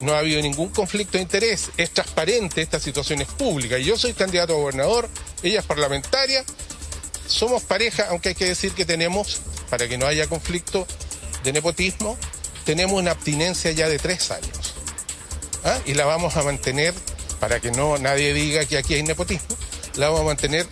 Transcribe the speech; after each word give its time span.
No 0.00 0.12
ha 0.12 0.18
habido 0.18 0.42
ningún 0.42 0.68
conflicto 0.68 1.16
de 1.16 1.22
interés, 1.22 1.70
es 1.78 1.90
transparente, 1.90 2.60
esta 2.60 2.78
situación 2.78 3.22
es 3.22 3.28
pública. 3.28 3.78
Yo 3.78 3.96
soy 3.96 4.12
candidato 4.12 4.52
a 4.52 4.56
gobernador, 4.56 5.08
ella 5.42 5.60
es 5.60 5.64
parlamentaria, 5.64 6.44
somos 7.26 7.62
pareja, 7.62 8.08
aunque 8.10 8.28
hay 8.28 8.34
que 8.34 8.44
decir 8.44 8.72
que 8.72 8.84
tenemos, 8.84 9.40
para 9.70 9.88
que 9.88 9.96
no 9.96 10.06
haya 10.06 10.26
conflicto 10.26 10.86
de 11.44 11.52
nepotismo, 11.54 12.18
tenemos 12.66 13.00
una 13.00 13.12
abstinencia 13.12 13.70
ya 13.70 13.88
de 13.88 13.98
tres 13.98 14.30
años. 14.30 14.74
¿Ah? 15.64 15.78
Y 15.86 15.94
la 15.94 16.04
vamos 16.04 16.36
a 16.36 16.42
mantener, 16.42 16.92
para 17.40 17.60
que 17.60 17.70
no 17.70 17.96
nadie 17.96 18.34
diga 18.34 18.66
que 18.66 18.76
aquí 18.76 18.92
hay 18.92 19.02
nepotismo, 19.02 19.56
la 19.94 20.08
vamos 20.08 20.20
a 20.20 20.24
mantener. 20.24 20.66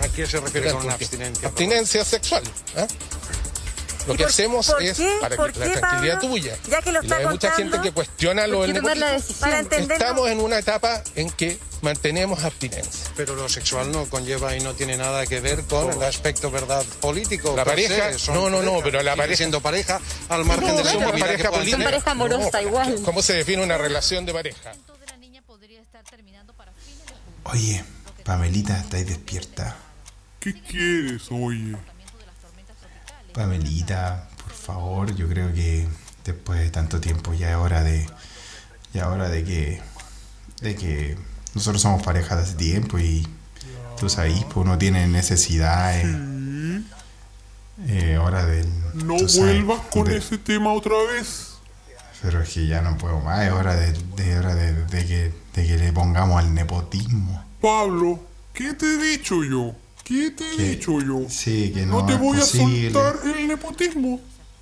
¿A 0.00 0.08
qué 0.08 0.26
se 0.26 0.40
refiere 0.40 0.72
con 0.72 0.84
una 0.84 0.94
abstinencia? 0.94 1.48
Abstinencia 1.48 2.04
sexual. 2.06 2.42
¿ah? 2.78 2.86
Lo 4.06 4.14
que 4.14 4.24
hacemos 4.24 4.74
es 4.80 5.00
para 5.20 5.36
que 5.36 5.58
la 5.58 5.80
tranquilidad 5.80 6.20
tuya. 6.20 6.56
Ya 6.68 6.82
que 6.82 6.92
lo 6.92 7.00
está 7.00 7.16
hay 7.16 7.26
mucha 7.26 7.52
gente 7.52 7.80
que 7.80 7.92
cuestiona 7.92 8.46
lo 8.46 8.62
del. 8.62 8.76
Estamos 9.90 10.28
en 10.28 10.40
una 10.40 10.58
etapa 10.58 11.02
en 11.14 11.30
que 11.30 11.58
mantenemos 11.82 12.42
abstinencia. 12.44 13.10
Pero 13.16 13.34
lo 13.34 13.48
sexual 13.48 13.92
no 13.92 14.06
conlleva 14.06 14.56
y 14.56 14.60
no 14.60 14.74
tiene 14.74 14.96
nada 14.96 15.26
que 15.26 15.40
ver 15.40 15.64
con 15.64 15.90
el 15.90 16.02
aspecto 16.02 16.50
verdad 16.50 16.84
político. 17.00 17.54
La 17.56 17.64
pareja, 17.64 18.10
no, 18.32 18.48
no, 18.48 18.62
no, 18.62 18.80
pero 18.82 19.02
la 19.02 19.16
pareja 19.16 19.36
siendo 19.36 19.60
pareja 19.60 20.00
al 20.28 20.44
margen 20.44 20.76
de 20.76 20.84
la 20.84 20.92
somos 20.92 21.12
pareja 21.12 21.50
política. 21.50 21.76
Son 21.76 21.84
pareja 21.84 22.10
amorosa 22.10 22.62
igual. 22.62 23.02
¿Cómo 23.04 23.22
se 23.22 23.34
define 23.34 23.62
una 23.62 23.78
relación 23.78 24.24
de 24.24 24.32
pareja? 24.32 24.72
Oye, 27.44 27.84
Pamelita, 28.24 28.78
¿estáis 28.78 29.06
despierta? 29.06 29.76
¿Qué 30.38 30.54
quieres, 30.62 31.22
oye? 31.30 31.76
Pamelita, 33.32 34.28
por 34.42 34.52
favor, 34.52 35.14
yo 35.14 35.28
creo 35.28 35.52
que 35.52 35.88
después 36.24 36.60
de 36.60 36.70
tanto 36.70 37.00
tiempo 37.00 37.34
ya 37.34 37.50
es 37.50 37.56
hora 37.56 37.82
de 37.82 38.06
ya 38.92 39.08
hora 39.08 39.28
de 39.28 39.44
que 39.44 39.80
de 40.60 40.76
que 40.76 41.16
nosotros 41.54 41.82
somos 41.82 42.02
pareja 42.02 42.36
de 42.36 42.42
hace 42.42 42.54
tiempo 42.54 42.98
y 42.98 43.26
tú 43.98 44.08
sabes, 44.08 44.44
pues 44.44 44.56
uno 44.56 44.78
tiene 44.78 45.06
necesidades. 45.06 46.06
Eh, 47.88 48.18
hora 48.18 48.44
del 48.46 48.68
No 48.94 49.16
vuelvas 49.16 49.80
con 49.90 50.10
ese 50.10 50.38
tema 50.38 50.72
otra 50.72 50.94
vez. 51.12 51.54
Pero 52.20 52.40
es 52.40 52.50
que 52.50 52.66
ya 52.68 52.82
no 52.82 52.96
puedo 52.96 53.18
más, 53.20 53.44
es 53.44 53.52
hora 53.52 53.74
de, 53.74 53.92
de, 54.16 54.38
hora 54.38 54.54
de, 54.54 54.74
de 54.84 55.06
que, 55.06 55.34
de 55.54 55.66
que 55.66 55.76
le 55.76 55.92
pongamos 55.92 56.38
al 56.38 56.54
nepotismo. 56.54 57.44
Pablo, 57.60 58.20
¿qué 58.52 58.74
te 58.74 58.86
he 58.86 58.98
dicho 58.98 59.42
yo? 59.42 59.74
¿Qué 60.04 60.30
te 60.30 60.44
he 60.54 60.70
dicho 60.70 61.00
yo? 61.00 61.28
Sí, 61.28 61.72
que 61.72 61.86
no, 61.86 62.00
no 62.00 62.06
te 62.06 62.14
voy 62.14 62.38
a 62.38 62.42
soltar 62.42 63.20
el 63.24 63.48
nepotismo. 63.48 64.20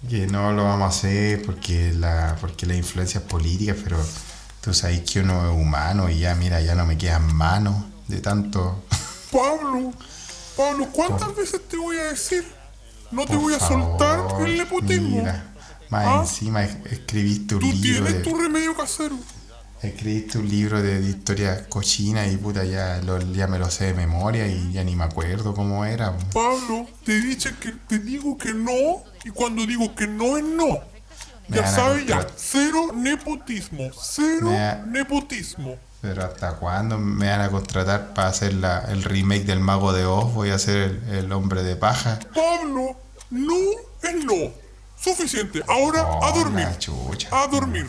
Que 0.09 0.27
no 0.27 0.53
lo 0.53 0.65
vamos 0.65 0.87
a 0.87 0.89
hacer 0.99 1.43
porque 1.43 1.93
la, 1.93 2.37
porque 2.41 2.67
la 2.67 2.75
influencia 2.75 3.21
es 3.21 3.27
política, 3.27 3.75
pero 3.83 3.99
tú 4.61 4.73
sabes 4.75 5.01
que 5.01 5.21
uno 5.21 5.51
es 5.51 5.61
humano 5.61 6.09
y 6.11 6.21
ya, 6.21 6.35
mira, 6.35 6.61
ya 6.61 6.75
no 6.75 6.87
me 6.87 6.97
quedan 6.97 7.35
manos 7.35 7.85
de 8.09 8.21
tanto. 8.21 8.85
Pablo, 9.33 9.93
Pablo, 10.57 10.89
¿cuántas 10.93 11.35
veces 11.35 11.61
te 11.69 11.77
voy 11.77 11.97
a 11.97 12.05
decir? 12.05 12.45
No 13.11 13.27
te 13.27 13.37
voy 13.37 13.55
a 13.55 13.59
soltar 13.59 14.21
el 14.47 14.57
nepotismo. 14.59 15.17
Mira, 15.17 15.55
más 15.89 16.07
¿Ah? 16.07 16.21
encima 16.21 16.65
escribiste 16.65 17.57
un 17.57 17.63
libro. 17.63 17.77
Tú 17.77 17.83
tienes 17.83 18.23
tu 18.23 18.39
remedio 18.39 18.77
casero. 18.77 19.17
Escribiste 19.83 20.37
un 20.37 20.49
libro 20.49 20.83
de, 20.83 21.01
historia 21.01 21.67
cochina 21.69 22.27
y 22.27 22.37
puta, 22.37 22.65
ya, 22.65 23.01
lo, 23.03 23.19
ya 23.33 23.47
me 23.47 23.59
lo 23.59 23.71
sé 23.71 23.87
de 23.87 23.95
memoria 23.95 24.47
y 24.47 24.73
ya 24.73 24.85
ni 24.85 24.95
me 24.95 25.05
acuerdo 25.05 25.55
cómo 25.55 25.87
era. 25.87 26.15
Pablo, 26.35 26.87
te 27.05 27.19
dice 27.19 27.55
que 27.59 27.73
te 27.89 27.99
digo 27.99 28.37
que 28.37 28.53
no 28.53 29.03
y 29.25 29.31
cuando 29.31 29.65
digo 29.65 29.95
que 29.95 30.07
no 30.07 30.37
es 30.37 30.45
no. 30.45 30.81
ya 31.49 31.67
sabes, 31.67 32.07
ya, 32.07 32.27
cero 32.37 32.91
nepotismo, 32.95 33.91
cero 33.99 34.51
nepotismo. 34.87 35.77
Pero 36.03 36.25
¿hasta 36.25 36.57
cuándo 36.57 36.99
me 36.99 37.29
van 37.29 37.41
a 37.41 37.51
contratar 37.51 38.13
para 38.13 38.29
hacer 38.29 38.55
la, 38.55 38.81
el 38.89 39.03
remake 39.03 39.45
del 39.45 39.61
Mago 39.61 39.93
de 39.93 40.05
Oz? 40.05 40.33
Voy 40.35 40.51
a 40.51 40.59
ser 40.59 41.01
el, 41.11 41.33
hombre 41.33 41.63
de 41.63 41.77
paja. 41.77 42.19
Pablo, 42.35 42.97
no 43.31 43.55
es 44.03 44.25
no. 44.25 44.53
Suficiente. 44.99 45.63
Ahora 45.69 46.07
a 46.23 46.33
dormir. 46.33 46.69
A 47.31 47.47
dormir. 47.47 47.87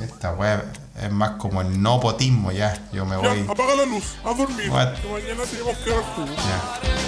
Esta 0.00 0.32
weá 0.32 0.64
es 1.00 1.10
más 1.10 1.32
como 1.32 1.60
el 1.60 1.82
no 1.82 2.00
potismo 2.00 2.50
ya. 2.50 2.76
Yo 2.92 3.04
me 3.04 3.16
voy. 3.16 3.46
apaga 3.48 3.74
la 3.74 3.84
luz, 3.84 4.16
a 4.24 4.32
dormir. 4.34 4.66
Que 4.66 4.70
mañana 4.70 5.42
tenemos 5.44 5.76
que 5.78 5.90
dar 5.90 6.02
jugo. 6.14 6.28
Ya. 6.28 7.01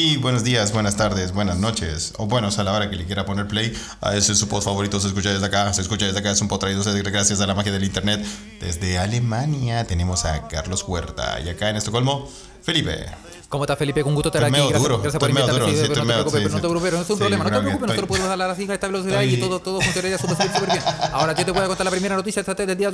Y 0.00 0.16
buenos 0.16 0.44
días, 0.44 0.72
buenas 0.72 0.94
tardes, 0.94 1.32
buenas 1.32 1.58
noches, 1.58 2.14
o 2.18 2.26
buenos 2.28 2.60
a 2.60 2.62
la 2.62 2.72
hora 2.72 2.88
que 2.88 2.94
le 2.94 3.04
quiera 3.04 3.26
poner 3.26 3.48
play. 3.48 3.76
A 4.00 4.14
ese 4.14 4.30
es 4.30 4.38
su 4.38 4.46
post 4.46 4.66
favorito, 4.66 5.00
se 5.00 5.08
escucha 5.08 5.32
desde 5.32 5.44
acá, 5.44 5.74
se 5.74 5.82
escucha 5.82 6.06
desde 6.06 6.20
acá, 6.20 6.30
es 6.30 6.40
un 6.40 6.46
post 6.46 6.60
traído 6.60 6.84
gracias 7.02 7.40
a 7.40 7.48
la 7.48 7.54
magia 7.56 7.72
del 7.72 7.82
internet. 7.82 8.24
Desde 8.60 8.96
Alemania 8.96 9.88
tenemos 9.88 10.24
a 10.24 10.46
Carlos 10.46 10.84
Huerta 10.86 11.40
y 11.40 11.48
acá 11.48 11.68
en 11.70 11.74
Estocolmo, 11.74 12.30
Felipe. 12.62 13.06
¿Cómo 13.48 13.64
estás, 13.64 13.76
Felipe? 13.76 14.04
Con 14.04 14.14
gusto 14.14 14.28
estar 14.28 14.44
aquí. 14.44 14.54
Gracias, 14.54 14.80
duro, 14.80 15.00
gracias 15.00 15.18
por 15.18 15.30
invitarme. 15.30 15.66
Sí, 15.66 15.82
no, 15.88 15.94
te 15.94 16.00
preocupes, 16.00 16.52
no 16.52 16.60
te 16.60 16.68
preocupes, 16.68 16.92
no 16.92 17.00
es 17.00 17.10
un 17.10 17.18
problema. 17.18 17.42
No 17.42 17.50
te 17.50 17.58
preocupes, 17.58 17.88
nosotros 17.88 18.08
podemos 18.08 18.30
hablar 18.30 18.50
así 18.50 18.70
a 18.70 18.74
esta 18.74 18.86
velocidad 18.86 19.22
y 19.22 19.36
todo, 19.38 19.58
todo 19.58 19.80
funcionaría 19.80 20.16
súper 20.16 20.36
bien. 20.70 20.82
Ahora 21.12 21.34
yo 21.34 21.44
te 21.44 21.50
voy 21.50 21.62
a 21.62 21.66
contar 21.66 21.84
la 21.84 21.90
primera 21.90 22.14
noticia 22.14 22.44
del 22.44 22.78
día. 22.78 22.90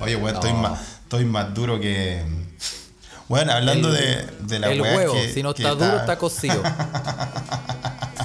Oye, 0.00 0.16
bueno, 0.16 0.40
estoy, 0.40 0.52
más, 0.54 0.80
estoy 1.04 1.24
más 1.24 1.54
duro 1.54 1.78
que 1.78 2.24
bueno, 3.28 3.52
hablando 3.52 3.90
de, 3.90 4.26
de, 4.40 4.58
la 4.58 4.72
El 4.72 4.80
huevo, 4.80 5.14
si 5.32 5.42
no 5.42 5.50
está 5.50 5.70
duro, 5.70 5.96
está, 5.98 6.18
cocido. 6.18 6.62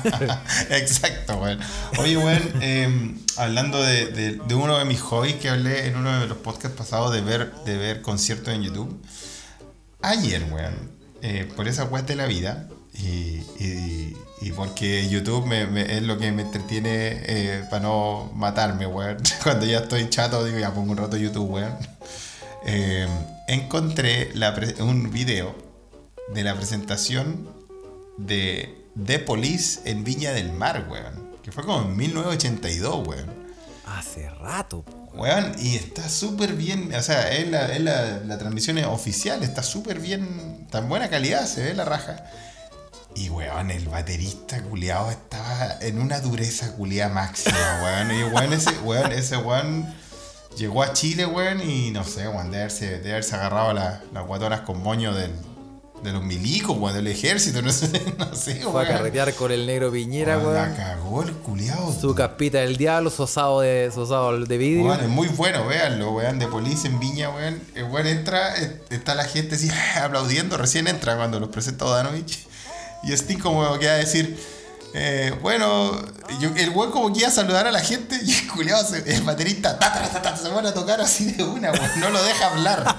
Exacto, 0.70 1.38
weón. 1.38 1.60
Oye, 2.00 2.18
weón, 2.18 2.54
em, 2.62 3.18
hablando 3.38 3.82
de, 3.82 4.38
de, 4.38 4.56
uno 4.56 4.78
de 4.78 4.86
mis 4.86 5.02
hobbies 5.02 5.36
que 5.36 5.50
hablé 5.50 5.88
en 5.88 5.96
uno 5.96 6.20
de 6.20 6.28
los 6.28 6.38
podcasts 6.38 6.78
pasados 6.78 7.14
de 7.14 7.22
ver, 7.22 7.54
de 7.66 7.78
ver 7.78 8.02
conciertos 8.02 8.54
en 8.54 8.64
YouTube. 8.64 9.02
Ayer, 10.02 10.44
weón, 10.52 10.76
eh, 11.22 11.52
por 11.56 11.68
esa 11.68 11.86
weá 11.86 12.04
de 12.04 12.16
la 12.16 12.26
vida 12.26 12.68
y, 12.94 13.44
y, 13.60 14.52
porque 14.56 15.08
YouTube 15.10 15.46
me, 15.46 15.98
es 15.98 16.04
lo 16.04 16.18
que 16.18 16.32
me 16.32 16.44
entretiene 16.44 16.90
eh, 16.92 17.64
para 17.70 17.84
no 17.84 18.32
matarme, 18.36 18.88
weón. 18.88 19.18
Cuando 19.44 19.66
ya 19.66 19.80
estoy 19.80 20.10
chato, 20.10 20.44
digo, 20.44 20.60
ya 20.60 20.74
pongo 20.74 20.92
un 20.92 20.98
rato 20.98 21.18
YouTube, 21.18 21.50
weón. 21.50 21.78
Encontré 23.48 24.34
un 24.80 25.10
video 25.10 25.56
de 26.34 26.44
la 26.44 26.54
presentación 26.54 27.48
de 28.18 28.86
The 29.06 29.20
Police 29.20 29.80
en 29.86 30.04
Viña 30.04 30.34
del 30.34 30.52
Mar, 30.52 30.86
weón. 30.90 31.32
Que 31.44 31.54
fue 31.54 31.64
como 31.64 31.88
en 31.88 31.96
1982, 31.96 33.08
weón. 33.08 33.48
Hace 33.86 34.30
rato. 34.32 34.84
Weón, 35.14 35.56
y 35.60 35.78
está 35.78 36.10
súper 36.10 36.56
bien, 36.56 36.94
o 36.94 37.02
sea, 37.02 37.32
es 37.32 37.50
la, 37.50 38.20
la, 38.20 38.38
transmisión 38.38 38.78
oficial, 38.84 39.42
está 39.42 39.64
súper 39.64 40.02
bien, 40.02 40.68
tan 40.70 40.90
buena 40.90 41.10
calidad, 41.10 41.46
se 41.46 41.64
ve 41.64 41.74
la 41.74 41.86
raja. 41.86 42.26
Y 43.16 43.30
weón, 43.30 43.72
el 43.72 43.88
baterista 43.88 44.62
culiado 44.62 45.10
estaba 45.10 45.78
en 45.80 46.02
una 46.02 46.20
dureza 46.20 46.74
culiada 46.74 47.14
máxima, 47.14 47.80
weón. 47.82 48.12
Y 48.12 48.24
weón, 48.24 48.52
ese 48.52 48.78
weón, 48.80 49.12
ese 49.14 49.38
weón 49.38 49.88
Llegó 50.58 50.82
a 50.82 50.92
Chile, 50.92 51.28
weón, 51.28 51.62
y 51.62 51.92
no 51.92 52.04
sé, 52.04 52.28
weón, 52.28 52.50
de 52.50 52.58
haberse, 52.58 52.98
de 53.00 53.12
haberse 53.12 53.36
agarrado 53.36 53.74
las 53.74 54.26
guatonas 54.26 54.62
con 54.62 54.82
moño 54.82 55.14
del, 55.14 55.32
de 56.04 56.12
los 56.12 56.24
milicos, 56.24 56.76
weón, 56.76 56.96
del 56.96 57.06
ejército, 57.06 57.62
no 57.64 57.72
sé, 57.72 58.16
no 58.18 58.34
sé, 58.34 58.62
weón. 58.62 58.72
Fue 58.72 58.84
a 58.84 58.88
carretear 58.88 59.34
con 59.36 59.52
el 59.52 59.68
negro 59.68 59.92
Piñera, 59.92 60.40
weón. 60.40 60.56
La 60.56 60.76
cagó 60.76 61.22
el 61.22 61.32
culiado. 61.34 61.94
Su 61.94 62.16
capita 62.16 62.58
del 62.58 62.76
diablo, 62.76 63.12
sosado 63.12 63.62
de, 63.62 63.92
sosado 63.94 64.36
de 64.46 64.58
vidrio. 64.58 64.88
Weón, 64.88 65.02
es 65.02 65.10
muy 65.10 65.28
bueno, 65.28 65.68
véanlo, 65.68 66.14
weón, 66.14 66.40
de 66.40 66.48
policía 66.48 66.90
en 66.90 67.00
Viña, 67.00 67.30
weón. 67.30 67.62
El 67.76 67.84
weón 67.84 68.08
entra, 68.08 68.56
está 68.90 69.14
la 69.14 69.26
gente 69.26 69.56
así, 69.56 69.70
aplaudiendo, 70.02 70.58
recién 70.58 70.88
entra 70.88 71.18
cuando 71.18 71.40
los 71.40 71.50
presenta 71.50 71.86
Danovich. 71.86 72.48
Y 73.04 73.12
Sting 73.12 73.38
como 73.38 73.78
que 73.78 73.86
va 73.86 73.94
a 73.94 73.98
decir 73.98 74.40
eh, 74.94 75.34
bueno, 75.42 75.92
el 76.56 76.70
weón 76.72 76.92
como 76.92 77.12
que 77.12 77.20
iba 77.20 77.28
a 77.28 77.32
saludar 77.32 77.68
a 77.68 77.72
la 77.72 77.82
gente 77.82 78.20
y 78.24 78.34
el 78.34 78.48
culiado, 78.48 78.96
el 78.96 79.22
baterista, 79.22 79.78
se 80.36 80.50
van 80.50 80.66
a 80.66 80.74
tocar 80.74 81.02
así 81.02 81.34
de 81.34 81.44
una, 81.44 81.72
no 81.72 82.10
lo 82.10 82.24
deja 82.24 82.48
hablar. 82.48 82.96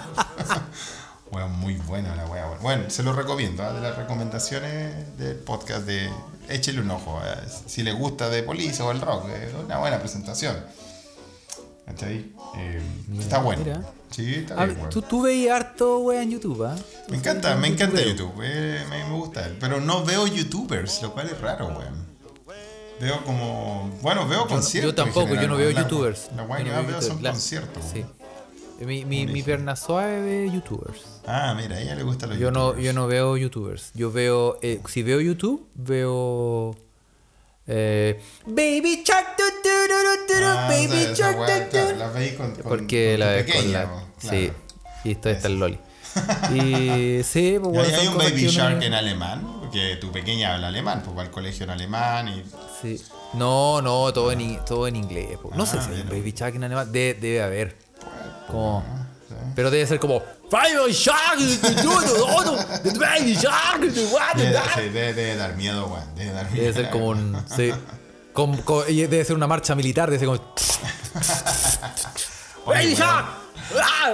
bueno, 1.31 1.49
muy 1.49 1.75
buena 1.75 2.15
la 2.15 2.27
weá, 2.27 2.47
Bueno, 2.61 2.91
se 2.91 3.03
lo 3.03 3.13
recomiendo, 3.13 3.63
¿ah? 3.65 3.73
de 3.73 3.81
las 3.81 3.97
recomendaciones 3.97 5.19
del 5.19 5.37
podcast 5.37 5.85
de 5.87 6.11
Échele 6.49 6.81
un 6.81 6.91
ojo, 6.91 7.21
¿ah? 7.23 7.37
si 7.67 7.83
le 7.83 7.93
gusta 7.93 8.29
de 8.29 8.43
Police 8.43 8.83
o 8.83 8.91
el 8.91 9.01
rock, 9.01 9.29
es 9.31 9.55
una 9.55 9.79
buena 9.79 9.99
presentación. 9.99 10.57
Eh, 12.57 12.83
está 13.19 13.39
bueno. 13.39 13.65
Sí, 14.11 14.35
está 14.35 14.65
bien, 14.65 14.89
¿tú, 14.91 15.03
tú 15.03 15.23
veías 15.23 15.57
harto 15.57 15.99
wea 16.01 16.23
en 16.23 16.31
YouTube, 16.31 16.65
¿ah? 16.65 16.77
Me 17.09 17.17
encanta, 17.19 17.55
me 17.57 17.69
encanta 17.69 18.03
YouTube. 18.03 18.33
Eh, 18.43 18.85
me, 18.89 19.09
gusta. 19.11 19.51
Pero 19.61 19.81
no 19.81 20.05
veo 20.05 20.27
YouTubers, 20.27 21.03
lo 21.03 21.13
cual 21.13 21.29
es 21.29 21.41
raro, 21.41 21.69
weón. 21.69 22.09
Veo 23.01 23.25
como. 23.25 23.91
Bueno, 24.03 24.27
veo 24.27 24.47
conciertos. 24.47 24.91
Yo 24.91 24.95
tampoco, 24.95 25.35
yo 25.35 25.47
no 25.47 25.57
veo 25.57 25.71
youtubers. 25.71 26.31
La 26.37 26.43
guay 26.45 26.65
que 26.65 26.71
más 26.71 26.87
veo 26.87 27.03
son 27.03 27.23
conciertos. 27.23 27.85
Sí. 27.93 28.05
Mi, 28.81 29.05
mi, 29.05 29.27
mi 29.27 29.43
perna 29.43 29.75
suave 29.77 30.21
ve 30.21 30.51
youtubers. 30.53 31.21
Ah, 31.27 31.55
mira, 31.57 31.77
a 31.77 31.81
ella 31.81 31.95
le 31.95 32.03
gusta 32.03 32.27
los 32.27 32.39
yo 32.39 32.47
youtubers. 32.47 32.77
No, 32.77 32.83
yo 32.83 32.93
no 32.93 33.07
veo 33.07 33.37
youtubers. 33.37 33.93
Yo 33.95 34.11
veo. 34.11 34.59
Eh, 34.63 34.81
si 34.89 35.03
veo 35.03 35.21
YouTube, 35.21 35.69
veo. 35.75 36.77
Eh, 37.71 38.19
baby 38.47 39.03
Shark, 39.05 39.37
tu, 39.37 39.43
tu, 39.63 39.69
tu, 40.27 40.43
ah, 40.43 40.69
Baby 40.71 41.15
Shark, 41.15 41.39
La 41.99 42.09
veis 42.09 42.33
con, 42.33 42.53
con, 42.53 42.63
Porque 42.63 43.11
con 43.13 43.21
la 43.21 43.27
ves 43.27 43.55
con 43.55 43.73
la. 43.73 43.83
Claro. 43.83 44.03
Sí, 44.17 44.51
y 45.05 45.11
esto 45.11 45.29
está 45.29 45.49
el 45.49 45.59
Loli. 45.59 45.79
Y 46.55 47.23
sí, 47.23 47.59
pues, 47.61 47.75
bueno, 47.75 47.99
hay 47.99 48.09
un 48.09 48.17
Baby 48.17 48.47
Shark 48.47 48.83
en 48.83 48.95
alemán, 48.95 49.47
porque 49.61 49.97
tu 49.97 50.11
pequeña 50.11 50.55
habla 50.55 50.69
alemán, 50.69 51.03
pues 51.05 51.17
va 51.17 51.23
al 51.23 51.31
colegio 51.31 51.65
en 51.65 51.71
alemán 51.71 52.29
y. 52.29 52.43
Sí. 52.81 53.05
No, 53.35 53.83
no, 53.83 54.11
todo 54.15 54.33
en, 54.33 54.65
todo 54.65 54.89
en 54.89 54.97
inglés. 54.97 55.39
Pues. 55.43 55.55
No 55.55 55.65
ah, 55.65 55.67
sé 55.67 55.83
si 55.83 55.91
hay 55.91 56.01
un 56.01 56.09
Baby 56.09 56.33
Shark 56.35 56.55
en 56.55 56.65
alemán. 56.65 56.91
De, 56.91 57.13
debe 57.15 57.43
haber. 57.43 57.77
Como. 58.47 58.83
Pero 59.59 59.73
debe 59.73 59.85
ser 59.89 59.99
como. 59.99 60.23
Debe, 64.77 65.13
debe, 65.13 65.35
dar 65.35 65.57
miedo, 65.57 65.89
weón. 65.89 66.15
Debe 66.15 66.31
dar 66.31 66.49
miedo. 66.49 66.63
Debe 66.63 66.75
ser 66.75 66.91
como 66.91 67.09
un. 67.09 67.37
Sí. 67.57 67.73
Debe 68.87 69.25
ser 69.25 69.35
una 69.35 69.49
marcha 69.49 69.75
militar, 69.75 70.13
debe 70.13 70.21
ser 70.21 70.29
como. 70.29 70.55
Baby 72.67 72.95
Shark! 72.95 73.27
¡Ah! 73.83 74.13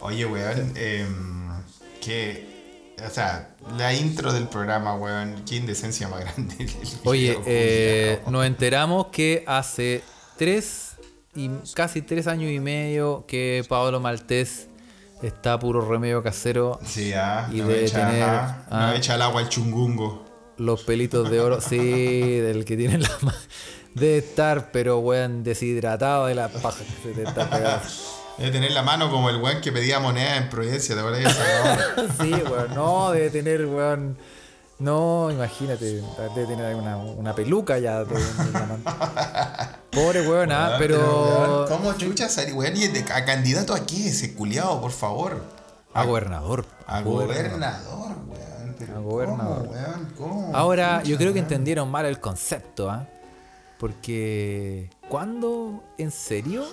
Oye, 0.00 0.24
weón, 0.24 0.72
eh, 0.74 1.06
que. 2.00 2.96
O 3.06 3.10
sea, 3.10 3.50
la 3.76 3.92
intro 3.92 4.32
del 4.32 4.48
programa, 4.48 4.94
weón, 4.94 5.44
qué 5.46 5.56
indecencia 5.56 6.08
más 6.08 6.20
grande. 6.20 6.66
Oye, 7.04 7.38
eh, 7.44 8.22
nos 8.26 8.46
enteramos 8.46 9.08
que 9.08 9.44
hace 9.46 10.02
tres 10.38 10.91
y 11.34 11.50
casi 11.74 12.02
tres 12.02 12.26
años 12.26 12.50
y 12.50 12.60
medio 12.60 13.24
que 13.26 13.64
Pablo 13.68 14.00
Maltés 14.00 14.68
está 15.22 15.58
puro 15.58 15.80
remedio 15.88 16.22
casero. 16.22 16.78
Sí, 16.84 17.12
ah, 17.14 17.48
y 17.52 17.58
no 17.60 17.68
de 17.68 17.84
echa, 17.84 18.08
tener, 18.08 18.24
ah, 18.24 18.94
echa 18.96 19.14
el 19.14 19.22
agua 19.22 19.40
al 19.40 19.48
chungungo. 19.48 20.24
Los 20.58 20.82
pelitos 20.82 21.30
de 21.30 21.40
oro, 21.40 21.60
sí, 21.60 21.78
del 22.38 22.64
que 22.64 22.76
tiene 22.76 22.98
la 22.98 23.10
de 23.94 24.18
estar, 24.18 24.70
pero 24.72 24.98
weón, 24.98 25.42
deshidratado 25.44 26.26
de 26.26 26.34
la 26.34 26.48
paja 26.48 26.84
que 26.84 27.08
se 27.08 27.14
te 27.14 27.22
está 27.28 27.48
pegando. 27.48 27.86
Debe 28.38 28.50
tener 28.50 28.72
la 28.72 28.82
mano 28.82 29.10
como 29.10 29.28
el 29.28 29.36
weón 29.36 29.60
que 29.60 29.72
pedía 29.72 30.00
moneda 30.00 30.36
en 30.36 30.48
Providencia, 30.48 30.94
¿te 30.94 31.00
acuerdas? 31.00 31.36
sí, 32.20 32.32
weón, 32.32 32.74
no, 32.74 33.10
debe 33.10 33.30
tener, 33.30 33.66
weón. 33.66 34.16
No, 34.78 35.30
imagínate, 35.30 36.02
debe 36.34 36.46
tener 36.46 36.74
una, 36.74 36.96
una 36.96 37.34
peluca 37.34 37.78
ya. 37.78 38.04
Pobre 39.90 40.26
weón, 40.26 40.50
¿ah? 40.52 40.76
pero. 40.78 41.66
¿Cómo 41.68 41.92
chucha 41.92 42.26
weón? 42.54 42.76
¿Y 42.76 42.86
a 42.86 43.24
candidato 43.24 43.74
a 43.74 43.86
qué? 43.86 44.08
Ese 44.08 44.34
culiado, 44.34 44.80
por 44.80 44.90
favor. 44.90 45.42
A, 45.92 46.04
gobernador. 46.04 46.64
A 46.86 47.02
gobernador, 47.02 48.12
weón. 48.26 48.74
Pero 48.78 48.96
a 48.96 49.00
gobernador. 49.00 49.66
¿cómo, 49.66 49.70
weón? 49.70 50.12
¿Cómo? 50.16 50.56
Ahora, 50.56 51.00
chucha, 51.00 51.10
yo 51.10 51.16
creo 51.18 51.32
que 51.32 51.40
weón? 51.40 51.44
entendieron 51.44 51.90
mal 51.90 52.06
el 52.06 52.18
concepto, 52.18 52.90
¿ah? 52.90 53.06
Porque. 53.78 54.90
¿Cuándo? 55.08 55.82
¿En 55.98 56.10
serio? 56.10 56.64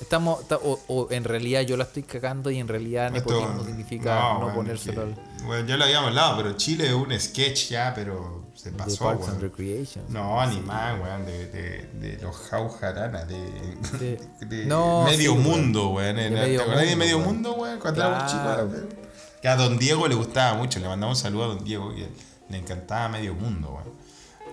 Estamos, 0.00 0.40
o, 0.62 0.80
o, 0.88 1.08
en 1.10 1.24
realidad 1.24 1.62
yo 1.62 1.76
la 1.76 1.84
estoy 1.84 2.02
cagando 2.02 2.50
y 2.50 2.58
en 2.58 2.68
realidad 2.68 3.10
nepotismo 3.10 3.64
significa 3.64 4.14
no, 4.14 4.32
no 4.34 4.38
bueno, 4.40 4.54
ponérselo 4.56 5.02
al... 5.02 5.14
Bueno, 5.44 5.66
ya 5.66 5.76
lo 5.76 5.84
habíamos 5.84 6.08
hablado, 6.08 6.36
pero 6.36 6.52
Chile 6.56 6.86
es 6.88 6.92
un 6.92 7.18
sketch 7.18 7.68
ya, 7.70 7.92
pero 7.94 8.44
se 8.54 8.72
pasó, 8.72 9.04
Parks 9.04 9.28
and 9.28 9.40
Recreation. 9.40 10.04
No, 10.08 10.44
ni 10.46 10.60
más, 10.60 11.00
weón, 11.00 11.24
de, 11.26 11.46
de, 11.48 11.88
de, 12.00 12.22
los 12.22 12.36
Jaujarana, 12.36 13.24
de, 13.24 14.18
de, 14.46 14.66
no, 14.66 15.04
Medio 15.04 15.32
sí, 15.32 15.38
Mundo, 15.38 15.90
weón. 15.90 16.16
De 16.16 16.24
¿Te 16.24 16.30
Medio 16.30 16.60
de 16.60 16.66
Mundo, 16.66 16.96
Medio. 16.96 17.18
Mundo, 17.18 17.52
weón? 17.54 17.78
Cuando 17.78 18.00
éramos 18.00 18.32
Claro. 18.32 18.70
chicos. 18.70 18.94
Que 19.42 19.48
a 19.48 19.56
Don 19.56 19.78
Diego 19.78 20.08
le 20.08 20.14
gustaba 20.14 20.54
mucho, 20.56 20.78
le 20.80 20.88
mandamos 20.88 21.18
un 21.18 21.22
saludo 21.22 21.44
a 21.44 21.46
Don 21.48 21.64
Diego, 21.64 21.94
que 21.94 22.08
le 22.48 22.58
encantaba 22.58 23.08
Medio 23.08 23.34
Mundo, 23.34 23.70
weón. 23.70 24.03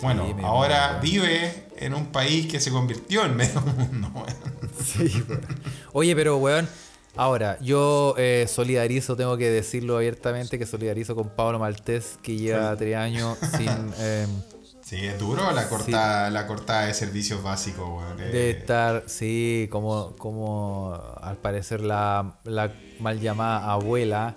Bueno, 0.02 0.26
Sí, 0.26 0.42
ahora 0.44 0.98
vive 1.00 1.68
en 1.76 1.94
un 1.94 2.06
país 2.06 2.46
que 2.50 2.60
se 2.60 2.70
convirtió 2.70 3.24
en 3.24 3.36
Medio 3.36 3.60
Mundo, 3.62 4.10
weón. 4.14 4.26
Sí, 4.84 5.24
weón. 5.28 5.46
Oye, 5.92 6.14
pero 6.16 6.36
weón, 6.38 6.68
ahora, 7.16 7.58
yo 7.60 8.14
eh, 8.18 8.46
solidarizo, 8.48 9.16
tengo 9.16 9.36
que 9.36 9.48
decirlo 9.50 9.96
abiertamente, 9.96 10.58
que 10.58 10.66
solidarizo 10.66 11.14
con 11.14 11.30
Pablo 11.30 11.58
Maltés, 11.58 12.18
que 12.22 12.36
lleva 12.36 12.76
tres 12.76 12.96
años 12.96 13.38
sin... 13.56 13.68
eh, 13.98 14.26
Sí, 14.84 14.96
es 15.06 15.18
duro 15.18 15.50
la 15.52 15.68
cortada, 15.68 16.28
la 16.28 16.46
cortada 16.46 16.86
de 16.86 16.92
servicios 16.92 17.42
básicos, 17.42 17.88
weón. 17.88 18.20
Eh, 18.20 18.24
de 18.24 18.50
estar, 18.50 19.04
sí, 19.06 19.68
como, 19.70 20.14
como 20.16 20.98
al 21.22 21.36
parecer 21.38 21.80
la, 21.80 22.38
la 22.44 22.72
mal 22.98 23.18
llamada 23.20 23.70
abuela 23.72 24.36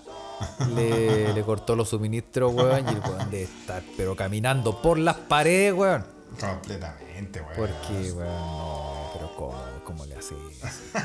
le, 0.75 1.33
le 1.33 1.43
cortó 1.43 1.75
los 1.75 1.89
suministros, 1.89 2.53
weón, 2.53 2.85
y 2.87 2.89
el 2.91 2.99
weón 2.99 3.31
de 3.31 3.43
estar, 3.43 3.83
pero 3.97 4.15
caminando 4.15 4.81
por 4.81 4.97
las 4.97 5.15
paredes, 5.15 5.73
weón. 5.73 6.05
Completamente, 6.39 7.41
weón. 7.41 7.53
Porque, 7.55 8.11
weón, 8.11 8.27
no, 8.27 9.09
pero 9.13 9.35
¿cómo, 9.35 9.55
cómo 9.83 10.05
le 10.05 10.15
hace 10.15 10.35
eso? 10.35 10.99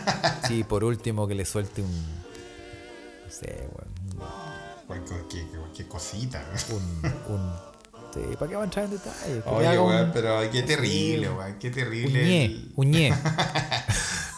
Sí, 0.48 0.64
por 0.64 0.82
último 0.84 1.26
que 1.28 1.34
le 1.34 1.44
suelte 1.44 1.82
un. 1.82 1.90
No 3.24 3.30
sé, 3.30 3.68
weón. 3.72 4.28
Cualquier, 4.86 5.20
cualquier- 5.20 5.46
cualquier 5.60 5.88
cosita, 5.88 6.44
weón. 6.68 6.82
Un. 7.28 7.34
un 7.34 7.52
sí, 8.12 8.20
¿para 8.36 8.48
qué 8.48 8.56
vamos 8.56 8.62
a 8.62 8.64
entrar 8.64 8.84
en 8.86 8.90
detalle? 8.90 9.42
Oye, 9.46 9.66
haga 9.68 9.80
un- 9.82 9.88
weón, 9.88 10.10
pero 10.12 10.40
qué 10.50 10.62
terrible, 10.64 11.30
weón. 11.30 11.58
Qué 11.60 11.70
terrible. 11.70 12.24
ñe, 12.24 12.44
el- 12.46 12.72
un 12.74 12.90
ñe. 12.90 13.14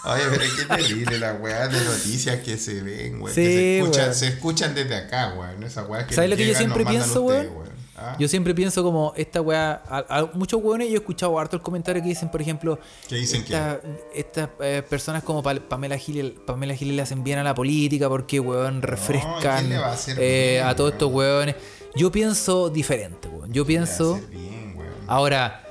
Oye, 0.04 0.22
pero 0.30 0.44
qué 0.56 0.64
terrible 0.64 1.18
la 1.18 1.34
weá 1.34 1.68
de 1.68 1.80
noticias 1.84 2.40
que 2.40 2.58
se 2.58 2.82
ven, 2.82 3.20
weón. 3.22 3.34
Sí, 3.34 3.40
que 3.42 3.46
se 3.52 3.78
escuchan, 3.78 4.02
weón. 4.04 4.14
se 4.14 4.26
escuchan 4.28 4.74
desde 4.74 4.96
acá, 4.96 5.34
weón. 5.36 5.60
Que 5.60 6.14
¿Sabes 6.14 6.30
lo 6.30 6.36
que 6.36 6.46
yo 6.46 6.54
siempre 6.54 6.84
pienso, 6.84 7.22
ustedes, 7.22 7.50
weón? 7.50 7.72
¿Ah? 7.96 8.16
Yo 8.18 8.26
siempre 8.26 8.52
pienso 8.52 8.82
como 8.82 9.12
esta 9.16 9.40
weá. 9.40 9.80
A, 9.88 10.04
a 10.18 10.30
muchos 10.34 10.60
weones 10.60 10.88
yo 10.88 10.94
he 10.94 10.96
escuchado 10.98 11.38
harto 11.38 11.54
el 11.54 11.62
comentario 11.62 12.02
que 12.02 12.08
dicen, 12.08 12.30
por 12.30 12.42
ejemplo, 12.42 12.78
¿Qué 13.06 13.14
dicen 13.16 13.42
esta- 13.42 13.80
estas 14.12 14.48
eh, 14.60 14.82
personas 14.88 15.22
como 15.22 15.40
Pa- 15.40 15.54
Pamela 15.68 15.96
Giles, 15.96 16.32
Pamela 16.46 16.74
Giles 16.74 16.96
le 16.96 17.02
hacen 17.02 17.22
bien 17.22 17.38
a 17.38 17.44
la 17.44 17.54
política 17.54 18.08
porque 18.08 18.40
weón 18.40 18.82
refrescan 18.82 19.58
¿quién 19.58 19.68
le 19.68 19.78
va 19.78 19.92
a 19.92 19.96
eh, 20.18 20.50
bien, 20.54 20.66
a 20.66 20.74
todos 20.74 20.90
weón? 20.90 20.92
estos 20.94 21.12
weones. 21.12 21.54
Yo 21.94 22.10
pienso 22.10 22.70
diferente, 22.70 23.28
weón. 23.28 23.52
Yo 23.52 23.64
pienso. 23.64 24.16
ser 24.16 24.26
bien, 24.26 24.74
weón. 24.76 24.90
Ahora, 25.06 25.62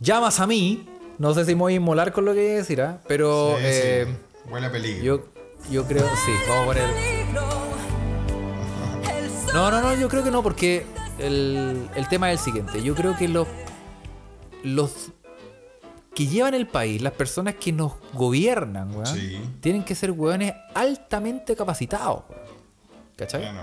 llamas 0.00 0.40
a 0.40 0.46
mí. 0.46 0.88
No 1.18 1.34
sé 1.34 1.44
si 1.44 1.54
me 1.54 1.60
voy 1.60 1.72
a 1.74 1.76
inmolar 1.76 2.12
con 2.12 2.24
lo 2.24 2.34
que 2.34 2.40
voy 2.42 2.50
a 2.50 2.54
decir. 2.56 2.84
Pero 3.06 3.56
Sí, 3.58 3.64
eh, 3.64 4.06
sí. 4.08 4.50
Huele 4.50 4.66
a 4.66 4.72
peligro. 4.72 5.02
yo, 5.04 5.24
yo 5.70 5.84
creo, 5.86 6.04
sí, 6.24 6.32
vamos 6.48 6.64
a 6.64 6.66
poner. 6.66 6.88
No, 9.54 9.70
no, 9.70 9.82
no, 9.82 9.94
yo 9.94 10.08
creo 10.08 10.24
que 10.24 10.30
no, 10.30 10.42
porque 10.42 10.86
el, 11.18 11.88
el 11.94 12.08
tema 12.08 12.32
es 12.32 12.40
el 12.40 12.44
siguiente. 12.44 12.82
Yo 12.82 12.94
creo 12.94 13.16
que 13.16 13.28
los, 13.28 13.46
los 14.64 15.10
que 16.14 16.26
llevan 16.26 16.54
el 16.54 16.66
país, 16.66 17.02
las 17.02 17.12
personas 17.12 17.56
que 17.56 17.70
nos 17.72 17.92
gobiernan, 18.14 18.90
weón, 18.94 19.06
Sí. 19.06 19.38
tienen 19.60 19.84
que 19.84 19.94
ser 19.94 20.10
weones 20.12 20.54
altamente 20.74 21.54
capacitados, 21.54 22.22
weón. 22.30 22.42
¿Cachai? 23.16 23.42
Bueno, 23.42 23.62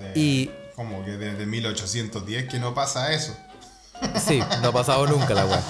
de, 0.00 0.08
de- 0.08 0.12
Y- 0.20 0.50
Como 0.76 1.02
que 1.04 1.12
desde 1.12 1.46
1810 1.46 2.48
que 2.48 2.58
no 2.58 2.74
pasa 2.74 3.12
eso. 3.12 3.34
Sí, 4.16 4.40
no 4.62 4.68
ha 4.68 4.72
pasado 4.72 5.06
nunca 5.06 5.34
la 5.34 5.46
weá. 5.46 5.62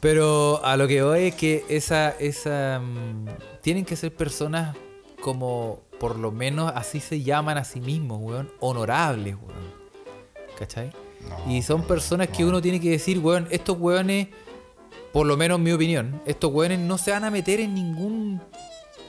Pero 0.00 0.64
a 0.64 0.76
lo 0.76 0.86
que 0.86 1.02
voy 1.02 1.28
es 1.28 1.34
que 1.34 1.64
esa, 1.68 2.10
esa 2.10 2.80
mm, 2.80 3.26
tienen 3.62 3.84
que 3.84 3.96
ser 3.96 4.14
personas 4.14 4.76
como 5.20 5.80
por 5.98 6.18
lo 6.18 6.30
menos 6.30 6.72
así 6.74 7.00
se 7.00 7.22
llaman 7.22 7.58
a 7.58 7.64
sí 7.64 7.80
mismos, 7.80 8.20
weón, 8.22 8.50
honorables, 8.60 9.34
weón. 9.34 9.68
¿Cachai? 10.58 10.92
No, 11.28 11.52
y 11.52 11.62
son 11.62 11.82
personas 11.82 12.28
que 12.28 12.44
uno 12.44 12.62
tiene 12.62 12.80
que 12.80 12.90
decir, 12.90 13.18
weón, 13.18 13.48
estos 13.50 13.76
weones, 13.78 14.28
por 15.12 15.26
lo 15.26 15.36
menos 15.36 15.58
en 15.58 15.64
mi 15.64 15.72
opinión, 15.72 16.22
estos 16.26 16.52
weones 16.52 16.78
no 16.78 16.98
se 16.98 17.10
van 17.10 17.24
a 17.24 17.30
meter 17.30 17.60
en 17.60 17.74
ningún 17.74 18.40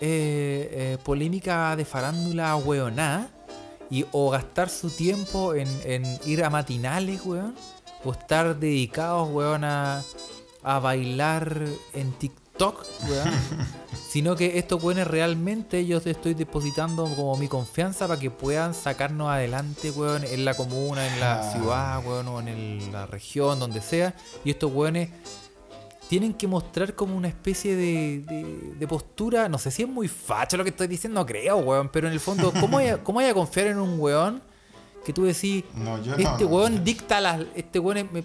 eh, 0.01 0.69
eh, 0.71 0.97
polémica 1.03 1.75
de 1.75 1.85
farándula 1.85 2.55
weoná 2.55 3.29
y 3.91 4.05
o 4.11 4.29
gastar 4.31 4.69
su 4.69 4.89
tiempo 4.89 5.53
en, 5.53 5.67
en 5.83 6.19
ir 6.25 6.43
a 6.43 6.49
matinales, 6.49 7.23
weón, 7.25 7.55
o 8.03 8.11
estar 8.11 8.57
dedicados, 8.59 9.29
weón, 9.31 9.63
a, 9.63 10.03
a 10.63 10.79
bailar 10.79 11.65
en 11.93 12.11
TikTok, 12.13 12.85
weón. 13.09 13.29
Sino 14.09 14.35
que 14.35 14.57
estos 14.57 14.83
weones 14.83 15.05
realmente 15.07 15.85
yo 15.85 16.01
te 16.01 16.09
estoy 16.11 16.33
depositando 16.33 17.03
como 17.15 17.37
mi 17.37 17.47
confianza 17.47 18.07
para 18.07 18.19
que 18.19 18.31
puedan 18.31 18.73
sacarnos 18.73 19.29
adelante, 19.29 19.91
weón, 19.91 20.23
en 20.23 20.45
la 20.45 20.55
comuna, 20.55 21.05
en 21.07 21.19
la 21.19 21.41
Ah. 21.41 21.51
ciudad, 21.51 22.05
weón, 22.05 22.27
o 22.27 22.39
en 22.39 22.47
el- 22.47 22.91
la 22.91 23.05
región, 23.05 23.59
donde 23.59 23.81
sea. 23.81 24.15
Y 24.43 24.49
estos 24.49 24.71
weones 24.73 25.09
tienen 26.07 26.33
que 26.33 26.47
mostrar 26.47 26.95
como 26.95 27.15
una 27.15 27.27
especie 27.27 27.75
de, 27.75 28.23
de- 28.27 28.73
de 28.79 28.87
postura. 28.87 29.47
No 29.47 29.59
sé 29.59 29.69
si 29.69 29.83
es 29.83 29.89
muy 29.89 30.07
facho 30.07 30.57
lo 30.57 30.63
que 30.63 30.71
estoy 30.71 30.87
diciendo, 30.87 31.23
creo, 31.25 31.57
weón. 31.57 31.89
Pero 31.89 32.07
en 32.07 32.13
el 32.13 32.19
fondo, 32.19 32.51
¿cómo 32.59 32.79
hay, 32.79 32.95
cómo 33.03 33.19
hay 33.19 33.27
a 33.27 33.33
confiar 33.35 33.67
en 33.67 33.79
un 33.79 33.99
weón 33.99 34.41
que 35.05 35.13
tú 35.13 35.23
decís, 35.25 35.63
No, 35.75 35.97
no, 35.97 36.15
este 36.15 36.43
no, 36.45 36.49
weón 36.49 36.75
no. 36.75 36.81
dicta 36.83 37.19
las. 37.21 37.41
Este 37.55 37.79
weón 37.79 37.97
es- 37.97 38.11
me- 38.11 38.23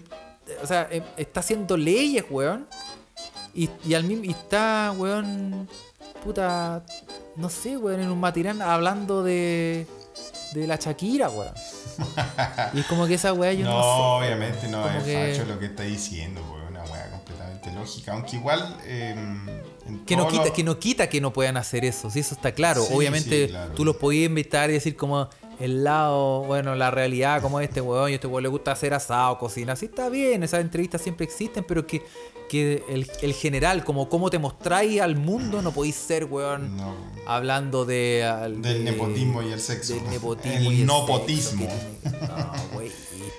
o 0.61 0.67
sea, 0.67 0.87
em, 0.91 1.03
está 1.17 1.39
haciendo 1.39 1.75
leyes, 1.77 2.23
weón. 2.29 2.67
Y, 3.53 3.69
y 3.85 3.93
al 3.93 4.03
mismo, 4.03 4.25
y 4.25 4.31
está, 4.31 4.93
weón, 4.97 5.67
puta, 6.23 6.83
no 7.35 7.49
sé, 7.49 7.77
weón, 7.77 8.01
en 8.01 8.09
un 8.11 8.19
matirán 8.19 8.61
hablando 8.61 9.23
de, 9.23 9.87
de 10.53 10.67
la 10.67 10.75
Shakira, 10.75 11.29
weón. 11.29 11.53
y 12.73 12.79
es 12.81 12.85
como 12.87 13.07
que 13.07 13.13
esa 13.15 13.31
weá 13.33 13.53
yo 13.53 13.65
no, 13.65 13.71
No, 13.71 13.81
sé. 13.81 14.25
obviamente 14.27 14.67
no 14.67 14.89
es 14.89 15.03
que- 15.03 15.33
facho 15.37 15.45
lo 15.51 15.59
que 15.59 15.65
está 15.67 15.83
diciendo, 15.83 16.41
weón. 16.51 16.65
Una 16.75 16.83
weá 16.91 17.09
completamente 17.09 17.71
lógica. 17.71 18.11
Aunque 18.13 18.35
igual. 18.35 18.77
eh, 18.83 19.15
en 19.87 20.03
Que 20.05 20.17
no, 20.17 20.27
quita, 20.27 20.43
los- 20.45 20.51
que 20.53 20.63
no 20.63 20.77
quita 20.79 21.07
que 21.09 21.21
no 21.21 21.31
puedan 21.31 21.55
hacer 21.57 21.85
eso, 21.85 22.09
si 22.09 22.19
eso 22.19 22.35
está 22.35 22.51
claro. 22.53 22.83
Sí, 22.83 22.93
Obviamente 22.93 23.45
sí, 23.45 23.51
claro. 23.51 23.71
tú 23.73 23.85
los 23.85 23.95
podías 23.95 24.27
invitar 24.27 24.69
y 24.69 24.73
decir 24.73 24.95
como 24.97 25.29
el 25.59 25.83
lado, 25.83 26.43
bueno, 26.43 26.75
la 26.75 26.91
realidad, 26.91 27.41
como 27.41 27.59
este 27.59 27.81
weón, 27.81 28.11
y 28.11 28.15
este 28.15 28.27
weón 28.27 28.43
le 28.43 28.49
gusta 28.49 28.71
hacer 28.71 28.93
asado, 28.93 29.37
cocina, 29.37 29.73
así 29.73 29.85
está 29.85 30.09
bien, 30.09 30.43
esas 30.43 30.61
entrevistas 30.61 31.01
siempre 31.01 31.25
existen, 31.25 31.63
pero 31.63 31.85
que, 31.85 32.01
que 32.49 32.83
el, 32.89 33.09
el 33.21 33.33
general, 33.33 33.83
como 33.83 34.07
cómo 34.09 34.29
te 34.29 34.37
mostráis 34.39 35.01
al 35.01 35.15
mundo, 35.15 35.61
no 35.61 35.71
podéis 35.71 35.95
ser, 35.95 36.25
weón, 36.25 36.77
No. 36.77 36.93
hablando 37.27 37.85
de, 37.85 38.23
al- 38.23 38.61
Del 38.61 38.85
de- 38.85 38.91
nepotismo 38.91 39.41
y 39.41 39.51
el 39.51 39.59
sexo. 39.59 39.95
Del 39.95 40.09
nepotismo 40.09 40.69
El 40.71 40.73
y 40.77 40.81
el 40.81 40.85
nopotismo. 40.87 41.61
sexo 41.67 41.77
que 42.03 42.09
tiene- 42.09 42.27
No, 42.27 42.51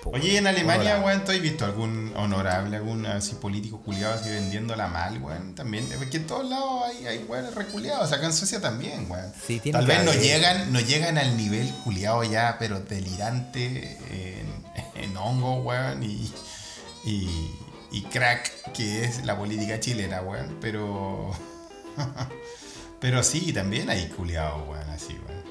po, 0.02 0.10
Oye, 0.10 0.32
¿y 0.32 0.36
en. 0.36 0.46
Alemania, 0.46 0.80
Honorable. 0.96 1.04
weón, 1.06 1.24
¿tú 1.24 1.32
has 1.32 1.40
visto 1.40 1.64
algún 1.64 2.12
honorable, 2.16 2.76
algún 2.76 3.06
así 3.06 3.34
político 3.36 3.80
culiado 3.80 4.14
así 4.14 4.28
vendiéndola 4.30 4.86
mal, 4.88 5.20
weón? 5.22 5.54
También, 5.54 5.86
es 5.90 5.98
que 6.10 6.16
en 6.18 6.26
todos 6.26 6.48
lados 6.48 6.82
hay, 6.86 7.06
hay 7.06 7.24
weones 7.28 7.54
reculiados, 7.54 8.12
acá 8.12 8.26
en 8.26 8.32
Suecia 8.32 8.60
también, 8.60 9.06
weón. 9.10 9.32
Sí, 9.46 9.58
tiene 9.60 9.78
Tal 9.78 9.86
vez 9.86 10.04
no 10.04 10.12
llegan, 10.12 10.72
no 10.72 10.80
llegan 10.80 11.18
al 11.18 11.36
nivel 11.36 11.68
culiado 11.84 12.22
ya, 12.24 12.56
pero 12.58 12.80
delirante 12.80 13.98
en, 14.10 15.02
en 15.02 15.16
hongo, 15.16 15.62
weón, 15.62 16.02
y, 16.02 16.32
y, 17.04 17.50
y 17.90 18.02
crack 18.02 18.72
que 18.72 19.04
es 19.04 19.24
la 19.24 19.36
política 19.38 19.80
chilena, 19.80 20.20
weón, 20.22 20.56
pero... 20.60 21.30
pero 23.00 23.22
sí, 23.22 23.52
también 23.52 23.88
hay 23.90 24.08
culiados, 24.08 24.68
weón, 24.68 24.88
así, 24.90 25.14
weón. 25.14 25.44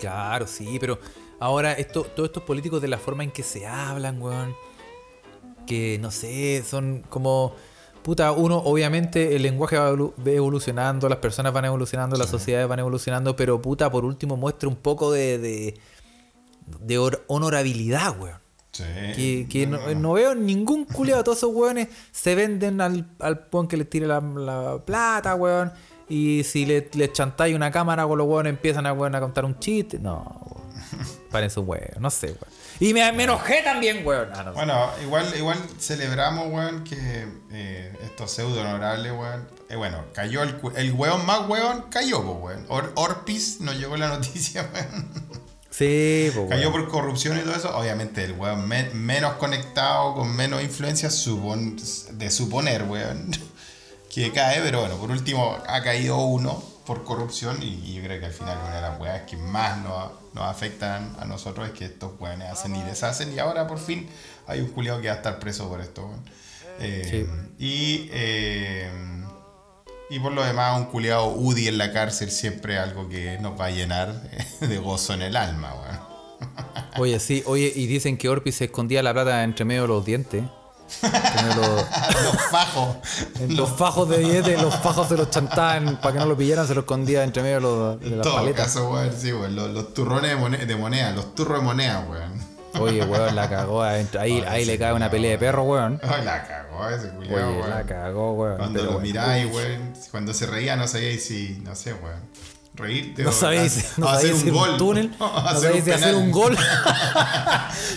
Claro, 0.00 0.46
sí, 0.46 0.78
pero 0.80 0.98
ahora 1.40 1.72
esto, 1.72 2.02
todos 2.02 2.28
estos 2.28 2.42
políticos 2.42 2.80
de 2.82 2.88
la 2.88 2.98
forma 2.98 3.24
en 3.24 3.30
que 3.30 3.42
se 3.42 3.66
hablan, 3.66 4.20
weón, 4.20 4.54
que 5.66 5.98
no 6.00 6.10
sé, 6.10 6.62
son 6.68 7.04
como... 7.08 7.54
Puta, 8.02 8.32
uno, 8.32 8.58
obviamente 8.58 9.34
el 9.34 9.40
lenguaje 9.42 9.78
va 9.78 9.90
evolu- 9.90 10.12
va 10.18 10.30
evolucionando, 10.30 11.08
las 11.08 11.20
personas 11.20 11.54
van 11.54 11.64
evolucionando, 11.64 12.16
las 12.18 12.28
sociedades 12.28 12.68
van 12.68 12.78
evolucionando, 12.78 13.34
pero 13.34 13.62
puta, 13.62 13.90
por 13.90 14.04
último 14.04 14.36
muestra 14.36 14.68
un 14.68 14.76
poco 14.76 15.10
de, 15.10 15.38
de, 15.38 16.98
honorabilidad, 17.28 18.20
weón. 18.20 18.43
Sí. 18.74 18.82
Que, 19.14 19.46
que 19.48 19.66
no, 19.66 19.78
no 19.94 20.12
veo 20.14 20.34
ningún 20.34 20.84
culiado. 20.84 21.22
Todos 21.24 21.38
esos 21.38 21.54
weones 21.54 21.88
se 22.12 22.34
venden 22.34 22.80
al, 22.80 23.06
al 23.20 23.46
weón 23.52 23.68
que 23.68 23.76
les 23.76 23.88
tire 23.88 24.06
la, 24.06 24.20
la 24.20 24.78
plata, 24.84 25.34
weón. 25.36 25.72
Y 26.08 26.42
si 26.44 26.66
le, 26.66 26.90
le 26.92 27.10
chantáis 27.12 27.54
una 27.56 27.70
cámara 27.70 28.04
con 28.06 28.18
los 28.18 28.26
weones 28.26 28.50
empiezan 28.50 28.84
a, 28.86 28.92
weón, 28.92 29.14
a 29.14 29.20
contar 29.20 29.44
un 29.44 29.58
chiste. 29.58 29.98
No, 29.98 30.22
weón. 30.50 30.64
Paren 31.30 31.50
sus 31.50 31.64
weón, 31.66 31.82
no 32.00 32.10
sé, 32.10 32.26
weón. 32.26 32.38
Y 32.80 32.92
me, 32.92 33.10
me 33.12 33.24
enojé 33.24 33.62
también, 33.62 34.04
weón. 34.04 34.28
Ah, 34.34 34.42
no 34.42 34.50
sé. 34.50 34.56
Bueno, 34.56 34.90
igual, 35.04 35.26
igual 35.38 35.58
celebramos, 35.78 36.48
weón, 36.52 36.82
que 36.82 37.26
eh, 37.52 37.96
estos 38.02 38.32
pseudo 38.32 38.60
honorables, 38.60 39.12
weón. 39.12 39.48
eh, 39.70 39.76
bueno, 39.76 40.04
cayó 40.12 40.42
el, 40.42 40.56
el 40.76 40.92
weón 40.92 41.24
más 41.24 41.48
weón, 41.48 41.84
cayó, 41.90 42.22
pues, 42.24 42.56
weón. 42.56 42.66
Or- 42.68 42.92
Orpis 42.96 43.60
nos 43.60 43.78
llegó 43.78 43.96
la 43.96 44.08
noticia, 44.08 44.68
weón. 44.74 45.43
Sí, 45.76 46.30
pues, 46.34 46.48
Cayó 46.50 46.70
por 46.70 46.88
corrupción 46.88 47.36
y 47.36 47.40
todo 47.40 47.54
eso. 47.56 47.76
Obviamente, 47.76 48.22
el 48.24 48.32
weón 48.32 48.68
me- 48.68 48.90
menos 48.90 49.34
conectado, 49.34 50.14
con 50.14 50.34
menos 50.36 50.62
influencia, 50.62 51.08
supon- 51.08 51.76
de 52.10 52.30
suponer, 52.30 52.84
weón, 52.84 53.30
que 54.14 54.30
cae. 54.32 54.60
Pero 54.62 54.80
bueno, 54.80 54.96
por 54.98 55.10
último, 55.10 55.58
ha 55.66 55.82
caído 55.82 56.18
uno 56.18 56.62
por 56.86 57.02
corrupción. 57.02 57.60
Y, 57.62 57.66
y 57.86 57.94
yo 57.94 58.02
creo 58.04 58.20
que 58.20 58.26
al 58.26 58.32
final 58.32 58.56
una 58.64 58.76
de 58.76 58.80
las 58.82 59.00
weas 59.00 59.22
que 59.22 59.36
más 59.36 59.78
nos, 59.82 60.12
nos 60.32 60.44
afectan 60.44 61.16
a 61.18 61.24
nosotros 61.24 61.66
es 61.66 61.72
que 61.74 61.86
estos 61.86 62.12
weones 62.20 62.48
hacen 62.50 62.76
y 62.76 62.82
deshacen. 62.84 63.32
Y 63.34 63.40
ahora 63.40 63.66
por 63.66 63.78
fin 63.80 64.08
hay 64.46 64.60
un 64.60 64.68
culiado 64.68 65.00
que 65.00 65.08
va 65.08 65.14
a 65.14 65.16
estar 65.16 65.38
preso 65.40 65.68
por 65.68 65.80
esto, 65.80 66.06
weón. 66.06 66.24
Eh, 66.80 67.26
Y. 67.58 68.08
eh, 68.12 68.90
y 70.14 70.20
por 70.20 70.32
lo 70.32 70.44
demás, 70.44 70.78
un 70.78 70.86
culiado 70.86 71.26
UDI 71.28 71.68
en 71.68 71.78
la 71.78 71.92
cárcel 71.92 72.30
siempre 72.30 72.78
algo 72.78 73.08
que 73.08 73.38
nos 73.40 73.58
va 73.60 73.66
a 73.66 73.70
llenar 73.70 74.14
de 74.60 74.78
gozo 74.78 75.14
en 75.14 75.22
el 75.22 75.36
alma, 75.36 75.72
weón. 75.74 76.14
Oye, 76.98 77.18
sí, 77.20 77.42
oye, 77.46 77.72
y 77.74 77.86
dicen 77.86 78.16
que 78.16 78.28
Orpi 78.28 78.52
se 78.52 78.66
escondía 78.66 79.02
la 79.02 79.12
plata 79.12 79.42
entre 79.42 79.64
medio 79.64 79.82
de 79.82 79.88
los 79.88 80.04
dientes. 80.04 80.44
Entre 81.02 81.42
medio 81.42 81.60
de 81.62 81.66
los- 81.68 81.84
Los 82.34 82.42
fajos. 82.50 82.96
en 83.40 83.56
los 83.56 83.70
fajos 83.70 84.08
de 84.08 84.18
billetes, 84.18 84.62
los 84.62 84.74
fajos 84.76 85.08
se 85.08 85.16
los 85.16 85.28
chantaban 85.30 85.96
para 86.00 86.12
que 86.12 86.18
no 86.20 86.26
lo 86.26 86.36
pillaran, 86.36 86.66
se 86.68 86.74
los 86.74 86.82
escondía 86.84 87.24
entre 87.24 87.42
medio 87.42 87.56
de, 87.56 87.60
los, 87.62 88.00
de 88.00 88.10
las 88.10 88.22
todo 88.22 88.36
paletas. 88.36 88.66
caso, 88.66 88.90
weón, 88.90 89.10
sí, 89.18 89.32
weón. 89.32 89.56
Los, 89.56 89.70
los 89.70 89.92
turrones 89.94 90.30
de 90.30 90.36
moneda, 90.36 90.64
de 90.64 90.76
moneda, 90.76 91.10
los 91.12 91.34
turros 91.34 91.58
de 91.58 91.64
moneda, 91.64 92.06
weón. 92.08 92.53
Oye, 92.80 93.04
weón, 93.04 93.34
la 93.36 93.48
cagó 93.48 93.82
adentro. 93.82 94.20
Ahí, 94.20 94.32
Oye, 94.40 94.46
ahí 94.48 94.64
le 94.64 94.78
cae 94.78 94.92
una 94.92 95.10
pelea 95.10 95.32
de 95.32 95.38
perro, 95.38 95.62
weón. 95.64 96.00
Ay, 96.02 96.24
la 96.24 96.46
cagó 96.46 96.88
ese 96.88 97.08
culiao, 97.10 97.48
Oye, 97.48 97.58
weón. 97.58 97.70
la 97.70 97.82
cagó, 97.84 98.32
weón. 98.32 98.56
Cuando 98.58 98.80
pero 98.80 98.92
lo 98.92 99.00
miráis, 99.00 99.52
weón. 99.52 99.92
Cuando 100.10 100.34
se 100.34 100.46
reía 100.46 100.76
no 100.76 100.86
sabíais 100.88 101.24
si, 101.24 101.60
no 101.64 101.74
sé, 101.74 101.92
weón. 101.94 102.20
Reírte 102.76 103.22
No 103.22 103.30
o 103.30 103.32
sabéis, 103.32 103.92
no 103.98 104.08
hacer 104.08 104.34
un 104.34 104.50
gol. 104.50 104.76
túnel, 104.76 105.14
no 105.20 105.26
hacer 105.38 105.60
sabéis 105.62 105.84
si 105.84 105.90
hacer 105.92 106.14
un 106.16 106.32
gol, 106.32 106.56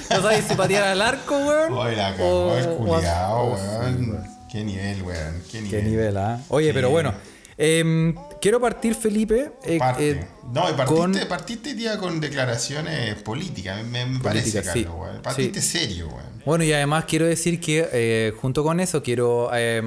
no 0.10 0.22
sabéis 0.22 0.46
si 0.48 0.54
patear 0.56 0.84
al 0.84 1.02
arco, 1.02 1.36
weón. 1.38 1.74
Oye, 1.74 1.96
la 1.96 2.12
cagó 2.16 2.48
o- 2.50 2.58
el 2.58 2.68
o 2.68 2.78
culiao, 2.78 3.54
hacer- 3.56 3.96
weón. 4.00 4.28
Qué 4.52 4.64
nivel, 4.64 5.02
weón. 5.02 5.44
Qué 5.52 5.62
nivel. 5.62 5.82
Qué 5.82 5.90
nivel, 5.90 6.18
¿ah? 6.18 6.40
Oye, 6.50 6.74
pero 6.74 6.90
bueno, 6.92 7.14
em, 7.58 8.14
quiero 8.42 8.60
partir, 8.60 8.94
Felipe, 8.96 9.52
eh, 9.64 9.78
Parte. 9.80 10.12
eh, 10.12 10.28
no, 10.54 10.70
y 10.70 10.74
partiste, 10.74 10.86
con- 11.20 11.28
partiste 11.28 11.98
con 12.00 12.20
declaraciones 12.20 13.16
políticas, 13.24 13.84
me, 13.86 14.06
me 14.06 14.20
parece, 14.20 14.62
sí. 14.64 14.84
Carlos, 14.84 14.94
weón. 14.98 15.22
Partiste 15.22 15.62
serio, 15.62 16.08
weón. 16.08 16.44
Bueno, 16.46 16.64
y 16.64 16.72
además 16.72 17.06
quiero 17.06 17.26
decir 17.26 17.60
que 17.60 17.90
eh, 17.92 18.34
junto 18.40 18.64
con 18.64 18.80
eso 18.80 19.04
quiero 19.04 19.50
eh, 19.54 19.82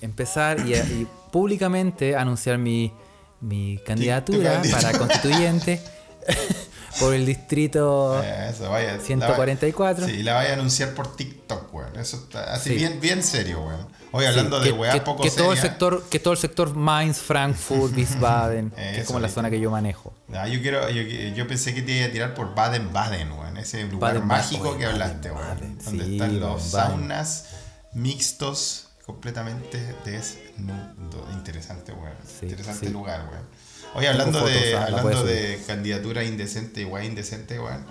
empezar 0.00 0.58
y, 0.66 0.72
y 0.74 1.06
públicamente 1.30 2.16
anunciar 2.16 2.58
mi, 2.58 2.92
mi 3.40 3.78
candidatura. 3.86 4.60
para 4.72 4.98
constituyente 4.98 5.80
por 6.98 7.14
el 7.14 7.24
distrito 7.26 8.20
Eso, 8.22 8.68
vaya. 8.70 8.96
la 8.96 9.00
144. 9.02 10.04
va- 10.04 10.10
Sí, 10.10 10.22
la 10.22 10.34
vaya 10.34 10.50
a 10.50 10.52
anunciar 10.54 10.90
por 10.94 11.14
TikTok, 11.16 11.72
weón. 11.72 11.96
Eso 11.98 12.16
está 12.16 12.52
así 12.54 12.70
Sí. 12.70 12.76
bien, 12.76 13.00
bien 13.00 13.22
serio, 13.22 13.60
weón. 13.62 13.86
Sí, 14.18 14.26
hablando 14.26 14.58
de 14.58 14.70
que, 14.70 14.72
weá 14.72 14.92
que- 14.92 15.00
poco 15.02 15.22
que 15.22 15.30
todo 15.30 15.52
el 15.52 15.58
sector 15.58 16.02
que 16.10 16.18
todo 16.18 16.32
el 16.32 16.38
sector 16.38 16.74
Mainz, 16.74 17.18
Frankfurt, 17.18 17.94
Wiesbaden, 17.96 18.70
que 18.76 19.00
es 19.02 19.06
como 19.06 19.20
la 19.20 19.28
sí. 19.28 19.34
zona 19.34 19.50
que 19.50 19.60
yo 19.60 19.70
manejo. 19.70 20.12
Ah, 20.34 20.48
yo, 20.48 20.60
quiero, 20.60 20.88
yo, 20.90 21.02
yo 21.02 21.46
pensé 21.46 21.72
que 21.74 21.82
te 21.82 21.92
iba 21.92 22.06
a 22.06 22.10
tirar 22.10 22.34
por 22.34 22.54
Baden-Baden, 22.54 23.30
weón. 23.32 23.56
Ese 23.56 23.84
lugar 23.84 24.14
Baden-Baden, 24.14 24.26
mágico 24.26 24.68
oye, 24.70 24.78
que 24.78 24.86
hablaste, 24.86 25.30
Baden-Baden, 25.30 25.62
weón. 25.70 25.84
Donde 25.84 26.04
sí, 26.06 26.12
están 26.14 26.40
los 26.40 26.62
saunas 26.62 27.44
mixtos 27.92 28.88
completamente 29.06 29.94
desnudos. 30.04 31.32
Interesante, 31.32 31.92
weón. 31.92 32.14
Sí, 32.26 32.46
Interesante 32.46 32.86
sí. 32.86 32.92
lugar, 32.92 33.28
weón. 33.30 33.44
Oye, 33.94 34.08
hablando 34.08 34.38
fotos, 34.40 34.54
de, 34.54 34.76
ah, 34.76 34.90
la 34.90 34.98
hablando 34.98 35.24
de 35.24 35.62
candidatura 35.66 36.22
indecente, 36.24 36.84
weón, 36.84 37.06
indecente, 37.06 37.58
weón. 37.58 37.84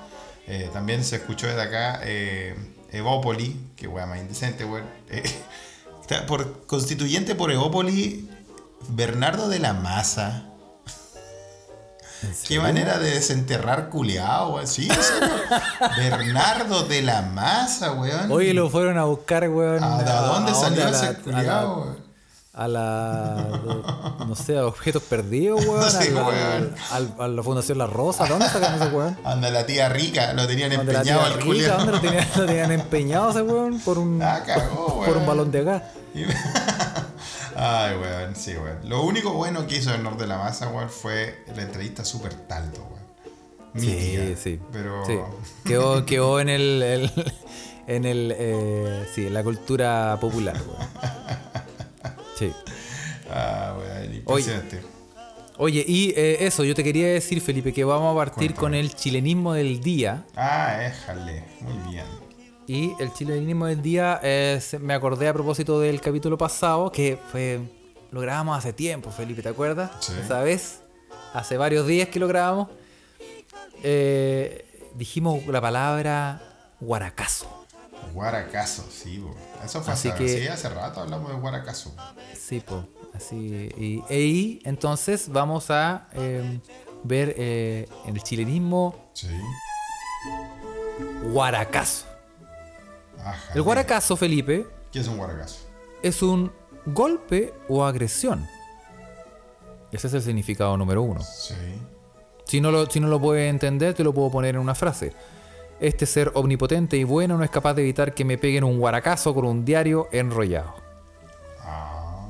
eh, 0.48 0.70
también 0.72 1.04
se 1.04 1.18
escuchó 1.18 1.48
desde 1.48 1.62
acá 1.62 2.00
eh, 2.04 2.56
Evópoli, 2.92 3.60
que 3.76 3.88
weón 3.88 4.10
más 4.10 4.20
indecente, 4.20 4.66
weón. 4.66 4.86
eh, 5.10 5.24
por 6.28 6.66
constituyente 6.66 7.36
por 7.36 7.52
Evópoli, 7.52 8.30
Bernardo 8.90 9.50
de 9.50 9.60
la 9.60 9.74
Maza. 9.74 10.46
Qué 12.48 12.60
manera 12.60 13.00
de 13.00 13.12
desenterrar 13.12 13.90
culiao, 13.90 14.56
weón. 14.56 14.68
Sí. 14.68 14.90
Bernardo 15.98 16.84
de 16.84 17.02
la 17.02 17.22
Maza, 17.22 17.94
weón. 17.94 18.32
Oye, 18.32 18.54
lo 18.54 18.70
fueron 18.70 18.98
a 18.98 19.06
buscar, 19.06 19.48
weón. 19.50 19.84
¿A, 19.84 20.04
de 20.04 20.12
dónde 20.12 20.54
salió 20.54 20.86
A 20.86 20.90
ese 20.90 21.16
culiao, 21.16 21.82
weón? 21.82 22.09
A 22.52 22.68
la 22.68 23.48
no 24.28 24.36
sé, 24.36 24.58
a 24.58 24.66
objetos 24.66 25.04
perdidos, 25.04 25.66
weón, 25.66 25.90
Sí, 25.92 26.10
a, 26.10 26.24
weón. 26.24 26.76
al- 26.92 27.16
a 27.20 27.28
la 27.28 27.44
Fundación 27.44 27.78
La 27.78 27.88
Rosa, 27.88 28.26
¿dónde 28.28 28.48
sacan 28.50 28.76
ese 28.82 28.88
weón? 28.94 29.18
Anda 29.24 29.50
la 29.52 29.66
tía 29.66 29.88
rica, 29.90 30.34
lo 30.34 30.48
tenían 30.48 30.72
¿Dónde 30.76 30.92
la 30.94 31.00
empeñado 31.00 31.26
al 31.26 31.40
culiao. 31.40 31.78
¿Dónde 31.78 31.92
lo 31.94 32.00
tenían, 32.02 32.28
lo 32.36 32.46
tenían 32.46 32.72
empeñado 32.72 33.30
ese 33.30 33.42
weón? 33.44 33.80
Por 33.82 33.98
un, 34.00 34.22
Ah, 34.22 34.44
cagó, 34.46 34.88
por 35.00 35.10
un 35.10 35.14
weón. 35.16 35.26
balón 35.28 35.52
de 35.52 35.64
gas. 35.64 35.84
Ay, 37.56 37.96
weón, 37.98 38.36
sí, 38.36 38.56
weón. 38.56 38.78
Lo 38.90 39.04
único 39.04 39.34
bueno 39.34 39.68
que 39.68 39.78
hizo 39.78 39.94
el 39.94 40.02
Norte 40.04 40.24
de 40.24 40.28
la 40.30 40.38
Maza, 40.38 40.70
weón, 40.70 40.90
fue 40.90 41.44
la 41.56 41.62
entrevista 41.64 42.04
Super 42.06 42.34
Taldo, 42.34 42.80
weón. 42.80 43.00
Mítica, 43.74 44.24
Sí, 44.24 44.36
sí. 44.42 44.60
Pero. 44.72 45.06
sí. 45.06 45.20
Quedó, 45.66 46.06
quedó 46.06 46.40
en 46.40 46.50
el, 46.50 46.82
el- 46.82 47.34
en 47.88 48.06
el 48.06 48.34
eh, 48.36 49.08
sí, 49.14 49.28
en 49.28 49.34
la 49.34 49.44
cultura 49.44 50.18
popular, 50.20 50.56
weón. 50.68 50.90
Sí. 52.40 52.54
Ah, 53.30 53.76
impresionante. 54.12 54.82
Oye, 55.58 55.84
y 55.86 56.12
eh, 56.16 56.46
eso, 56.46 56.64
yo 56.64 56.74
te 56.74 56.86
quería 56.86 57.08
decir, 57.08 57.42
Felipe, 57.42 57.74
que 57.74 57.84
vamos 57.84 58.14
a 58.14 58.16
partir 58.16 58.54
Cuéntame. 58.56 58.60
con 58.60 58.74
el 58.76 58.96
chilenismo 58.96 59.54
del 59.54 59.82
día. 59.82 60.26
Ah, 60.36 60.86
éjale. 60.86 61.44
Muy 61.60 61.92
bien. 61.92 62.06
Y 62.66 62.94
el 63.00 63.12
chilenismo 63.14 63.66
del 63.66 63.82
día, 63.82 64.22
es, 64.24 64.80
me 64.80 64.94
acordé 64.94 65.28
a 65.28 65.34
propósito 65.34 65.80
del 65.82 66.00
capítulo 66.00 66.38
pasado, 66.38 66.92
que 66.92 67.20
fue 67.32 67.60
lo 68.12 68.22
grabamos 68.22 68.58
hace 68.58 68.74
tiempo, 68.74 69.12
Felipe, 69.12 69.42
¿te 69.42 69.50
acuerdas? 69.50 69.92
Sí. 70.00 70.14
Esa 70.20 70.42
vez, 70.42 70.80
hace 71.34 71.58
varios 71.58 71.86
días 71.86 72.10
que 72.10 72.20
lo 72.20 72.28
grabamos. 72.28 72.70
Eh, 73.84 74.66
dijimos 74.96 75.46
la 75.48 75.62
palabra 75.62 76.42
guaracazo. 76.80 77.59
Guaracazo, 78.14 78.84
sí, 78.92 79.20
bo. 79.20 79.36
Eso 79.64 79.82
fue 79.82 79.94
Así 79.94 80.10
hace, 80.10 80.18
que- 80.18 80.42
sí, 80.42 80.48
hace 80.48 80.70
rato 80.70 81.02
hablamos 81.02 81.30
de 81.32 81.38
Guaracazo. 81.38 81.94
Sí, 82.38 82.60
po. 82.62 82.86
Así. 83.14 83.70
Y, 83.78 84.04
e 84.10 84.60
entonces, 84.64 85.30
vamos 85.30 85.70
a 85.72 86.08
eh, 86.14 86.60
ver 87.04 87.34
eh, 87.38 87.88
en 88.06 88.16
el 88.16 88.24
chilenismo 88.24 89.10
Sí. 89.14 89.28
guaracazo. 91.32 92.06
Ajá. 93.20 93.54
El 93.54 93.62
guaracazo, 93.62 94.16
Felipe, 94.16 94.66
¿Qué 94.92 95.00
es 95.00 95.08
un 95.08 95.18
Guaracazo? 95.18 95.58
es 96.02 96.22
un 96.22 96.52
golpe 96.86 97.54
o 97.68 97.84
agresión. 97.86 98.48
Ese 99.92 100.08
es 100.08 100.14
el 100.14 100.22
significado 100.22 100.78
número 100.78 101.02
uno. 101.02 101.22
Sí. 101.22 101.56
Si 102.46 102.62
no, 102.62 102.72
lo, 102.72 102.86
si 102.88 103.00
no 103.00 103.08
lo 103.08 103.20
puedes 103.20 103.50
entender, 103.50 103.94
te 103.94 104.04
lo 104.04 104.14
puedo 104.14 104.32
poner 104.32 104.56
en 104.56 104.62
una 104.62 104.76
frase. 104.76 105.14
Este 105.80 106.06
ser 106.06 106.32
omnipotente 106.34 106.98
y 106.98 107.04
bueno 107.04 107.38
no 107.38 107.44
es 107.44 107.50
capaz 107.50 107.74
de 107.74 107.84
evitar 107.84 108.14
que 108.14 108.26
me 108.26 108.38
peguen 108.38 108.64
un 108.64 108.80
guaracazo 108.80 109.34
con 109.34 109.46
un 109.46 109.64
diario 109.64 110.10
enrollado. 110.12 110.74
Ah. 111.62 112.28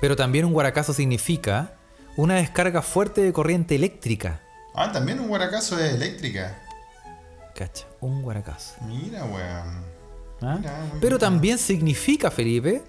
Pero 0.00 0.16
también 0.16 0.44
un 0.44 0.52
guaracazo 0.52 0.92
significa 0.92 1.74
una 2.16 2.36
descarga 2.36 2.82
fuerte 2.82 3.22
de 3.22 3.32
corriente 3.32 3.74
eléctrica. 3.74 4.40
Ah, 4.74 4.90
también 4.90 5.20
un 5.20 5.28
Guaracazo 5.28 5.78
es 5.78 5.94
eléctrica. 5.94 6.58
Cacha, 7.54 7.86
un 8.00 8.22
guaracazo. 8.22 8.74
Mira, 8.86 9.24
weón. 9.24 9.84
¿ah? 10.42 10.56
Mira, 10.58 10.86
Pero 11.00 11.16
bien. 11.16 11.20
también 11.20 11.58
significa, 11.58 12.30
Felipe, 12.32 12.82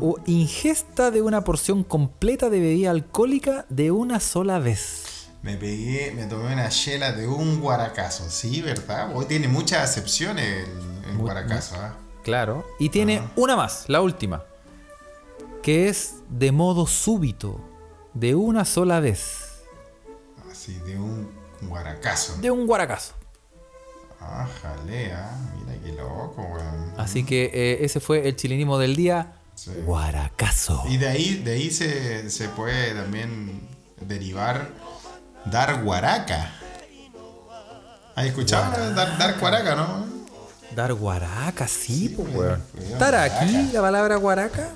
o 0.00 0.16
ingesta 0.26 1.12
de 1.12 1.22
una 1.22 1.44
porción 1.44 1.84
completa 1.84 2.50
de 2.50 2.58
bebida 2.58 2.90
alcohólica 2.90 3.64
de 3.68 3.92
una 3.92 4.18
sola 4.18 4.58
vez. 4.58 5.03
Me 5.44 5.58
pegué, 5.58 6.10
me 6.16 6.24
tomé 6.24 6.54
una 6.54 6.70
chela 6.70 7.12
de 7.12 7.28
un 7.28 7.60
Guaracazo. 7.60 8.30
Sí, 8.30 8.62
¿verdad? 8.62 9.14
Hoy 9.14 9.26
tiene 9.26 9.46
muchas 9.46 9.90
acepciones 9.90 10.66
el, 10.66 11.10
el 11.10 11.18
Guaracazo, 11.18 11.76
¿ah? 11.76 11.98
Claro. 12.22 12.66
Y 12.78 12.88
tiene 12.88 13.22
una 13.36 13.54
más, 13.54 13.84
la 13.88 14.00
última. 14.00 14.42
Que 15.62 15.90
es 15.90 16.14
de 16.30 16.50
modo 16.50 16.86
súbito, 16.86 17.60
de 18.14 18.34
una 18.34 18.64
sola 18.64 19.00
vez. 19.00 19.60
Así, 20.50 20.78
de 20.78 20.96
un 20.96 21.30
Guaracazo. 21.60 22.38
De 22.40 22.50
un 22.50 22.66
guaracazo. 22.66 23.12
Ah, 24.20 24.48
jalea. 24.62 25.30
Mira 25.58 25.78
qué 25.84 25.92
loco, 25.92 26.40
weón. 26.40 26.94
Así 26.96 27.22
que 27.22 27.50
eh, 27.52 27.84
ese 27.84 28.00
fue 28.00 28.26
el 28.26 28.34
chilenismo 28.34 28.78
del 28.78 28.96
día. 28.96 29.42
Sí. 29.56 29.72
Guaracazo. 29.84 30.84
Y 30.88 30.96
de 30.96 31.08
ahí, 31.08 31.34
de 31.44 31.52
ahí 31.52 31.70
se, 31.70 32.30
se 32.30 32.48
puede 32.48 32.94
también 32.94 33.68
derivar 34.00 34.70
dar 35.46 35.82
guaraca. 35.82 36.50
¿Has 38.16 38.26
escuchado? 38.26 38.94
Dar, 38.94 39.18
dar 39.18 39.38
guaraca, 39.38 39.74
¿no? 39.74 40.06
Dar 40.74 40.92
guaraca, 40.94 41.66
sí, 41.68 42.10
pues, 42.16 42.28
weón. 42.28 42.38
weón. 42.46 42.62
Weón, 42.74 42.92
¿Estar 42.92 43.14
aquí 43.14 43.70
la 43.72 43.80
palabra 43.80 44.16
guaraca? 44.16 44.68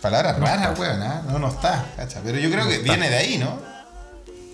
Palabra 0.00 0.32
rara, 0.34 0.74
weón, 0.78 1.02
¿ah? 1.02 1.22
No, 1.28 1.38
no 1.38 1.48
está, 1.48 1.84
cacha. 1.96 2.20
Pero 2.24 2.38
yo 2.38 2.50
creo 2.50 2.68
que 2.68 2.78
viene 2.78 3.08
de 3.08 3.16
ahí, 3.16 3.38
¿no? 3.38 3.58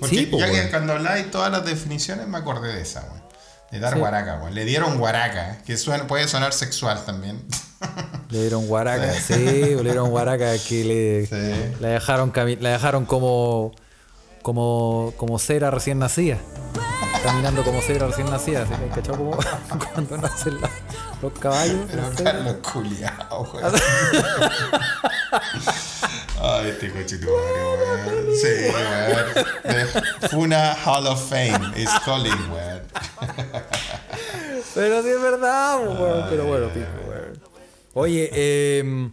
Porque 0.01 0.17
Sí, 0.17 0.27
po, 0.27 0.39
ya 0.39 0.51
que 0.51 0.71
cuando 0.71 0.93
habláis 0.95 1.31
todas 1.31 1.51
las 1.51 1.65
definiciones 1.65 2.27
me 2.29 2.39
acordé 2.39 2.73
de 2.75 2.83
esa, 2.83 3.01
weón. 3.03 3.23
De 3.71 3.81
dar 3.81 3.95
Sí. 3.95 3.99
guaraca, 3.99 4.37
weón. 4.41 4.55
Le 4.55 4.65
dieron 4.65 4.99
guaraca, 4.99 5.59
que 5.67 5.77
suena, 5.77 6.07
puede 6.07 6.27
sonar 6.29 6.53
sexual 6.53 7.05
también. 7.05 7.45
Le 8.31 8.41
dieron 8.41 8.67
guaraca, 8.67 9.13
sí, 9.15 9.35
le 9.35 9.83
dieron 9.83 10.11
guaraca 10.11 10.53
que 10.59 10.85
le, 10.85 11.27
Sí. 11.27 11.77
la 11.81 11.89
dejaron 11.89 12.33
la 12.61 12.71
dejaron 12.71 13.05
como 13.07 13.73
como 14.43 15.13
como 15.17 15.39
cera 15.39 15.71
recién 15.71 15.99
nacida. 15.99 16.39
Caminando 17.23 17.65
como 17.65 17.81
cera 17.83 18.07
recién 18.07 18.31
nacida, 18.31 18.65
¿sí? 18.67 18.73
¿cachai? 18.95 19.17
Como 19.17 19.37
cuando 19.95 20.17
nacen 20.19 20.61
la- 20.61 20.71
los 21.21 21.33
caballos. 21.39 21.77
Pero. 21.91 22.03
Carlos 22.23 22.57
culiao, 22.73 23.43
weón. 23.53 23.73
Ay, 26.41 26.69
este 26.71 26.91
coche 26.93 27.19
tu 27.19 27.27
weón. 27.27 28.35
Sí, 28.41 28.71
weón. 28.73 29.27
The 30.21 30.29
Funa 30.29 30.75
Hall 30.85 31.07
of 31.09 31.29
Fame 31.29 31.73
is 31.77 31.91
calling, 32.05 32.33
weón. 32.53 32.83
Pero 34.75 35.03
sí 35.03 35.09
es 35.09 35.21
verdad, 35.21 35.79
weón, 35.81 36.27
pero 36.31 36.45
bueno, 36.47 36.69
pico, 36.69 36.87
weón. 37.09 37.41
Oye, 37.95 38.31
eh, 38.33 39.11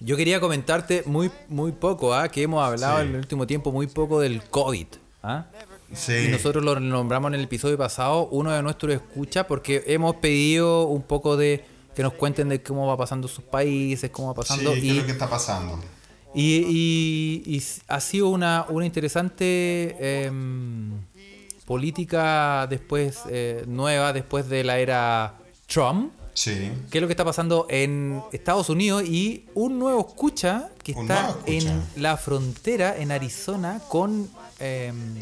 yo 0.00 0.16
quería 0.16 0.40
comentarte 0.40 1.02
muy, 1.06 1.30
muy 1.48 1.72
poco, 1.72 2.14
¿ah? 2.14 2.28
que 2.28 2.42
hemos 2.42 2.64
hablado 2.64 2.98
Sí. 2.98 3.02
en 3.04 3.10
el 3.10 3.16
último 3.16 3.46
tiempo 3.46 3.72
muy 3.72 3.86
poco 3.86 4.20
del 4.20 4.42
COVID. 4.42 4.86
¿ah? 5.22 5.46
Sí. 5.92 6.12
Y 6.26 6.28
nosotros 6.28 6.62
lo 6.64 6.78
nombramos 6.78 7.30
en 7.30 7.34
el 7.36 7.44
episodio 7.44 7.76
pasado, 7.78 8.28
uno 8.30 8.52
de 8.52 8.62
nuestros 8.62 8.92
escucha, 8.94 9.46
porque 9.46 9.82
hemos 9.86 10.16
pedido 10.16 10.84
un 10.86 11.02
poco 11.02 11.36
de 11.36 11.64
que 11.96 12.02
nos 12.02 12.12
cuenten 12.14 12.48
de 12.50 12.62
cómo 12.62 12.86
va 12.86 12.96
pasando 12.96 13.26
sus 13.26 13.42
países, 13.44 14.10
cómo 14.10 14.32
va 14.34 14.42
Sí, 14.44 14.48
pasando. 14.48 14.72
¿qué 14.74 14.78
es 14.78 14.84
y, 14.84 15.00
lo 15.00 15.06
que 15.06 15.12
está 15.12 15.28
pasando? 15.28 15.80
y, 16.34 17.42
y- 17.46 17.56
y 17.56 17.62
ha 17.88 18.00
sido 18.00 18.28
una, 18.28 18.66
una 18.68 18.86
interesante 18.86 19.96
em, 20.26 20.92
política 21.66 22.66
después, 22.68 23.20
eh, 23.30 23.64
nueva, 23.66 24.12
después 24.12 24.48
de 24.48 24.62
la 24.64 24.78
era 24.78 25.34
Trump. 25.66 26.12
Sí. 26.40 26.70
¿Qué 26.90 26.98
es 26.98 27.02
lo 27.02 27.08
que 27.08 27.14
está 27.14 27.24
pasando 27.24 27.66
en 27.68 28.22
Estados 28.32 28.68
Unidos? 28.68 29.02
Y 29.04 29.46
un 29.54 29.76
nuevo 29.80 30.06
escucha 30.06 30.68
que 30.84 30.92
Un 30.92 31.02
está 31.02 31.30
escucha. 31.30 31.52
en 31.52 31.84
la 31.96 32.16
frontera 32.16 32.96
en 32.96 33.10
Arizona 33.10 33.80
con 33.88 34.30
em, 34.60 35.16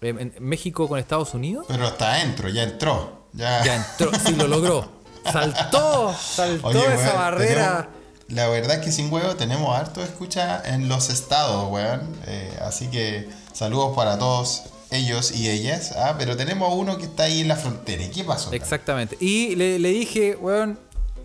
em, 0.00 0.18
en 0.20 0.34
México 0.38 0.86
con 0.88 1.00
Estados 1.00 1.34
Unidos. 1.34 1.64
Pero 1.66 1.88
está 1.88 2.12
adentro, 2.14 2.48
ya 2.50 2.62
entró. 2.62 3.24
Ya, 3.32 3.64
Ya 3.64 3.74
entró, 3.76 4.12
sí 4.24 4.34
lo 4.36 4.46
logró. 4.46 4.88
Saltó, 5.32 6.14
saltó 6.14 6.68
Oye, 6.68 6.78
esa 6.94 6.94
weón, 7.06 7.16
barrera. 7.16 7.66
tenemos- 7.88 8.04
la 8.28 8.48
verdad 8.48 8.76
es 8.78 8.84
que 8.84 8.92
sin 8.92 9.12
huevo 9.12 9.34
tenemos 9.36 9.76
harto 9.76 10.02
escucha 10.04 10.62
en 10.64 10.88
los 10.88 11.10
estados, 11.10 11.68
weón. 11.72 12.00
Eh, 12.26 12.56
así 12.62 12.86
que 12.88 13.28
saludos 13.52 13.96
para 13.96 14.18
todos 14.20 14.62
ellos 14.94 15.32
y 15.32 15.48
ellas. 15.50 15.92
Ah, 15.96 16.14
pero 16.18 16.36
tenemos 16.36 16.72
uno 16.74 16.96
que 16.98 17.04
está 17.04 17.24
ahí 17.24 17.40
en 17.40 17.48
la 17.48 17.56
frontera. 17.56 18.02
¿Y 18.04 18.10
qué 18.10 18.24
pasó? 18.24 18.52
Exactamente. 18.52 19.16
Y 19.20 19.54
le, 19.56 19.78
le 19.78 19.88
dije, 19.90 20.36
weón, 20.36 20.78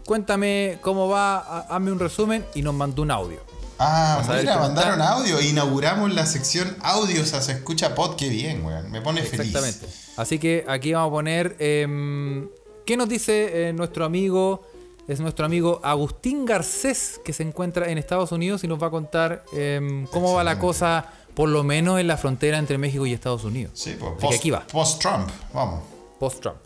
cuéntame 0.05 0.77
cómo 0.81 1.07
va, 1.07 1.37
ha- 1.37 1.75
hazme 1.75 1.91
un 1.91 1.99
resumen 1.99 2.45
y 2.55 2.61
nos 2.61 2.73
mandó 2.73 3.01
un 3.01 3.11
audio. 3.11 3.39
Ah, 3.81 4.21
a 4.27 4.33
mira, 4.41 4.57
mandaron 4.57 4.99
está. 4.99 5.13
audio. 5.13 5.39
Inauguramos 5.41 6.13
la 6.13 6.25
sección 6.25 6.75
audios 6.81 7.33
a 7.33 7.41
Se 7.41 7.53
Escucha 7.53 7.95
Pod. 7.95 8.15
Qué 8.17 8.27
bien, 8.27 8.65
weón. 8.65 8.91
Me 8.91 9.01
pone 9.01 9.21
feliz. 9.23 9.47
Exactamente. 9.55 9.87
Así 10.17 10.37
que 10.37 10.65
aquí 10.67 10.91
vamos 10.93 11.07
a 11.07 11.11
poner. 11.11 11.55
em, 11.59 12.49
¿Qué 12.85 12.97
nos 12.97 13.07
dice 13.07 13.69
eh, 13.69 13.73
nuestro 13.73 14.03
amigo? 14.03 14.63
Es 15.07 15.19
nuestro 15.19 15.45
amigo 15.45 15.79
Agustín 15.83 16.45
Garcés, 16.45 17.19
que 17.23 17.33
se 17.33 17.41
encuentra 17.43 17.89
en 17.89 17.97
Estados 17.97 18.31
Unidos 18.31 18.63
y 18.63 18.67
nos 18.67 18.81
va 18.83 18.87
a 18.87 18.89
contar 18.91 19.43
em, 19.53 20.05
cómo 20.07 20.33
va 20.33 20.43
la 20.43 20.59
cosa, 20.59 21.05
por 21.39 21.47
lo 21.47 21.63
menos 21.63 22.01
en 22.01 22.07
la 22.07 22.17
frontera 22.17 22.57
entre 22.57 22.77
México 22.77 23.05
y 23.05 23.13
Estados 23.13 23.45
Unidos. 23.45 23.71
Sí, 23.79 23.95
pues, 23.97 24.11
post, 24.19 24.37
aquí 24.37 24.49
va. 24.51 24.67
Post-Trump, 24.67 25.29
vamos. 25.53 25.85
Post-Trump. 26.19 26.57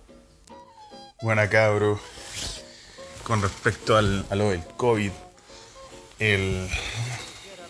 Buena 1.21 1.47
cabro. 1.47 1.99
Con 3.23 3.39
respecto 3.43 3.95
al, 3.95 4.25
a 4.31 4.36
lo 4.36 4.49
del 4.49 4.65
COVID, 4.75 5.12
el- 6.17 6.67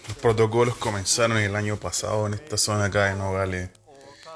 los 0.08 0.18
protocolos 0.22 0.78
comenzaron 0.78 1.36
el 1.40 1.58
año 1.58 1.76
pasado 1.76 2.26
en 2.26 2.36
esta 2.36 2.56
zona 2.58 2.86
acá 2.86 3.08
de 3.08 3.16
Nogales, 3.16 3.70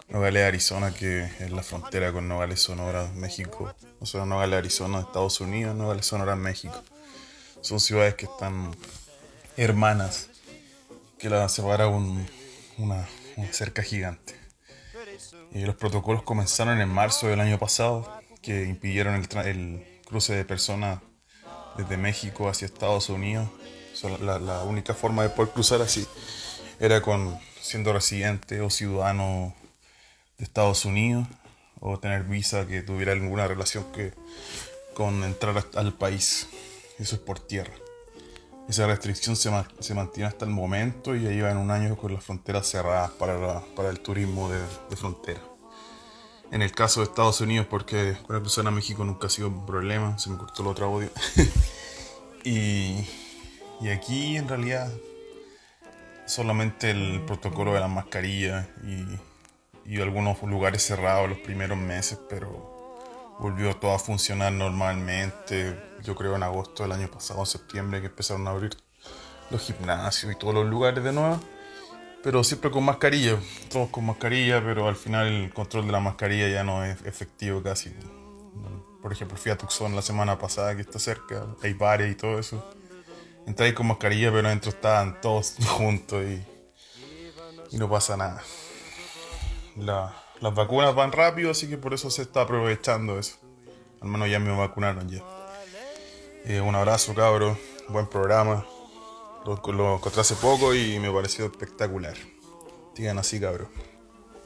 Nogales, 0.09 0.43
Arizona, 0.45 0.93
que 0.93 1.21
es 1.39 1.49
la 1.51 1.63
frontera 1.63 2.11
con 2.11 2.27
Nogales, 2.27 2.61
Sonora, 2.61 3.09
México. 3.15 3.73
O 4.01 4.05
sea, 4.05 4.25
Nogales, 4.25 4.57
Arizona, 4.57 4.99
Estados 4.99 5.39
Unidos, 5.39 5.73
Nogales, 5.73 6.05
Sonora, 6.05 6.35
México. 6.35 6.83
Son 7.61 7.79
ciudades 7.79 8.15
que 8.15 8.25
están 8.25 8.75
hermanas, 9.55 10.27
que 11.17 11.29
las 11.29 11.53
separa 11.53 11.87
un- 11.87 12.27
una, 12.77 13.07
cerca 13.51 13.81
gigante. 13.81 14.35
Y 15.51 15.61
los 15.61 15.75
protocolos 15.75 16.23
comenzaron 16.23 16.79
en 16.81 16.89
marzo 16.89 17.27
del 17.27 17.39
año 17.39 17.57
pasado, 17.57 18.21
que 18.41 18.65
impidieron 18.65 19.15
el, 19.15 19.37
el 19.45 20.01
cruce 20.05 20.35
de 20.35 20.45
personas 20.45 20.99
desde 21.77 21.97
México 21.97 22.49
hacia 22.49 22.65
Estados 22.65 23.09
Unidos. 23.09 23.49
La, 24.21 24.39
la 24.39 24.63
única 24.63 24.93
forma 24.93 25.23
de 25.23 25.29
poder 25.29 25.51
cruzar 25.51 25.81
así 25.81 26.07
era 26.79 27.01
con 27.01 27.39
siendo 27.61 27.91
residente 27.91 28.61
o 28.61 28.69
ciudadano 28.69 29.55
de 30.37 30.43
Estados 30.45 30.85
Unidos 30.85 31.27
o 31.79 31.99
tener 31.99 32.23
visa 32.23 32.67
que 32.67 32.81
tuviera 32.81 33.11
alguna 33.11 33.47
relación 33.47 33.91
que 33.91 34.13
con 34.93 35.23
entrar 35.23 35.65
al 35.75 35.93
país. 35.93 36.47
Eso 36.99 37.15
es 37.15 37.21
por 37.21 37.39
tierra. 37.39 37.73
Esa 38.67 38.85
restricción 38.85 39.35
se, 39.37 39.49
se 39.79 39.93
mantiene 39.93 40.27
hasta 40.27 40.43
el 40.43 40.51
momento 40.51 41.15
y 41.15 41.23
ya 41.23 41.29
llevan 41.29 41.57
un 41.57 41.71
año 41.71 41.95
con 41.95 42.13
las 42.13 42.23
fronteras 42.23 42.67
cerradas 42.67 43.11
para, 43.11 43.61
para 43.75 43.89
el 43.89 44.01
turismo 44.01 44.49
de, 44.49 44.95
frontera. 44.95 45.41
En 46.51 46.61
el 46.61 46.71
caso 46.73 46.99
de 46.99 47.05
Estados 47.05 47.39
Unidos, 47.39 47.65
porque 47.69 48.17
con 48.25 48.35
la 48.35 48.69
a 48.69 48.71
México 48.71 49.05
nunca 49.05 49.27
ha 49.27 49.29
sido 49.29 49.47
un 49.47 49.65
problema, 49.65 50.17
se 50.17 50.29
me 50.29 50.37
cortó 50.37 50.63
el 50.63 50.67
otro 50.67 50.85
audio. 50.87 51.09
y, 52.43 53.07
y 53.79 53.89
aquí 53.89 54.35
en 54.35 54.49
realidad 54.49 54.91
solamente 56.25 56.91
el 56.91 57.23
protocolo 57.25 57.73
de 57.73 57.79
las 57.79 57.89
mascarillas 57.89 58.67
y, 58.85 59.93
y 59.93 60.01
algunos 60.01 60.41
lugares 60.43 60.83
cerrados 60.83 61.29
los 61.29 61.39
primeros 61.39 61.77
meses, 61.77 62.19
pero 62.29 62.76
volvió 63.39 63.75
todo 63.75 63.93
a 63.93 63.99
funcionar 63.99 64.53
normalmente. 64.53 65.77
Yo 66.03 66.15
creo 66.15 66.35
en 66.35 66.43
agosto 66.43 66.83
del 66.83 66.91
año 66.91 67.09
pasado, 67.09 67.41
en 67.41 67.45
septiembre, 67.45 68.01
que 68.01 68.07
empezaron 68.07 68.47
a 68.47 68.51
abrir 68.51 68.77
los 69.49 69.61
gimnasios 69.61 70.31
y 70.31 70.35
todos 70.35 70.53
los 70.53 70.65
lugares 70.65 71.03
de 71.03 71.13
nuevo 71.13 71.39
pero 72.27 72.43
siempre 72.43 72.69
con 72.71 72.83
mascarilla, 72.83 73.39
todos 73.71 73.89
con 73.89 74.05
mascarilla, 74.05 74.61
pero 74.61 74.89
al 74.89 74.97
final 74.97 75.27
el 75.27 75.53
control 75.53 75.85
de 75.85 75.93
la 75.93 76.01
mascarilla 76.01 76.49
ya 76.49 76.61
no 76.61 76.83
es 76.83 77.01
efectivo 77.05 77.63
casi. 77.63 77.93
Por 79.01 79.13
ejemplo, 79.13 79.37
fui 79.37 79.49
a 79.49 79.57
Tucson 79.57 79.95
la 79.95 80.01
semana 80.01 80.37
pasada, 80.37 80.75
que 80.75 80.81
está 80.81 80.99
cerca, 80.99 81.45
hay 81.63 81.71
bares 81.71 82.11
y 82.11 82.15
todo 82.15 82.37
eso. 82.37 82.69
Entré 83.45 83.73
con 83.73 83.87
mascarilla, 83.87 84.29
pero 84.29 84.45
adentro 84.45 84.71
estaban 84.71 85.21
todos 85.21 85.55
juntos 85.77 86.21
y, 86.25 86.43
y 87.71 87.77
no 87.77 87.89
pasa 87.89 88.17
nada. 88.17 88.43
Las 90.41 90.53
vacunas 90.53 90.93
van 90.93 91.11
rápido, 91.11 91.51
así 91.51 91.67
que 91.67 91.77
por 91.77 91.93
eso 91.93 92.09
se 92.09 92.21
está 92.21 92.41
aprovechando 92.41 93.17
eso. 93.17 93.37
Al 94.01 94.09
menos 94.09 94.29
ya 94.29 94.39
me 94.39 94.55
vacunaron 94.55 95.09
ya. 95.09 95.23
Eh, 96.45 96.61
un 96.61 96.75
abrazo, 96.75 97.13
cabros. 97.13 97.57
Buen 97.89 98.07
programa. 98.07 98.65
Lo, 99.45 99.95
encontré 99.95 100.21
hace 100.21 100.35
poco 100.35 100.73
y 100.73 100.99
me 100.99 101.09
pareció 101.11 101.45
espectacular. 101.45 102.15
Digan 102.95 103.17
así, 103.17 103.39
cabrón. 103.39 103.69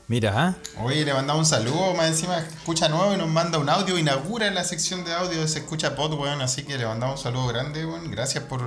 Mira, 0.07 0.57
¿eh? 0.59 0.79
Oye, 0.81 1.05
le 1.05 1.13
mandamos 1.13 1.39
un 1.39 1.45
saludo, 1.45 1.93
más 1.93 2.07
encima 2.07 2.37
escucha 2.39 2.89
nuevo 2.89 3.13
y 3.13 3.17
nos 3.17 3.29
manda 3.29 3.57
un 3.57 3.69
audio, 3.69 3.97
inaugura 3.97 4.51
la 4.51 4.63
sección 4.63 5.05
de 5.05 5.13
audio 5.13 5.39
de 5.39 5.47
Se 5.47 5.59
Escucha 5.59 5.95
Pod, 5.95 6.13
weón, 6.19 6.41
así 6.41 6.63
que 6.63 6.77
le 6.77 6.85
mandamos 6.85 7.19
un 7.19 7.23
saludo 7.23 7.47
grande, 7.47 7.85
weón. 7.85 8.11
Gracias 8.11 8.43
por, 8.43 8.61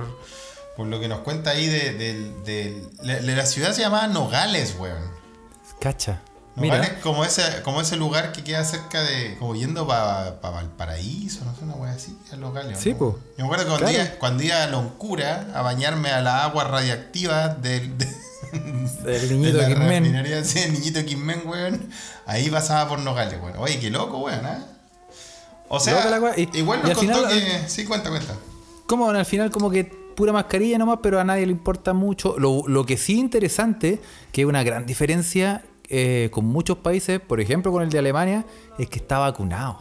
lo 0.77 0.99
que 0.99 1.07
nos 1.07 1.19
cuenta 1.19 1.51
ahí 1.51 1.67
de, 1.67 1.93
de, 2.43 3.33
la 3.35 3.45
ciudad 3.45 3.73
se 3.73 3.81
llamaba 3.81 4.07
Nogales, 4.07 4.75
weón. 4.79 5.03
Cacha. 5.79 6.21
Mira. 6.57 6.99
como 7.01 7.25
ese, 7.25 7.41
como 7.63 7.81
ese 7.81 7.97
lugar 7.97 8.31
que 8.31 8.43
queda 8.43 8.63
cerca 8.63 9.03
de. 9.03 9.35
como 9.39 9.55
yendo 9.55 9.85
para 9.85 10.39
pa 10.39 10.51
Valparaíso, 10.51 11.43
no 11.43 11.53
sé, 11.53 11.65
una 11.65 11.73
wea 11.73 11.91
así, 11.91 12.17
a 12.31 12.37
los 12.37 12.53
galeos. 12.53 12.79
Sí, 12.79 12.93
pues. 12.93 13.15
Yo 13.37 13.45
me 13.45 13.53
acuerdo 13.53 13.67
cuando, 13.67 13.91
iba, 13.91 14.05
cuando 14.19 14.43
iba 14.43 14.63
a 14.63 14.67
Loncura 14.67 15.47
a 15.53 15.61
bañarme 15.61 16.11
a 16.11 16.21
la 16.21 16.43
agua 16.43 16.63
radiactiva 16.63 17.49
del. 17.49 17.97
De, 17.97 18.05
del 19.03 19.29
niñito 19.31 19.57
de 19.57 19.67
Quimmen. 19.67 20.45
Sí, 20.45 20.59
el 20.59 20.73
niñito 20.73 21.03
Quimmen, 21.03 21.41
weón. 21.45 21.89
Ahí 22.25 22.49
pasaba 22.49 22.87
por 22.87 22.99
Nogales, 22.99 23.37
weón. 23.41 23.57
Oye, 23.57 23.77
qué 23.79 23.89
loco, 23.89 24.19
weón, 24.19 24.45
¿eh? 24.45 24.59
O 25.67 25.79
sea, 25.79 25.97
igual 26.53 26.83
nos 26.83 26.97
contó 26.97 27.27
que. 27.27 27.63
Sí, 27.67 27.83
cuenta, 27.83 28.09
cuenta. 28.09 28.33
Como 28.87 29.09
al 29.09 29.25
final, 29.25 29.49
como 29.51 29.69
que 29.69 29.83
pura 29.83 30.31
mascarilla 30.31 30.77
nomás, 30.77 30.99
pero 31.03 31.19
a 31.19 31.25
nadie 31.25 31.45
le 31.45 31.51
importa 31.51 31.91
mucho. 31.91 32.35
Lo, 32.37 32.63
lo 32.65 32.85
que 32.85 32.95
sí 32.95 33.19
interesante, 33.19 34.01
que 34.31 34.43
es 34.43 34.47
una 34.47 34.63
gran 34.63 34.85
diferencia 34.85 35.65
eh, 35.89 36.29
con 36.31 36.45
muchos 36.45 36.77
países, 36.77 37.19
por 37.19 37.39
ejemplo 37.39 37.71
con 37.71 37.83
el 37.83 37.89
de 37.89 37.99
Alemania, 37.99 38.45
es 38.77 38.89
que 38.89 38.99
está 38.99 39.19
vacunado. 39.19 39.79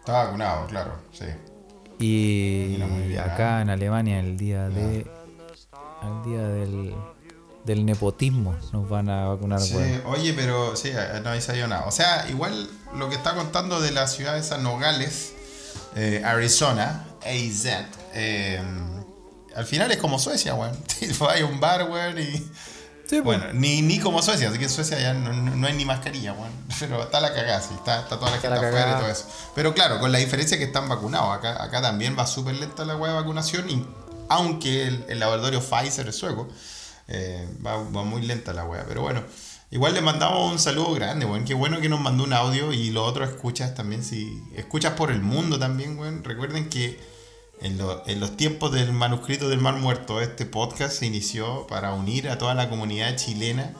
Está 0.00 0.24
vacunado, 0.24 0.66
claro, 0.66 0.92
sí. 1.12 1.26
Y, 1.98 2.82
acá 3.16 3.62
en 3.62 3.70
Alemania 3.70 4.18
el 4.18 4.36
día 4.36 4.68
de 4.68 5.06
el 6.02 6.22
día 6.24 6.46
del, 6.46 6.94
del 7.64 7.86
nepotismo 7.86 8.56
nos 8.72 8.88
van 8.88 9.08
a 9.08 9.28
vacunar. 9.28 9.60
Sí, 9.60 9.76
oye, 10.04 10.34
pero 10.34 10.76
sí, 10.76 10.90
eh, 10.92 11.20
no 11.22 11.30
hay 11.30 11.40
salido 11.40 11.68
nada. 11.68 11.84
O 11.86 11.92
sea, 11.92 12.28
igual 12.28 12.68
lo 12.96 13.08
que 13.08 13.14
está 13.14 13.34
contando 13.34 13.80
de 13.80 13.92
la 13.92 14.06
ciudad 14.06 14.34
de 14.34 14.42
San 14.42 14.62
Nogales, 14.62 15.32
eh, 15.96 16.22
Arizona, 16.24 17.06
AZ, 17.22 17.66
al 19.54 19.66
final 19.66 19.90
es 19.92 19.98
como 19.98 20.18
Suecia, 20.18 20.54
weón. 20.54 20.76
hay 21.30 21.42
un 21.42 21.60
bar, 21.60 21.88
weón, 21.88 22.18
y 22.18 22.50
pues. 23.08 23.24
bueno, 23.24 23.52
ni, 23.52 23.82
ni 23.82 23.98
como 23.98 24.22
Suecia, 24.22 24.48
así 24.48 24.58
que 24.58 24.64
en 24.64 24.70
Suecia 24.70 24.98
ya 24.98 25.14
no, 25.14 25.66
hay 25.66 25.74
ni 25.74 25.84
mascarilla, 25.84 26.32
bueno. 26.32 26.54
Pero 26.80 27.02
está 27.02 27.20
la 27.20 27.32
cagada, 27.34 27.60
sí, 27.60 27.74
está, 27.74 28.00
está 28.00 28.18
toda 28.18 28.30
la 28.30 28.38
gente 28.38 28.56
afuera 28.56 28.94
y 28.96 29.00
todo 29.00 29.10
eso. 29.10 29.26
Pero 29.54 29.74
claro, 29.74 30.00
con 30.00 30.12
la 30.12 30.18
diferencia 30.18 30.58
que 30.58 30.64
están 30.64 30.88
vacunados. 30.88 31.36
Acá, 31.36 31.62
acá 31.62 31.82
también 31.82 32.16
va 32.18 32.26
súper 32.26 32.56
lenta 32.56 32.84
la 32.84 32.96
hueá 32.96 33.12
de 33.12 33.18
vacunación, 33.18 33.68
y, 33.70 33.86
aunque 34.28 34.88
el, 35.08 35.20
laboratorio 35.20 35.60
Pfizer 35.60 36.08
es 36.08 36.16
sueco, 36.16 36.48
eh, 37.08 37.48
va, 37.64 37.78
muy 37.82 38.22
lenta 38.22 38.52
la 38.52 38.64
hueá. 38.64 38.84
Pero 38.88 39.02
bueno, 39.02 39.22
igual 39.70 39.94
le 39.94 40.00
mandamos 40.00 40.52
un 40.52 40.58
saludo 40.58 40.92
grande, 40.94 41.26
bueno. 41.26 41.44
Qué 41.46 41.54
bueno 41.54 41.80
que 41.80 41.88
nos 41.88 42.00
mandó 42.00 42.24
un 42.24 42.32
audio 42.32 42.72
y 42.72 42.90
lo 42.90 43.04
otro 43.04 43.24
escuchas 43.24 43.74
también, 43.74 44.04
si 44.04 44.42
escuchas 44.56 44.94
por 44.94 45.10
el 45.10 45.20
mundo 45.20 45.58
también, 45.58 45.96
bueno. 45.96 46.20
Recuerden 46.22 46.68
que 46.68 47.13
en, 47.60 48.20
los 48.20 48.36
tiempos 48.36 48.72
del 48.72 48.92
manuscrito 48.92 49.48
del 49.48 49.60
Mar 49.60 49.76
Muerto, 49.76 50.20
este 50.20 50.46
podcast 50.46 50.98
se 50.98 51.06
inició 51.06 51.66
para 51.66 51.94
unir 51.94 52.28
a 52.28 52.38
toda 52.38 52.54
la 52.54 52.68
comunidad 52.68 53.16
chilena 53.16 53.72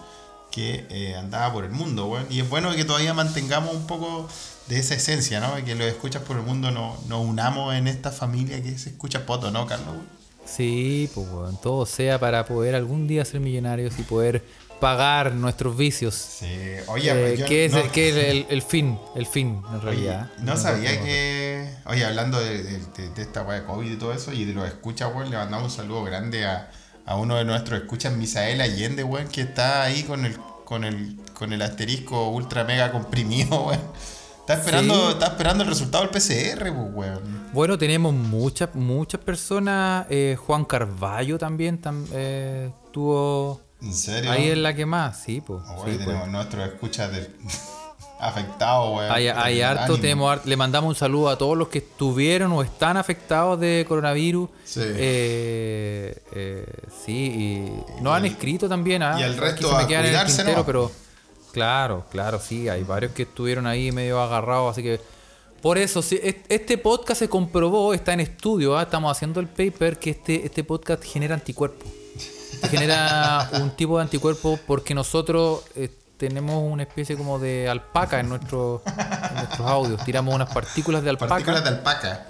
que 0.51 0.87
eh, 0.91 1.17
andaba 1.17 1.53
por 1.53 1.65
el 1.65 1.73
mundo, 1.73 2.17
Y 2.31 2.41
es 2.41 2.49
bueno 2.49 2.75
que 2.75 2.85
todavía 2.85 3.13
mantengamos 3.13 3.75
un 3.75 3.87
poco 3.87 4.29
de 4.69 4.79
esa 4.79 4.95
esencia, 4.95 5.41
¿no? 5.41 5.63
Que 5.65 5.75
los 5.75 5.87
escuchas 5.87 6.23
por 6.23 6.37
el 6.37 6.43
mundo 6.43 6.71
nos 6.71 7.05
no 7.07 7.21
unamos 7.21 7.75
en 7.75 7.89
esta 7.89 8.11
familia 8.11 8.63
que 8.63 8.79
se 8.79 8.91
escucha 8.91 9.27
poto, 9.27 9.51
¿no, 9.51 9.67
Carlos? 9.67 9.97
Sí, 10.47 11.11
pues 11.15 11.29
bueno, 11.31 11.59
todo 11.63 11.87
sea 11.87 12.19
para 12.19 12.45
poder 12.47 12.75
algún 12.75 13.07
día 13.07 13.25
ser 13.25 13.41
millonarios 13.41 13.99
y 13.99 14.03
poder 14.03 14.45
pagar 14.85 15.33
nuestros 15.33 15.79
vicios. 15.79 16.15
Sí, 16.15 16.47
oye, 16.89 17.11
eh, 17.11 17.37
pues 17.39 17.49
que, 17.49 17.65
es, 17.65 17.73
el, 18.51 18.61
fin, 18.61 18.99
el 19.15 19.25
fin 19.25 19.63
en 19.73 19.81
realidad. 19.81 20.31
no 20.41 20.59
sabía 20.59 21.03
que. 21.03 21.71
Oye, 21.87 22.05
hablando 22.05 22.39
de, 22.39 22.83
esta 23.17 23.45
weá 23.45 23.61
de 23.61 23.65
COVID 23.65 23.91
y 23.91 23.97
todo 23.97 24.13
eso, 24.13 24.35
y 24.35 24.45
de 24.45 24.53
los 24.53 24.69
escuchas, 24.69 25.11
weón, 25.15 25.31
le 25.31 25.39
mandamos 25.39 25.73
un 25.73 25.77
saludo 25.79 26.05
grande 26.05 26.45
a, 26.45 26.69
uno 27.17 27.37
de 27.37 27.47
nuestros 27.47 27.81
escuchas, 27.81 28.13
Misael 28.13 28.61
Allende, 28.61 29.05
weón, 29.05 29.29
que 29.29 29.41
está 29.41 29.85
ahí 29.85 30.03
con 30.03 30.27
el, 30.27 30.37
con 30.67 30.85
el, 30.85 31.17
con 31.33 31.55
el 31.55 31.63
asterisco 31.63 32.29
ultra 32.29 32.65
mega 32.65 32.93
comprimido, 32.93 33.69
weón. 33.69 33.81
Está 34.41 34.53
esperando, 34.53 35.13
está 35.13 35.29
esperando 35.29 35.65
el 35.65 35.71
resultado 35.71 36.05
del 36.05 36.11
PCR, 36.11 36.75
pues, 36.75 36.93
weón. 36.93 37.49
Bueno, 37.55 37.79
tenemos 37.79 38.13
muchas, 38.13 38.75
muchas 38.75 39.23
personas. 39.23 40.05
Eh, 40.11 40.37
Juan 40.39 40.67
Carballo 40.67 41.39
también 41.39 41.81
eh, 42.13 42.71
tuvo 42.93 43.64
¿En 43.83 43.93
serio? 43.93 44.31
Ahí 44.31 44.49
es 44.49 44.59
la 44.59 44.75
que 44.75 44.87
más, 44.87 45.23
sí, 45.23 45.41
pues. 45.41 45.63
tenemos 45.85 46.05
pues. 46.05 46.29
nuestros 46.29 46.69
escuchas 46.69 47.11
afectados, 48.21 48.97
weón. 48.97 49.13
Hay, 49.13 49.61
harto, 49.61 49.99
tenemos, 49.99 50.45
le 50.47 50.57
mandamos 50.57 50.89
un 50.89 50.95
saludo 50.95 51.29
a 51.29 51.37
todos 51.37 51.57
los 51.57 51.69
que 51.69 51.79
estuvieron 51.79 52.53
o 52.53 52.63
están 52.63 52.97
afectados 52.97 53.61
de 53.61 53.85
coronavirus. 53.87 54.49
Sí. 54.65 54.81
Eh, 54.83 56.23
eh, 56.33 56.67
sí, 57.05 57.13
y 57.99 58.03
nos 58.03 58.15
han 58.15 58.25
escrito 58.25 58.69
también. 58.69 59.03
¿ah? 59.03 59.17
Y 59.19 59.23
el 59.23 59.37
resto 59.37 59.71
se 59.71 59.77
me 59.77 59.87
quedan 59.87 60.07
en 60.07 60.15
el 60.15 60.27
tintero, 60.27 60.65
pero 60.65 60.91
claro, 61.53 62.07
claro, 62.11 62.41
sí, 62.41 62.69
hay 62.69 62.83
varios 62.85 63.13
que 63.13 63.25
estuvieron 63.25 63.67
ahí 63.67 63.93
medio 63.93 64.21
agarrados, 64.21 64.73
así 64.73 64.83
que 64.83 65.01
por 65.61 65.79
eso, 65.79 66.03
sí, 66.03 66.21
este 66.23 66.77
podcast 66.77 67.21
se 67.21 67.29
comprobó, 67.29 67.95
está 67.95 68.13
en 68.13 68.21
estudio, 68.21 68.77
¿ah? 68.77 68.83
estamos 68.83 69.11
haciendo 69.11 69.41
el 69.41 69.49
paper, 69.49 69.99
que 69.99 70.11
este, 70.11 70.45
este 70.45 70.63
podcast 70.63 71.03
genera 71.03 71.35
anticuerpos 71.35 72.04
genera 72.71 73.51
un 73.61 73.71
tipo 73.71 73.99
de 73.99 74.05
anticuerpo 74.05 74.59
porque 74.67 74.95
nosotros 74.95 75.63
eh, 75.75 75.91
tenemos 76.17 76.63
una 76.71 76.85
especie 76.85 77.17
como 77.17 77.39
de 77.39 77.69
alpaca 77.69 78.21
en, 78.21 78.29
nuestro, 78.29 78.83
nuestros 79.35 79.69
audios. 79.69 80.05
Tiramos 80.05 80.35
unas 80.35 80.53
partículas 80.53 81.03
de 81.03 81.11
alpaca. 81.11 81.29
Partículas 81.29 81.65
de 81.65 81.71
alpaca. 81.71 82.27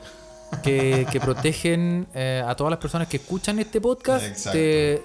Que, 0.62 1.20
protegen 1.20 2.06
eh, 2.14 2.42
a 2.46 2.54
todas 2.54 2.70
las 2.70 2.78
personas 2.78 3.08
que 3.08 3.16
escuchan 3.16 3.58
este 3.58 3.80
podcast. 3.80 4.54
y, 4.54 5.00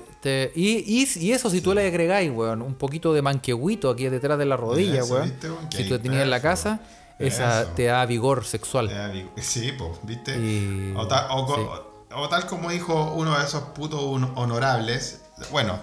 y, 0.55 1.31
eso 1.31 1.49
si 1.49 1.61
tú 1.61 1.73
le 1.73 1.87
agregáis, 1.87 2.31
weón, 2.31 2.61
un 2.61 2.75
poquito 2.75 3.13
de 3.13 3.21
manquehuito 3.21 3.89
aquí 3.89 4.07
detrás 4.09 4.37
de 4.37 4.45
la 4.45 4.57
rodilla, 4.57 5.03
weón. 5.03 5.33
Si 5.71 5.89
tú 5.89 5.97
tenías 5.99 6.23
en 6.23 6.29
la 6.29 6.41
casa, 6.41 6.81
esa 7.17 7.73
te 7.75 7.85
da 7.85 8.05
vigor 8.05 8.45
sexual. 8.45 8.89
Sí, 9.37 9.73
pues, 9.77 9.91
¿viste? 10.03 10.93
o, 10.95 11.01
o 11.01 11.88
tal 12.29 12.45
como 12.47 12.69
dijo 12.69 13.13
uno 13.13 13.37
de 13.37 13.45
esos 13.45 13.63
putos 13.75 14.01
honorables, 14.35 15.21
bueno, 15.51 15.79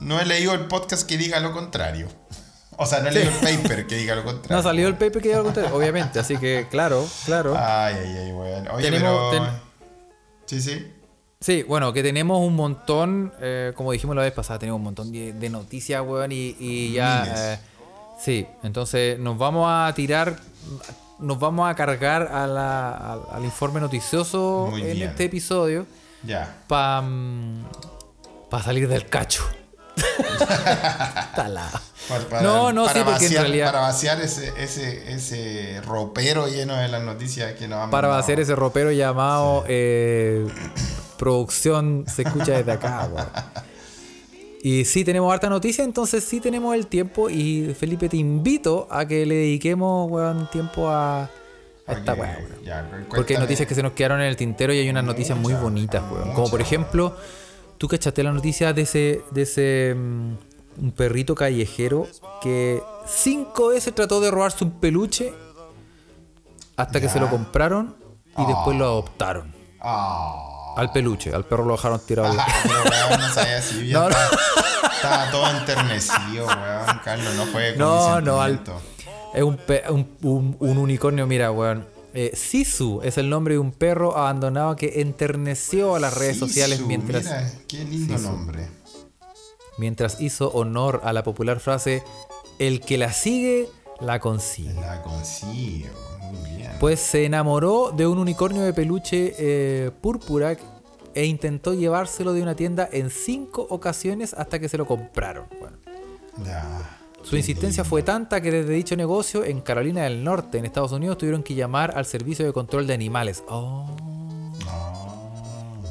no 0.00 0.20
he 0.20 0.26
leído 0.26 0.54
el 0.54 0.66
podcast 0.66 1.06
que 1.08 1.16
diga 1.16 1.40
lo 1.40 1.52
contrario. 1.52 2.08
O 2.76 2.86
sea, 2.86 2.98
no 2.98 3.08
he 3.08 3.12
leído 3.12 3.30
el 3.30 3.38
paper 3.38 3.86
que 3.86 3.94
diga 3.94 4.16
lo 4.16 4.24
contrario. 4.24 4.50
No 4.50 4.58
ha 4.58 4.62
salido 4.64 4.88
el 4.88 4.96
paper 4.96 5.22
que 5.22 5.28
diga 5.28 5.38
lo 5.38 5.44
contrario, 5.44 5.76
obviamente. 5.76 6.18
Así 6.18 6.36
que, 6.38 6.66
claro, 6.68 7.06
claro. 7.24 7.54
Ay, 7.56 7.94
ay, 7.96 8.16
ay, 8.16 8.32
bueno. 8.32 8.72
Oye, 8.74 8.90
pero... 8.90 9.30
Sí, 10.44 10.60
sí. 10.60 10.92
Sí, 11.40 11.62
bueno, 11.62 11.92
que 11.92 12.02
tenemos 12.02 12.40
un 12.40 12.56
montón, 12.56 13.32
eh, 13.40 13.72
como 13.76 13.92
dijimos 13.92 14.16
la 14.16 14.22
vez 14.22 14.32
pasada, 14.32 14.58
tenemos 14.58 14.78
un 14.78 14.84
montón 14.84 15.12
de, 15.12 15.50
noticias, 15.50 16.02
weón, 16.04 16.32
y, 16.32 16.92
ya... 16.94 17.52
Eh, 17.52 17.58
sí, 18.18 18.44
entonces 18.64 19.20
nos 19.20 19.38
vamos 19.38 19.68
a 19.68 19.92
tirar 19.94 20.36
nos 21.18 21.38
vamos 21.38 21.68
a 21.70 21.74
cargar 21.74 22.22
al, 22.32 23.44
informe 23.44 23.80
noticioso 23.80 24.70
en 24.76 25.02
este 25.02 25.24
episodio. 25.24 25.86
Ya. 26.22 26.56
Para 26.66 27.02
mm, 27.02 27.64
salir 28.62 28.88
del 28.88 29.06
cacho. 29.06 29.44
Talado. 31.36 31.78
Para, 32.08 32.24
para- 32.28 32.42
No, 32.42 32.72
no, 32.72 32.84
para 32.86 32.94
sí, 32.98 33.00
porque 33.04 33.10
en 33.26 33.30
vaciar, 33.32 33.42
realidad- 33.42 33.66
Para 33.66 33.80
vaciar 33.80 34.20
ese, 34.20 34.52
ese, 34.58 35.12
ese 35.12 35.80
ropero 35.86 36.48
lleno 36.48 36.74
de 36.76 36.88
las 36.88 37.02
noticias 37.02 37.52
que 37.54 37.68
nos 37.68 37.78
han 37.82 37.90
Para 37.90 38.08
mandado. 38.08 38.22
hacer 38.22 38.40
ese 38.40 38.54
ropero 38.54 38.90
llamado 38.92 39.64
eh, 39.68 40.46
producción 41.18 42.04
se 42.12 42.22
escucha 42.22 42.52
desde 42.52 42.72
acá. 42.72 43.08
Y 44.66 44.86
sí 44.86 45.04
tenemos 45.04 45.30
harta 45.30 45.50
noticia, 45.50 45.84
entonces 45.84 46.24
sí 46.24 46.40
tenemos 46.40 46.74
el 46.74 46.86
tiempo. 46.86 47.28
Y 47.28 47.74
Felipe, 47.78 48.08
te 48.08 48.16
invito 48.16 48.88
a 48.90 49.04
que 49.06 49.26
le 49.26 49.34
dediquemos 49.34 50.10
weón, 50.10 50.48
tiempo 50.50 50.88
a, 50.88 51.24
a 51.86 51.92
esta 51.92 52.14
Ok, 52.14 52.18
weá, 52.18 52.38
weón. 52.38 52.64
ya, 52.64 53.06
Porque 53.14 53.34
hay 53.34 53.40
noticias 53.40 53.68
que 53.68 53.74
se 53.74 53.82
nos 53.82 53.92
quedaron 53.92 54.22
en 54.22 54.26
el 54.26 54.36
tintero 54.36 54.72
y 54.72 54.78
hay 54.78 54.88
unas 54.88 55.04
noticias 55.04 55.36
muy 55.36 55.52
bonitas, 55.52 56.02
weón. 56.10 56.32
Como 56.32 56.48
por 56.48 56.62
ejemplo, 56.62 57.14
tú 57.76 57.88
cachaste 57.88 58.22
la 58.22 58.32
noticia 58.32 58.72
de 58.72 58.80
ese, 58.82 59.20
de 59.32 59.42
ese 59.42 59.94
mm, 59.94 60.32
un 60.78 60.92
perrito 60.92 61.34
callejero 61.34 62.08
que 62.40 62.80
cinco 63.06 63.68
veces 63.68 63.94
trató 63.94 64.18
de 64.22 64.30
robarse 64.30 64.64
un 64.64 64.80
peluche 64.80 65.34
hasta 66.76 67.02
que 67.02 67.10
se 67.10 67.20
lo 67.20 67.28
compraron 67.28 67.96
y 68.38 68.46
después 68.46 68.78
lo 68.78 68.86
adoptaron. 68.86 69.52
Ah. 69.78 70.52
Al 70.76 70.90
peluche, 70.92 71.32
al 71.34 71.44
perro 71.44 71.64
lo 71.64 71.72
dejaron 71.76 72.00
tirado. 72.04 72.30
al- 72.32 72.40
Ah, 72.40 72.46
pero 72.62 72.82
weón, 72.82 73.20
no 73.20 73.34
sabía 73.34 73.62
si 73.62 73.88
yo 73.88 74.00
No, 74.02 74.08
no. 74.08 74.16
estaba, 74.16 74.94
estaba 74.96 75.30
todo 75.30 75.50
enternecido, 75.58 76.46
weón. 76.46 77.00
Carlos, 77.04 77.34
no 77.36 77.46
fue 77.46 77.70
con 77.74 77.78
No, 77.78 78.16
mi 78.20 78.24
no, 78.26 78.40
al-. 78.42 78.60
Es 79.34 79.42
un, 79.42 79.56
pe- 79.56 79.84
un, 79.88 80.16
un- 80.22 80.56
un 80.60 80.78
unicornio, 80.78 81.26
mira, 81.26 81.50
weón. 81.50 81.86
Eh, 82.16 82.30
Sisu 82.36 83.00
es 83.02 83.18
el 83.18 83.28
nombre 83.28 83.54
de 83.54 83.58
un 83.58 83.72
perro 83.72 84.16
abandonado 84.16 84.76
que 84.76 85.00
enterneció 85.00 85.96
a 85.96 86.00
las 86.00 86.14
redes 86.14 86.34
Sisu, 86.34 86.46
sociales 86.46 86.80
mientras, 86.80 87.24
Mira, 87.24 87.50
qué 87.66 87.84
lindo 87.84 88.16
Sisu. 88.16 88.30
nombre. 88.30 88.68
mientras 89.78 90.20
hizo 90.20 90.48
honor 90.52 91.00
a 91.04 91.12
la 91.12 91.24
popular 91.24 91.58
frase 91.58 92.04
El 92.60 92.80
que 92.80 92.98
la 92.98 93.12
sigue, 93.12 93.68
la 94.00 94.20
consigue. 94.20 94.74
La 94.80 95.02
bien. 95.52 95.90
Pues 96.84 97.00
se 97.00 97.24
enamoró 97.24 97.92
de 97.96 98.06
un 98.06 98.18
unicornio 98.18 98.60
de 98.60 98.74
peluche 98.74 99.34
eh, 99.38 99.90
púrpura 100.02 100.54
e 101.14 101.24
intentó 101.24 101.72
llevárselo 101.72 102.34
de 102.34 102.42
una 102.42 102.54
tienda 102.54 102.86
en 102.92 103.08
cinco 103.08 103.66
ocasiones 103.70 104.34
hasta 104.34 104.58
que 104.58 104.68
se 104.68 104.76
lo 104.76 104.84
compraron. 104.84 105.46
Su 107.22 107.38
insistencia 107.38 107.84
fue 107.84 108.02
tanta 108.02 108.42
que 108.42 108.50
desde 108.50 108.74
dicho 108.74 108.96
negocio 108.96 109.46
en 109.46 109.62
Carolina 109.62 110.02
del 110.02 110.22
Norte, 110.22 110.58
en 110.58 110.66
Estados 110.66 110.92
Unidos, 110.92 111.16
tuvieron 111.16 111.42
que 111.42 111.54
llamar 111.54 111.96
al 111.96 112.04
servicio 112.04 112.44
de 112.44 112.52
control 112.52 112.86
de 112.86 112.92
animales. 112.92 113.42
Oh. 113.48 113.86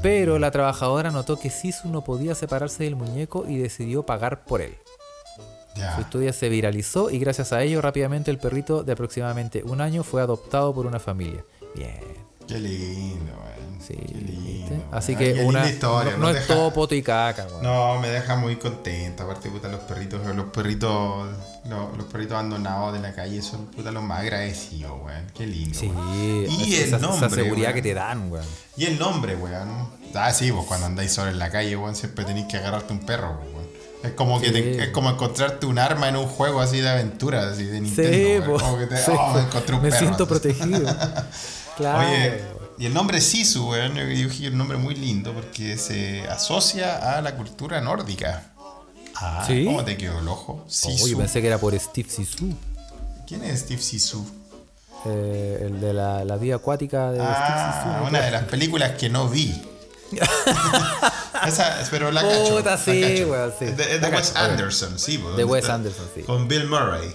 Pero 0.04 0.38
la 0.38 0.52
trabajadora 0.52 1.10
notó 1.10 1.40
que 1.40 1.50
Sisu 1.50 1.88
no 1.88 2.04
podía 2.04 2.36
separarse 2.36 2.84
del 2.84 2.96
muñeco 2.96 3.46
y 3.50 3.58
decidió 3.58 4.06
pagar 4.06 4.46
por 4.46 4.62
él. 4.62 4.76
Su 5.96 6.02
historia 6.02 6.34
se 6.34 6.50
viralizó 6.50 7.10
y 7.10 7.20
gracias 7.20 7.52
a 7.54 7.62
ello 7.64 7.82
rápidamente 7.82 8.32
el 8.32 8.38
perrito 8.38 8.84
de 8.84 8.92
aproximadamente 8.94 9.64
un 9.64 9.82
año 9.82 10.04
fue 10.04 10.22
adoptado 10.22 10.74
por 10.74 10.86
una 10.86 11.00
familia. 11.00 11.44
Bien. 11.76 12.00
Qué 12.48 12.60
lindo, 12.60 13.32
weón. 13.32 13.82
Sí, 13.82 13.96
Qué 13.96 14.14
lindo. 14.18 14.84
Así 14.92 15.14
weón. 15.14 15.20
que 15.26 15.34
Qué 15.34 15.44
una, 15.46 15.70
historia. 15.70 16.18
no, 16.18 16.30
es 16.30 16.46
todo 16.46 16.72
poto 16.74 16.94
y 16.94 17.02
caca, 17.02 17.48
weón. 17.48 17.64
No, 17.64 18.00
me 18.00 18.10
deja 18.10 18.36
muy 18.36 18.58
contento. 18.58 19.24
Aparte, 19.24 19.50
puta, 19.50 19.70
los 19.70 19.80
perritos, 19.82 20.24
los 20.36 20.46
perritos, 20.48 21.28
los, 21.68 21.98
los 21.98 22.06
perritos 22.08 22.34
abandonados 22.34 22.94
de 22.94 23.00
la 23.00 23.14
calle 23.14 23.42
son 23.42 23.68
puta 23.68 23.92
los 23.92 24.04
más 24.04 24.20
agradecidos, 24.20 24.92
weón. 25.04 25.26
Qué 25.34 25.48
lindo. 25.48 25.78
Sí. 25.78 25.92
Y 26.50 26.76
esa, 26.76 26.98
el 26.98 27.02
nombre. 27.02 27.28
esa 27.28 27.36
seguridad 27.36 27.74
que 27.74 27.82
te 27.82 27.94
dan, 27.94 28.32
weón. 28.32 28.46
Y 28.78 28.86
el 28.86 29.00
nombre, 29.00 29.36
weón. 29.36 29.90
Ah, 30.14 30.32
sí, 30.34 30.52
pues 30.52 30.66
cuando 30.68 30.86
andáis 30.86 31.12
solo 31.12 31.32
en 31.32 31.40
la 31.40 31.50
calle, 31.50 31.76
weón, 31.76 31.96
siempre 31.96 32.26
tenéis 32.26 32.48
que 32.48 32.58
agarrarte 32.58 32.94
un 32.94 33.00
perro, 33.00 33.40
weón. 33.54 33.64
Es 34.04 34.12
como, 34.12 34.40
que 34.42 34.52
te- 34.52 34.84
es 34.84 34.90
como 34.90 35.10
encontrarte 35.10 35.66
un 35.66 35.80
arma 35.80 36.10
en 36.10 36.18
un 36.18 36.28
juego 36.28 36.60
así 36.62 36.80
de 36.82 36.90
aventura, 36.90 37.50
así 37.50 37.64
de 37.64 37.80
Nintendo. 37.82 38.12
Sí, 38.14 38.24
weón. 38.50 38.60
po. 38.60 38.66
Como 38.66 38.78
que 38.80 38.88
te, 38.88 38.98
Sí, 38.98 39.12
oh, 39.18 39.34
po. 39.34 39.40
encontré 39.40 39.76
un 39.76 39.82
me 39.82 39.90
perro. 39.90 40.00
siento 40.00 40.28
protegido. 40.28 40.96
claro. 41.78 42.00
Oye, 42.10 42.42
y 42.80 42.86
el 42.88 42.94
nombre 42.94 43.22
Sisu, 43.22 43.70
weón, 43.70 43.96
yo 43.96 44.06
dije 44.06 44.50
un 44.50 44.58
nombre 44.58 44.78
muy 44.78 44.96
lindo 44.96 45.32
porque 45.34 45.78
se 45.78 46.28
asocia 46.28 47.18
a 47.18 47.22
la 47.22 47.36
cultura 47.36 47.80
nórdica. 47.82 48.44
Ah, 49.16 49.44
¿Sí? 49.48 49.64
¿cómo 49.64 49.84
te 49.86 49.96
quedó 49.96 50.20
el 50.20 50.28
ojo? 50.28 50.64
Oh, 50.66 50.70
Sisu. 50.70 51.08
yo 51.08 51.18
pensé 51.20 51.40
que 51.42 51.48
era 51.48 51.58
por 51.60 51.78
Steve 51.80 52.10
Sisu, 52.10 52.54
¿Quién 53.28 53.44
es 53.44 53.62
Steve 53.62 53.82
Sisu? 53.82 54.26
eh, 55.06 55.60
el 55.66 55.80
de 55.80 55.94
la, 55.94 56.26
la 56.26 56.36
vida 56.38 56.56
acuática 56.56 57.12
de 57.12 57.20
Steve 57.20 57.34
Sisu. 57.36 57.40
Ah, 57.46 57.98
¿no? 58.02 58.08
una 58.10 58.20
de 58.22 58.32
las 58.32 58.44
películas 58.46 58.92
que 58.98 59.10
no 59.10 59.30
vi. 59.30 59.62
Esa, 61.48 61.78
pero 61.92 62.12
la 62.12 62.22
cacho. 62.22 62.58
Puta, 62.58 62.78
sí, 62.78 63.24
weón, 63.26 63.54
sí. 63.58 63.66
De, 63.66 64.00
de 64.00 64.08
Wes 64.10 64.36
Anderson, 64.36 65.00
sí. 65.00 65.18
po, 65.18 65.26
De 65.26 65.30
¿dónde 65.32 65.44
Wes? 65.46 65.70
Anderson, 65.70 66.06
sí. 66.16 66.22
Con 66.24 66.48
Bill 66.48 66.68
Murray. 66.68 67.14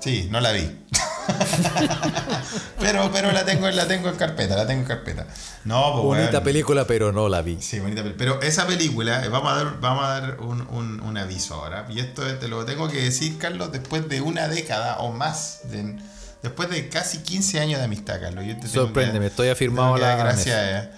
Sí, 0.00 0.28
no 0.30 0.40
la 0.40 0.52
vi. 0.52 0.70
pero, 2.80 3.10
pero 3.12 3.32
la 3.32 3.44
tengo, 3.44 3.68
la 3.70 3.86
tengo 3.86 4.08
en 4.08 4.16
carpeta, 4.16 4.56
la 4.56 4.66
tengo 4.66 4.80
en 4.82 4.86
carpeta. 4.88 5.26
No, 5.64 5.92
pues 5.92 6.04
Bonita 6.04 6.30
weón. 6.32 6.44
película, 6.44 6.86
pero 6.86 7.12
no 7.12 7.28
la 7.28 7.42
vi. 7.42 7.58
Sí, 7.60 7.78
bonita 7.80 8.02
película. 8.02 8.18
Pero 8.38 8.42
esa 8.42 8.66
película, 8.66 9.24
eh, 9.24 9.28
vamos 9.28 9.52
a 9.52 9.56
dar, 9.56 9.80
vamos 9.80 10.04
a 10.04 10.08
dar 10.20 10.40
un, 10.40 10.62
un- 10.70 11.00
un 11.00 11.18
aviso 11.18 11.54
ahora. 11.54 11.86
Y 11.90 12.00
esto 12.00 12.22
te 12.38 12.48
lo 12.48 12.64
tengo 12.64 12.88
que 12.88 13.02
decir, 13.02 13.38
Carlos, 13.38 13.72
después 13.72 14.08
de 14.08 14.20
una 14.20 14.48
década 14.48 14.98
o 14.98 15.12
más. 15.12 15.60
de- 15.64 15.98
después 16.42 16.70
de 16.70 16.88
casi 16.88 17.18
15 17.18 17.60
años 17.60 17.78
de 17.80 17.84
amistad, 17.84 18.18
Carlos. 18.20 18.44
Yo 18.46 18.58
te 18.58 18.66
Sorpréndeme, 18.68 19.26
estoy 19.26 19.48
te 19.48 19.52
afirmado 19.52 19.94
que 19.96 20.00
la 20.00 20.16
Gracias. 20.16 20.88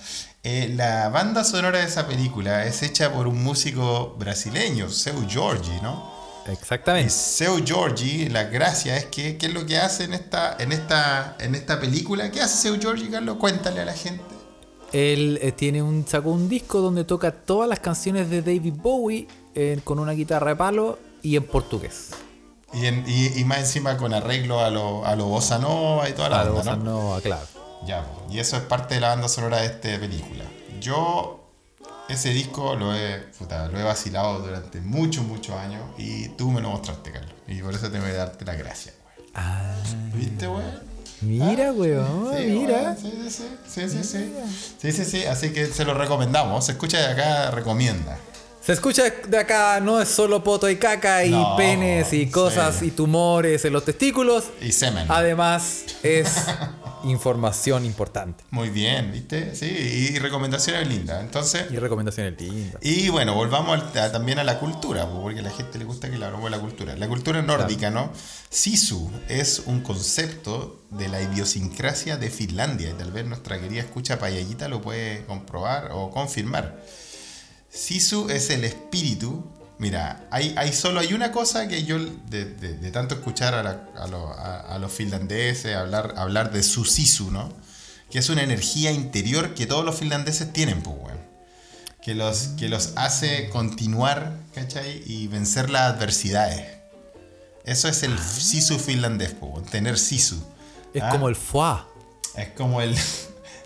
Eh. 0.42 0.72
La 0.74 1.08
banda 1.08 1.44
sonora 1.44 1.78
de 1.78 1.84
esa 1.86 2.06
película 2.06 2.64
es 2.66 2.82
hecha 2.82 3.12
por 3.12 3.26
un 3.26 3.42
músico 3.42 4.14
brasileño, 4.18 4.88
Seu 4.88 5.26
Jorge, 5.32 5.80
¿no? 5.82 6.10
Y 6.48 6.50
Exactamente. 6.50 7.10
Seu 7.10 7.64
Giorgi, 7.64 8.28
la 8.28 8.44
gracia 8.44 8.96
es 8.96 9.04
que, 9.06 9.36
¿qué 9.36 9.46
es 9.46 9.54
lo 9.54 9.64
que 9.64 9.78
hace 9.78 10.04
en 10.04 10.12
esta, 10.12 10.56
en 10.58 10.72
esta, 10.72 11.36
en 11.38 11.54
esta 11.54 11.78
película? 11.78 12.30
¿Qué 12.32 12.40
hace 12.40 12.56
Seu 12.68 12.80
Giorgi, 12.80 13.08
Carlos? 13.08 13.36
Cuéntale 13.36 13.80
a 13.80 13.84
la 13.84 13.92
gente. 13.92 14.24
Él 14.92 15.38
eh, 15.40 15.52
tiene 15.52 15.82
un, 15.82 16.04
sacó 16.06 16.30
un 16.30 16.48
disco 16.48 16.80
donde 16.80 17.04
toca 17.04 17.30
todas 17.30 17.68
las 17.68 17.78
canciones 17.80 18.28
de 18.28 18.42
David 18.42 18.74
Bowie 18.76 19.28
eh, 19.54 19.78
con 19.84 19.98
una 20.00 20.12
guitarra 20.12 20.50
de 20.50 20.56
palo 20.56 20.98
y 21.22 21.36
en 21.36 21.44
portugués. 21.44 22.10
Y, 22.74 22.86
en- 22.86 23.04
y- 23.06 23.38
y 23.38 23.44
más 23.44 23.58
encima 23.58 23.96
con 23.96 24.12
arreglo 24.12 24.60
a 24.60 24.68
lo, 24.70 25.06
a 25.06 25.14
lo 25.14 25.26
bossa 25.26 25.58
nova 25.58 26.08
y 26.08 26.12
toda 26.12 26.28
la 26.28 26.36
Claro, 26.42 26.54
banda, 26.54 26.60
o 26.60 26.64
sea, 26.64 26.76
¿no? 26.76 27.14
no, 27.14 27.20
claro. 27.20 27.46
Ya, 27.86 28.06
y 28.30 28.38
eso 28.38 28.56
es 28.56 28.62
parte 28.62 28.94
de 28.94 29.00
la 29.00 29.08
banda 29.08 29.28
sonora 29.28 29.58
de 29.60 29.66
esta 29.66 29.98
película. 29.98 30.44
Yo 30.80 31.38
ese 32.08 32.30
disco 32.30 32.74
lo 32.76 32.94
he, 32.94 33.18
puta, 33.38 33.66
lo 33.68 33.78
he 33.78 33.82
vacilado 33.82 34.40
durante 34.40 34.80
muchos, 34.80 35.24
muchos 35.24 35.56
años 35.56 35.82
y 35.98 36.28
tú 36.30 36.50
me 36.50 36.60
lo 36.60 36.70
mostraste, 36.70 37.10
Carlos. 37.12 37.32
Y 37.48 37.60
por 37.62 37.74
eso 37.74 37.90
tengo 37.90 38.04
que 38.04 38.12
darte 38.12 38.44
las 38.44 38.58
gracias, 38.58 38.94
güey. 39.16 39.28
Ah, 39.34 39.74
¿Viste, 40.14 40.46
güey? 40.46 40.64
mira, 41.22 41.72
weón, 41.72 42.32
Sí, 42.36 42.44
mira. 42.46 42.94
güey, 42.94 42.96
Sí, 42.96 43.12
sí, 43.22 43.30
sí. 43.30 43.48
Sí, 43.66 43.88
sí, 43.88 44.04
sí. 44.04 44.32
Sí, 44.80 44.92
sí, 44.92 45.04
sí. 45.04 45.24
Así 45.24 45.52
que 45.52 45.66
se 45.66 45.84
lo 45.84 45.94
recomendamos. 45.94 46.66
Se 46.66 46.72
escucha 46.72 46.98
de 46.98 47.06
acá, 47.06 47.50
recomienda. 47.52 48.18
Se 48.60 48.72
escucha 48.72 49.04
de 49.26 49.38
acá, 49.38 49.80
no 49.80 50.00
es 50.00 50.08
solo 50.08 50.42
poto 50.44 50.68
y 50.68 50.76
caca 50.76 51.24
y 51.24 51.30
No, 51.30 51.56
penes 51.56 52.12
y 52.12 52.28
cosas 52.30 52.76
sí. 52.76 52.86
y 52.86 52.90
tumores 52.92 53.64
en 53.64 53.72
los 53.72 53.84
testículos. 53.84 54.44
Y 54.60 54.70
semen. 54.72 55.06
Además, 55.08 55.82
es 56.02 56.28
información 57.04 57.84
importante. 57.84 58.44
Muy 58.50 58.70
bien, 58.70 59.12
¿viste? 59.12 59.54
Sí, 59.54 59.66
y 59.66 60.18
recomendaciones 60.18 60.86
lindas. 60.88 61.20
Entonces, 61.22 61.66
Y 61.70 61.76
recomendaciones 61.76 62.40
lindas. 62.40 62.82
Y 62.82 63.08
bueno, 63.08 63.34
volvamos 63.34 63.80
a- 63.96 64.12
también 64.12 64.38
a 64.38 64.44
la 64.44 64.58
cultura, 64.58 65.06
porque 65.08 65.40
a 65.40 65.42
la 65.42 65.50
gente 65.50 65.78
le 65.78 65.84
gusta 65.84 66.10
que 66.10 66.18
le 66.18 66.24
hablamos 66.24 66.44
de 66.50 66.56
la 66.56 66.60
cultura. 66.60 66.96
La 66.96 67.08
cultura 67.08 67.42
nórdica, 67.42 67.90
¿no? 67.90 68.12
Sisu 68.50 69.10
es 69.28 69.62
un 69.66 69.80
concepto 69.80 70.82
de 70.90 71.08
la 71.08 71.20
idiosincrasia 71.22 72.16
de 72.16 72.30
Finlandia, 72.30 72.90
y 72.90 72.92
tal 72.94 73.12
vez 73.12 73.24
nuestra 73.26 73.60
querida 73.60 73.80
escucha 73.80 74.18
payallita 74.18 74.68
lo 74.68 74.80
puede 74.82 75.24
comprobar 75.26 75.90
o 75.92 76.10
confirmar. 76.10 76.82
Sisu 77.70 78.28
es 78.30 78.50
el 78.50 78.64
espíritu. 78.64 79.44
Mira, 79.78 80.26
hay, 80.30 80.54
hay 80.56 80.72
solo 80.72 81.00
hay 81.00 81.12
una 81.12 81.32
cosa 81.32 81.66
que 81.66 81.82
yo, 81.84 81.98
de, 81.98 82.44
de- 82.44 82.74
de 82.78 82.90
tanto 82.92 83.14
escuchar 83.16 83.54
a, 83.54 83.62
la- 83.62 83.88
a 83.96 84.06
lo- 84.06 84.28
a- 84.32 84.60
a 84.74 84.78
los 84.78 84.92
finlandeses 84.92 85.74
hablar, 85.76 86.14
hablar 86.16 86.52
de 86.52 86.62
su 86.62 86.84
Sisu, 86.84 87.30
¿no? 87.30 87.52
Que 88.10 88.18
es 88.18 88.28
una 88.28 88.42
energía 88.42 88.92
interior 88.92 89.54
que 89.54 89.66
todos 89.66 89.84
los 89.84 89.96
finlandeses 89.96 90.52
tienen, 90.52 90.82
pues, 90.82 90.96
weón 90.98 91.22
que 92.02 92.16
los, 92.16 92.48
que 92.58 92.68
los 92.68 92.94
hace 92.96 93.48
continuar, 93.50 94.32
¿cachai? 94.56 95.02
Y 95.06 95.28
vencer 95.28 95.70
las 95.70 95.82
adversidades. 95.94 96.66
Eso 97.64 97.86
es 97.86 98.02
el 98.02 98.18
sisu 98.18 98.80
finlandés, 98.80 99.36
weón, 99.40 99.64
tener 99.64 99.96
sisu. 99.96 100.42
Es 100.92 101.00
¿Ah? 101.00 101.10
como 101.10 101.28
el 101.28 101.36
foie. 101.36 101.76
Es 102.34 102.48
como 102.56 102.80
el... 102.82 102.96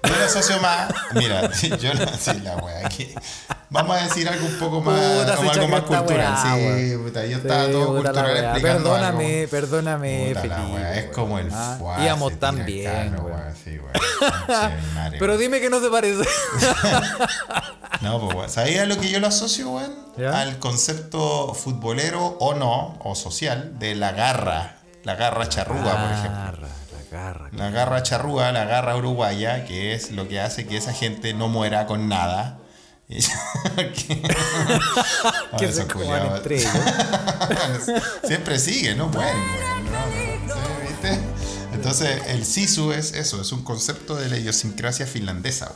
Yo 0.02 0.16
lo 0.16 0.24
asocio 0.24 0.60
más... 0.60 0.92
Mira, 1.14 1.50
yo 1.80 1.94
lo... 1.94 2.06
Sí, 2.16 2.40
la 2.42 2.56
wea, 2.56 2.88
que... 2.88 3.14
Vamos 3.70 3.96
a 3.96 4.04
decir 4.04 4.28
algo 4.28 4.46
un 4.46 4.58
poco 4.58 4.80
más... 4.80 5.00
Puta, 5.00 5.36
como 5.36 5.52
se 5.52 5.60
algo 5.60 5.72
más 5.72 5.82
cultural. 5.82 6.36
sí, 6.42 6.96
puta, 6.96 7.22
yo 7.26 7.28
Sí, 7.38 7.42
estaba 7.42 7.66
todo 7.70 7.86
puta 7.96 8.10
cultural 8.12 8.36
explicando 8.36 8.90
Perdóname, 8.90 9.38
algo. 9.40 9.50
perdóname, 9.50 10.32
Puta 10.34 10.46
la 10.46 10.66
wea, 10.66 10.94
es 10.98 11.04
como 11.06 11.38
el 11.38 11.48
Ah, 11.52 11.76
foie, 11.78 12.04
Íbamos 12.04 12.38
tan 12.38 12.64
bien, 12.64 13.10
carro. 13.10 13.30
Sí. 13.64 13.80
Pero 15.18 15.36
dime 15.38 15.60
que 15.60 15.68
no 15.70 15.80
se 15.80 15.88
parece. 15.90 16.24
no, 18.00 18.20
pues, 18.20 18.34
weón. 18.36 18.50
¿Sabías 18.50 18.86
lo 18.88 18.98
que 18.98 19.08
yo 19.10 19.20
lo 19.20 19.26
asocio, 19.26 19.70
weón? 19.70 19.94
Al 20.34 20.58
concepto 20.58 21.52
futbolero 21.54 22.24
o 22.40 22.54
no, 22.54 22.98
o 23.02 23.14
social, 23.14 23.78
de 23.78 23.94
la 23.94 24.12
garra. 24.12 24.76
La 25.04 25.14
garra 25.14 25.48
charrúa, 25.48 25.78
por 25.82 26.12
ejemplo. 26.12 26.68
La 27.16 27.22
garra. 27.22 27.48
La 27.52 27.70
garra 27.70 28.02
charrúa, 28.02 28.52
la 28.52 28.66
garra 28.66 28.94
uruguaya, 28.94 29.64
que 29.64 29.94
es 29.94 30.10
lo 30.12 30.28
que 30.28 30.38
hace 30.38 30.66
que 30.66 30.76
esa 30.76 30.92
gente 30.92 31.32
no 31.32 31.48
muera 31.48 31.86
con 31.86 32.08
nada. 32.08 32.58
que 33.08 33.22
se 35.72 35.86
Siempre 38.24 38.58
sigue, 38.58 38.94
no 38.96 39.08
mueren, 39.08 39.34
¿viste? 40.82 41.18
Entonces, 41.72 42.20
el 42.26 42.44
sisu 42.44 42.92
es 42.92 43.14
eso, 43.14 43.40
es 43.40 43.50
un 43.52 43.64
concepto 43.64 44.14
de 44.16 44.28
la 44.28 44.36
idiosincrasia 44.36 45.06
finlandesa, 45.06 45.72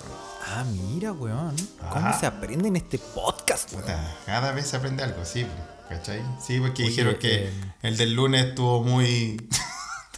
Ah, 0.46 0.64
mira, 0.64 1.12
weón. 1.12 1.54
¿Cómo 1.90 2.18
se 2.18 2.26
aprende 2.26 2.68
en 2.68 2.76
este 2.76 2.98
podcast, 2.98 3.72
weón? 3.72 3.86
cada 4.26 4.52
vez 4.52 4.66
se 4.66 4.76
aprende 4.76 5.04
algo, 5.04 5.24
sí, 5.24 5.46
¿cachai? 5.88 6.20
Sí, 6.44 6.58
porque 6.58 6.82
dijeron 6.82 7.14
que 7.20 7.44
eh, 7.44 7.52
el 7.82 7.96
del 7.96 8.14
lunes 8.14 8.46
estuvo 8.46 8.82
muy. 8.82 9.40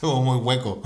Estuvo 0.03 0.21
muy 0.21 0.39
hueco. 0.39 0.83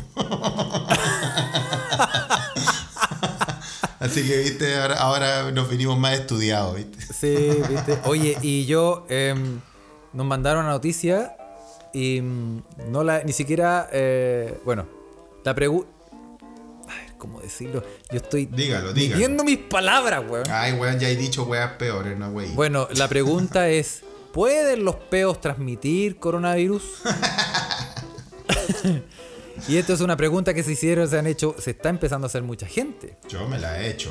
Así 3.98 4.28
que, 4.28 4.36
viste, 4.40 4.74
ahora, 4.98 5.50
nos 5.52 5.70
vinimos 5.70 5.98
más 5.98 6.18
estudiados, 6.18 6.76
viste. 6.76 6.98
Sí, 7.14 7.62
viste. 7.66 7.98
Oye, 8.04 8.36
y 8.42 8.66
yo. 8.66 9.06
Em, 9.08 9.60
nos 10.12 10.26
mandaron 10.26 10.64
una 10.64 10.74
noticia 10.74 11.34
y 11.94 12.20
mm, 12.20 12.62
no 12.90 13.02
la. 13.04 13.22
Ni 13.24 13.32
siquiera. 13.32 13.88
Eh, 13.90 14.60
bueno, 14.66 14.86
la 15.44 15.54
pregunta. 15.54 15.88
¿Cómo 17.16 17.40
decirlo? 17.40 17.82
Yo 18.10 18.18
estoy 18.18 18.44
dígalo, 18.44 18.92
dígalo. 18.92 19.44
mis 19.44 19.56
palabras, 19.56 20.24
weón. 20.28 20.44
Ay, 20.50 20.74
weón, 20.74 20.98
ya 20.98 21.08
he 21.08 21.16
dicho 21.16 21.44
weas 21.44 21.72
peores, 21.78 22.18
no, 22.18 22.28
wey. 22.28 22.52
Bueno, 22.52 22.86
la 22.92 23.08
pregunta 23.08 23.66
es: 23.70 24.02
¿pueden 24.34 24.84
los 24.84 24.96
peos 24.96 25.40
transmitir 25.40 26.18
coronavirus? 26.18 26.82
y 29.68 29.76
esto 29.76 29.92
es 29.92 30.00
una 30.00 30.16
pregunta 30.16 30.54
que 30.54 30.62
se 30.62 30.72
hicieron, 30.72 31.08
se 31.08 31.18
han 31.18 31.26
hecho, 31.26 31.54
se 31.58 31.72
está 31.72 31.88
empezando 31.88 32.26
a 32.26 32.28
hacer 32.28 32.42
mucha 32.42 32.66
gente. 32.66 33.16
Yo 33.28 33.48
me 33.48 33.58
la 33.58 33.80
he 33.80 33.90
hecho, 33.90 34.10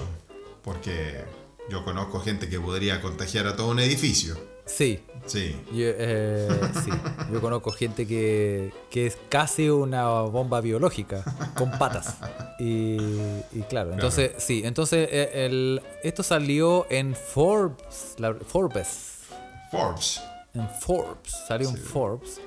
porque 0.63 1.24
yo 1.70 1.84
conozco 1.84 2.20
gente 2.20 2.50
que 2.50 2.60
podría 2.60 3.02
contagiar 3.02 3.48
a 3.48 3.56
todo 3.56 3.70
un 3.72 3.80
edificio. 3.80 4.38
Sí. 4.65 5.00
Sí. 5.26 5.56
Yo, 5.72 5.88
eh, 5.88 6.48
sí. 6.84 6.91
Yo 7.32 7.41
conozco 7.41 7.72
gente 7.72 8.06
que, 8.06 8.72
que, 8.89 9.08
es 9.08 9.18
casi 9.30 9.70
una 9.70 10.22
bomba 10.22 10.62
biológica, 10.62 11.24
con 11.56 11.72
patas. 11.72 12.18
Y, 12.60 12.98
claro, 13.70 13.94
entonces, 13.94 14.34
sí, 14.38 14.62
entonces 14.63 15.10
eh, 15.12 15.46
el, 15.46 15.82
esto 16.04 16.24
salió 16.24 16.86
en 16.89 17.15
Forbes. 17.15 18.15
Forbes. 18.48 19.20
Forbes. 19.72 20.22
En 20.54 20.70
Forbes, 20.70 21.34
salió 21.48 21.70
en 21.70 21.78
Forbes. 21.78 22.39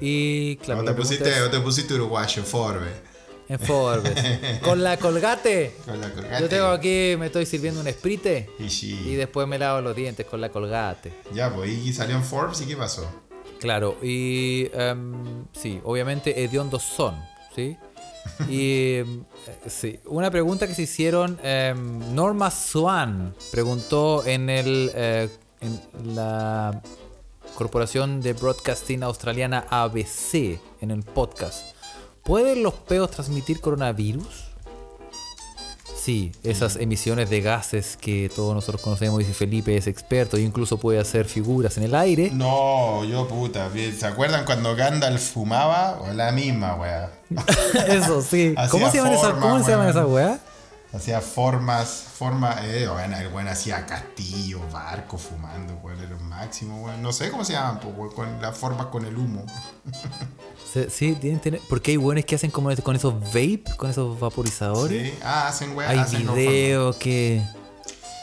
Y 0.00 0.56
claro. 0.56 0.82
O 0.82 0.84
te, 0.84 0.92
pusiste, 0.92 1.30
te 1.30 1.60
pusiste 1.60 1.94
uruguayo, 1.94 2.42
Forbes. 2.44 2.92
En 3.48 3.58
Forbes. 3.58 4.60
Con 4.62 4.82
la 4.82 4.96
colgate. 4.96 5.74
Con 5.84 6.00
la 6.00 6.10
colgate. 6.10 6.40
Yo 6.40 6.48
tengo 6.48 6.66
aquí, 6.68 7.14
me 7.18 7.26
estoy 7.26 7.44
sirviendo 7.44 7.80
un 7.80 7.88
sprite. 7.88 8.48
Y, 8.58 9.14
después 9.14 9.46
me 9.46 9.58
lavo 9.58 9.80
los 9.80 9.94
dientes 9.94 10.24
con 10.26 10.40
la 10.40 10.48
colgate. 10.48 11.12
Ya, 11.34 11.54
pues, 11.54 11.70
y 11.70 11.92
salió 11.92 12.16
en 12.16 12.24
Forbes 12.24 12.60
y 12.62 12.66
qué 12.66 12.76
pasó. 12.76 13.06
Claro, 13.60 13.96
y 14.02 14.70
um, 14.74 15.44
sí, 15.52 15.80
obviamente 15.84 16.42
hediondos 16.42 16.82
son, 16.82 17.14
¿sí? 17.54 17.76
Y 18.48 18.94
em, 18.96 19.24
sí, 19.66 20.00
una 20.06 20.30
pregunta 20.30 20.66
que 20.66 20.74
se 20.74 20.82
hicieron, 20.82 21.38
em, 21.42 22.14
Norma 22.14 22.50
Swan 22.50 23.34
preguntó 23.50 24.24
en 24.26 24.48
el 24.50 24.90
eh, 24.94 25.28
en 25.60 26.16
la 26.16 26.82
corporación 27.54 28.20
de 28.20 28.32
broadcasting 28.32 29.02
australiana 29.02 29.66
ABC 29.70 30.60
en 30.80 30.90
el 30.90 31.02
podcast. 31.02 31.64
¿Pueden 32.22 32.62
los 32.62 32.74
peos 32.74 33.10
transmitir 33.10 33.60
coronavirus? 33.60 34.52
Sí, 36.02 36.32
esas 36.42 36.76
emisiones 36.76 37.30
de 37.30 37.40
gases 37.40 37.96
que 37.96 38.28
todos 38.34 38.56
nosotros 38.56 38.82
conocemos, 38.82 39.20
dice 39.20 39.34
Felipe, 39.34 39.76
es 39.76 39.86
experto 39.86 40.36
e 40.36 40.40
incluso 40.40 40.76
puede 40.76 40.98
hacer 40.98 41.26
figuras 41.26 41.76
en 41.78 41.84
el 41.84 41.94
aire. 41.94 42.30
No, 42.32 43.04
yo 43.04 43.28
puta, 43.28 43.70
¿se 43.70 44.04
acuerdan 44.04 44.44
cuando 44.44 44.74
Gandalf 44.74 45.22
fumaba? 45.32 46.00
O 46.00 46.12
la 46.12 46.32
misma, 46.32 46.74
weá. 46.74 47.12
Eso, 47.86 48.20
sí. 48.20 48.52
¿Cómo 48.70 48.90
se, 48.90 48.96
llaman 48.96 49.40
¿Cómo 49.40 49.62
se 49.62 49.70
llaman 49.70 49.88
esas 49.90 50.06
weá? 50.06 50.40
Hacía 50.94 51.22
formas, 51.22 51.88
forma, 51.88 52.54
eh, 52.64 52.86
bueno, 52.86 53.16
el 53.16 53.28
buen 53.28 53.48
hacía 53.48 53.86
castillo, 53.86 54.60
barco, 54.70 55.16
fumando, 55.16 55.74
bueno, 55.76 56.02
era 56.02 56.10
lo 56.10 56.20
máximo, 56.20 56.80
bueno. 56.80 56.98
No 56.98 57.12
sé 57.12 57.30
cómo 57.30 57.46
se 57.46 57.54
llaman, 57.54 57.80
pues, 57.80 58.12
con 58.12 58.42
las 58.42 58.56
formas 58.56 58.86
con 58.86 59.04
el 59.06 59.16
humo. 59.16 59.44
Sí, 60.88 61.14
tienen 61.16 61.38
tener. 61.38 61.60
Porque 61.68 61.90
hay 61.90 61.98
buenos 61.98 62.24
que 62.24 62.34
hacen 62.34 62.50
como 62.50 62.74
con 62.76 62.96
esos 62.96 63.12
vape, 63.20 63.64
con 63.76 63.90
esos 63.90 64.18
vaporizadores. 64.18 65.12
Sí, 65.12 65.18
ah, 65.22 65.48
hacen 65.48 65.76
weón. 65.76 65.90
Hay 65.90 66.16
videos 66.16 66.96
que. 66.96 67.42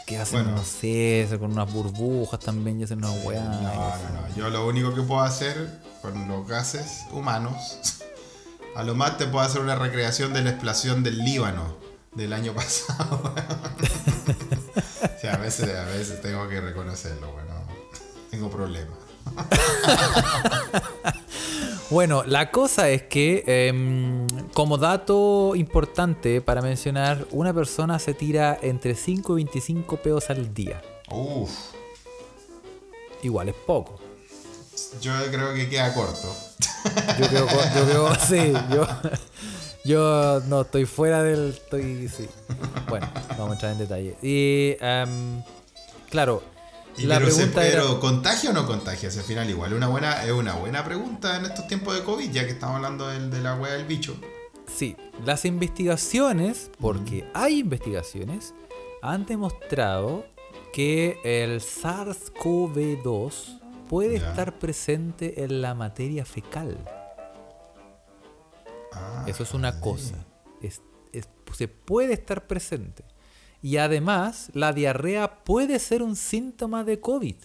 que 0.07 0.17
hacen, 0.17 0.49
no 0.55 0.63
sé, 0.63 1.27
con 1.37 1.51
unas 1.51 1.71
burbujas 1.71 2.39
también 2.39 2.79
y 2.79 2.85
hacen 2.85 3.05
unas 3.05 3.23
weas. 3.23 3.43
No, 3.43 3.61
no, 3.61 3.69
no. 3.69 4.35
Yo 4.35 4.49
lo 4.49 4.65
único 4.65 4.95
que 4.95 5.03
puedo 5.03 5.21
hacer 5.21 5.79
con 6.01 6.27
los 6.27 6.47
gases 6.47 7.03
humanos. 7.11 8.01
A 8.75 8.81
lo 8.81 8.95
más 8.95 9.19
te 9.19 9.27
puedo 9.27 9.45
hacer 9.45 9.61
una 9.61 9.75
recreación 9.75 10.33
de 10.33 10.41
la 10.41 10.49
explosión 10.49 11.03
del 11.03 11.19
Líbano 11.19 11.88
del 12.19 12.33
año 12.33 12.53
pasado. 12.55 13.21
o 15.03 15.19
sea, 15.19 15.33
a 15.33 15.37
veces, 15.37 15.75
a 15.75 15.85
veces 15.85 16.21
tengo 16.21 16.47
que 16.47 16.61
reconocerlo, 16.61 17.31
bueno. 17.31 17.49
Tengo 18.29 18.49
problemas. 18.49 18.97
Bueno, 21.91 22.23
la 22.23 22.51
cosa 22.51 22.87
es 22.89 23.01
que, 23.01 23.43
em, 23.47 24.27
como 24.53 24.77
dato 24.77 25.55
importante 25.55 26.39
para 26.39 26.61
mencionar, 26.61 27.25
una 27.31 27.51
persona 27.51 27.97
se 27.97 28.13
tira 28.13 28.59
entre 28.61 28.93
5 28.93 29.39
y 29.39 29.43
25 29.45 29.97
pedos 29.97 30.29
al 30.29 30.53
día. 30.53 30.83
Uf. 31.09 31.49
Igual 33.23 33.49
es 33.49 33.55
poco. 33.55 33.99
Yo 35.01 35.13
creo 35.31 35.55
que 35.55 35.67
queda 35.67 35.91
corto. 35.95 36.35
Yo 37.19 37.27
creo, 37.27 37.47
yo 37.47 37.85
creo 37.85 38.15
sí, 38.27 38.53
yo, 38.71 38.87
yo 39.89 40.39
no 40.47 40.61
estoy 40.61 40.85
fuera 40.85 41.23
del, 41.23 41.49
estoy, 41.49 42.07
sí. 42.07 42.27
Bueno, 42.87 43.09
vamos 43.29 43.49
a 43.49 43.53
entrar 43.53 43.71
en 43.71 43.79
detalle. 43.79 44.15
Y, 44.21 44.75
em, 44.79 45.41
claro, 46.11 46.43
pero, 47.55 47.99
¿contagia 47.99 48.51
o 48.51 48.53
no 48.53 48.65
contagia? 48.67 49.09
al 49.09 49.23
final 49.23 49.49
igual 49.49 49.73
una 49.73 49.87
buena, 49.87 50.23
es 50.23 50.31
una 50.31 50.53
buena 50.53 50.83
pregunta 50.83 51.37
en 51.37 51.45
estos 51.45 51.65
tiempos 51.67 51.95
de 51.95 52.03
COVID, 52.03 52.29
ya 52.31 52.45
que 52.45 52.51
estamos 52.51 52.75
hablando 52.75 53.07
de, 53.07 53.41
la 53.41 53.55
wea 53.55 53.73
del 53.73 53.85
bicho. 53.85 54.15
Sí, 54.67 54.95
las 55.25 55.45
investigaciones, 55.45 56.69
porque 56.79 57.25
hay 57.33 57.59
investigaciones, 57.59 58.53
han 59.01 59.25
demostrado 59.25 60.25
que 60.71 61.19
el 61.23 61.61
SARS-CoV-2 61.61 63.59
puede 63.87 64.17
estar 64.17 64.59
presente 64.59 65.43
en 65.43 65.61
la 65.61 65.73
materia 65.73 66.25
fecal. 66.25 66.77
Ah, 68.93 69.25
Eso 69.27 69.43
es 69.43 69.53
una 69.53 69.79
cosa. 69.79 70.25
se 71.57 71.67
puede 71.67 72.13
estar 72.13 72.47
presente. 72.47 73.03
Y 73.61 73.77
además, 73.77 74.49
la 74.53 74.71
diarrea 74.71 75.43
puede 75.43 75.79
ser 75.79 76.01
un 76.01 76.15
síntoma 76.15 76.83
de 76.83 76.99
COVID. 76.99 77.35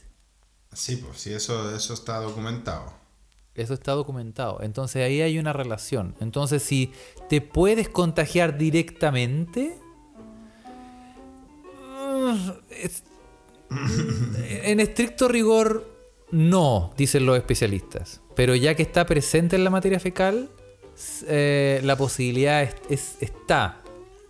Sí, 0.73 0.97
pues 0.97 1.19
sí, 1.21 1.33
eso, 1.33 1.75
eso 1.75 1.95
está 1.95 2.19
documentado. 2.19 2.93
Eso 3.55 3.75
está 3.75 3.93
documentado. 3.93 4.61
Entonces 4.63 5.05
ahí 5.05 5.21
hay 5.21 5.39
una 5.39 5.53
relación. 5.53 6.15
Entonces, 6.21 6.63
si 6.63 6.93
te 7.29 7.41
puedes 7.41 7.89
contagiar 7.89 8.59
directamente, 8.59 9.79
en 13.71 14.81
estricto 14.81 15.29
rigor, 15.29 15.89
no, 16.31 16.93
dicen 16.97 17.27
los 17.27 17.37
especialistas. 17.37 18.21
Pero 18.35 18.57
ya 18.57 18.75
que 18.75 18.83
está 18.83 19.07
presente 19.07 19.55
en 19.57 19.65
la 19.65 19.71
materia 19.71 20.01
fecal, 20.01 20.51
eh, 21.27 21.81
la 21.83 21.97
posibilidad 21.97 22.63
es, 22.89 23.17
está 23.21 23.85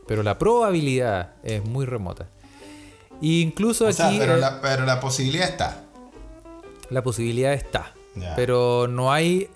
pero 0.06 0.22
la 0.22 0.38
probabilidad 0.38 1.34
es 1.42 1.64
muy 1.64 1.86
remota. 1.86 2.28
incluso 3.20 3.86
aquí. 3.86 4.18
pero, 4.18 4.36
la, 4.36 4.60
pero, 4.60 4.84
la, 4.84 5.00
posibilidad 5.00 5.48
está. 5.48 5.84
La 6.90 7.02
posibilidad 7.02 7.52
está. 7.52 7.92
Pero 8.36 8.86
no 8.86 9.12
hay, 9.12 9.50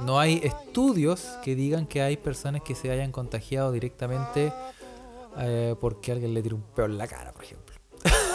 no 0.00 0.20
hay 0.20 0.40
estudios 0.44 1.26
que 1.42 1.56
digan 1.56 1.86
que 1.86 2.02
hay 2.02 2.16
personas 2.16 2.62
que 2.62 2.76
se 2.76 2.90
hayan 2.90 3.10
contagiado 3.10 3.72
directamente 3.72 4.52
eh, 5.38 5.74
porque 5.80 6.12
alguien 6.12 6.34
le 6.34 6.42
tiró 6.42 6.56
un 6.56 6.62
peo 6.62 6.84
en 6.84 6.98
la 6.98 7.08
cara, 7.08 7.32
por 7.32 7.42
ejemplo. 7.42 7.74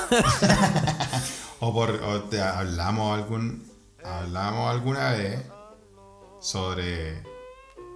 o 1.62 1.74
por 1.74 2.30
te 2.30 2.42
hablamos 2.42 3.18
algún 3.18 3.66
hablamos 4.04 4.70
alguna 4.70 5.12
vez 5.14 5.40
sobre 6.42 7.24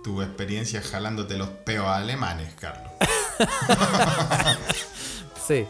tu 0.07 0.21
experiencia 0.21 0.81
jalándote 0.81 1.37
los 1.37 1.49
peos 1.49 1.85
alemanes, 1.85 2.53
Carlos. 2.53 2.93
sí. 5.45 5.65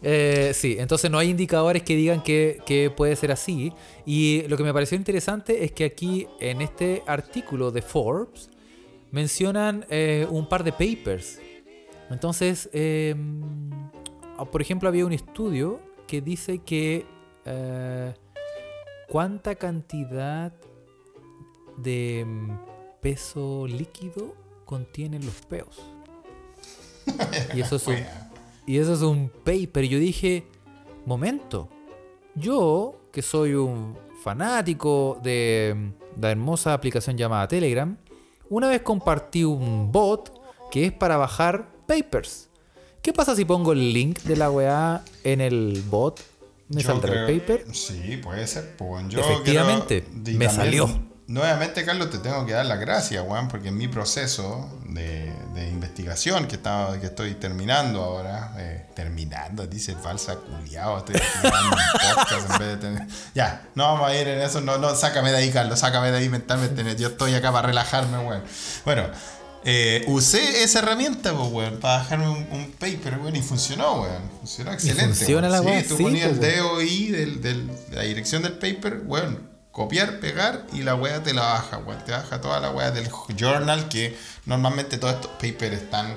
Eh, 0.00 0.52
sí, 0.54 0.76
entonces 0.78 1.10
no 1.10 1.18
hay 1.18 1.28
indicadores 1.28 1.82
que 1.82 1.94
digan 1.94 2.22
que, 2.22 2.90
puede 2.96 3.14
ser 3.14 3.30
así. 3.30 3.74
Y 4.06 4.44
lo 4.48 4.56
que 4.56 4.64
me 4.64 4.72
pareció 4.72 4.96
interesante 4.96 5.64
es 5.64 5.72
que 5.72 5.84
aquí 5.84 6.26
en 6.40 6.62
este 6.62 7.02
artículo 7.06 7.70
de 7.70 7.82
Forbes 7.82 8.48
mencionan 9.10 9.84
eh, 9.90 10.26
un 10.30 10.48
par 10.48 10.64
de 10.64 10.72
papers. 10.72 11.38
Entonces, 12.08 12.70
em, 12.72 13.42
por 14.50 14.62
ejemplo, 14.62 14.88
había 14.88 15.04
un 15.04 15.12
estudio 15.12 15.78
que 16.06 16.22
dice 16.22 16.60
que 16.60 17.04
eh, 17.44 18.14
cuánta 19.08 19.56
cantidad 19.56 20.54
de 21.76 22.24
peso 23.02 23.66
líquido 23.66 24.34
contienen 24.64 25.26
los 25.26 25.34
peos. 25.42 25.82
y 27.54 27.60
eso 27.60 27.76
es 27.76 27.86
un, 27.86 27.96
y 28.66 28.78
eso 28.78 28.94
es 28.94 29.02
un 29.02 29.28
paper. 29.28 29.84
Y 29.84 29.88
yo 29.88 29.98
dije, 29.98 30.46
momento, 31.04 31.68
yo 32.34 33.00
que 33.12 33.20
soy 33.20 33.52
un 33.54 33.98
fanático 34.22 35.20
de 35.22 35.92
la 36.18 36.30
hermosa 36.30 36.72
aplicación 36.72 37.18
llamada 37.18 37.46
Telegram, 37.48 37.94
una 38.48 38.68
vez 38.68 38.82
compartí 38.82 39.44
un 39.44 39.90
bot 39.90 40.32
que 40.70 40.86
es 40.86 40.92
para 40.92 41.16
bajar 41.16 41.68
papers. 41.86 42.48
¿Qué 43.02 43.12
pasa 43.12 43.34
si 43.34 43.44
pongo 43.44 43.72
el 43.72 43.92
link 43.92 44.20
de 44.20 44.36
la 44.36 44.50
weá 44.50 45.04
en 45.24 45.40
el 45.40 45.82
bot? 45.90 46.20
¿Me 46.68 46.82
saldrá 46.82 47.26
el 47.26 47.40
paper? 47.40 47.66
Sí, 47.74 48.16
puede 48.22 48.46
ser. 48.46 48.76
Pues, 48.76 49.12
Efectivamente, 49.12 50.04
me 50.12 50.48
salió. 50.48 51.11
Nuevamente, 51.32 51.82
Carlos, 51.86 52.10
te 52.10 52.18
tengo 52.18 52.44
que 52.44 52.52
dar 52.52 52.66
las 52.66 52.78
gracias, 52.78 53.24
Juan, 53.24 53.48
porque 53.48 53.68
en 53.68 53.78
mi 53.78 53.88
proceso 53.88 54.68
de, 54.84 55.32
investigación 55.70 56.46
que, 56.46 56.56
estaba, 56.56 57.00
que 57.00 57.06
estoy 57.06 57.36
terminando 57.36 58.02
ahora, 58.02 58.52
eh, 58.58 58.84
terminando, 58.94 59.66
dice 59.66 59.94
falsa 59.94 60.36
culiado, 60.36 60.98
estoy 60.98 61.14
podcast 61.40 62.52
en 62.52 62.58
vez 62.58 62.68
de 62.68 62.76
tener... 62.76 63.06
Ya, 63.34 63.66
no 63.74 63.84
vamos 63.84 64.10
a 64.10 64.14
ir 64.14 64.28
en 64.28 64.42
eso, 64.42 64.60
no, 64.60 64.76
no, 64.76 64.94
sácame 64.94 65.30
de 65.30 65.38
ahí, 65.38 65.50
Carlos, 65.50 65.78
sácame 65.78 66.10
de 66.10 66.18
ahí 66.18 66.28
mentalmente, 66.28 66.84
yo 66.96 67.08
estoy 67.08 67.32
acá 67.32 67.50
para 67.50 67.68
relajarme, 67.68 68.18
weón. 68.18 68.42
Bueno, 68.84 69.04
eh, 69.64 70.04
usé 70.08 70.62
esa 70.62 70.80
herramienta, 70.80 71.32
weón, 71.32 71.80
para 71.80 72.00
bajarme 72.00 72.28
un, 72.28 72.74
paper, 72.78 73.18
weón, 73.20 73.36
y 73.36 73.40
funcionó, 73.40 74.02
weón. 74.02 74.22
Funcionó 74.40 74.74
excelente. 74.74 75.14
funciona 75.14 75.48
la 75.48 75.62
Sí, 75.62 75.88
tú 75.88 75.96
ponías 75.96 76.32
el 76.32 76.40
DOI 76.40 77.08
del, 77.08 77.40
del, 77.40 77.66
de 77.88 77.96
la 77.96 78.02
dirección 78.02 78.42
del 78.42 78.52
paper, 78.52 79.00
weón 79.06 79.51
copiar, 79.72 80.20
pegar 80.20 80.66
y 80.72 80.82
la 80.82 80.94
wea 80.94 81.22
te 81.22 81.34
la 81.34 81.42
baja, 81.42 81.78
weón. 81.78 82.02
Te 82.04 82.12
baja 82.12 82.40
toda 82.40 82.60
la 82.60 82.70
wea 82.70 82.90
del 82.90 83.08
journal 83.36 83.88
que 83.88 84.16
normalmente 84.46 84.98
todos 84.98 85.14
estos 85.14 85.32
papers 85.32 85.82
están 85.82 86.16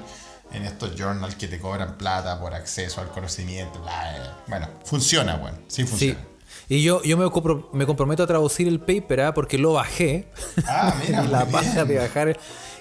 en 0.51 0.64
estos 0.64 0.95
journals 0.95 1.36
que 1.36 1.47
te 1.47 1.60
cobran 1.60 1.97
plata 1.97 2.39
por 2.39 2.53
acceso 2.53 3.01
al 3.01 3.10
conocimiento. 3.10 3.84
Bueno, 4.47 4.70
funciona, 4.84 5.36
weón. 5.38 5.60
Sí 5.68 5.86
funciona. 5.86 6.20
Y 6.68 6.82
yo, 6.84 7.01
yo 7.03 7.18
me, 7.18 7.26
me 7.74 7.86
comprometo 7.86 8.24
a 8.24 8.28
traducir 8.28 8.68
el 8.68 8.80
paper 8.80 9.22
¿ah? 9.22 9.34
porque 9.34 9.58
lo 9.58 9.74
bajé. 9.74 10.28
Ah, 10.68 10.95
mira. 11.06 11.24
y 11.24 11.28
la 11.28 11.45
baja 11.45 11.86
de 11.86 11.97
bajar. 11.97 12.38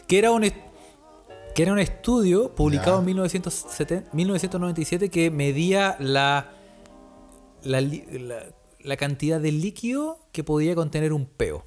Que 0.07 0.19
era 0.19 0.33
un, 0.33 0.43
que 0.43 1.63
era 1.63 1.73
un 1.73 1.79
estudio 1.79 2.55
publicado 2.55 2.99
en 2.99 3.07
1997 3.07 5.11
que 5.11 5.31
medía 5.31 5.97
la, 5.99 6.53
la, 7.63 7.81
la 7.81 8.45
la 8.85 8.97
cantidad 8.97 9.41
de 9.41 9.51
líquido 9.51 10.19
que 10.33 10.45
podía 10.45 10.75
contener 10.75 11.13
un 11.13 11.27
peo. 11.27 11.67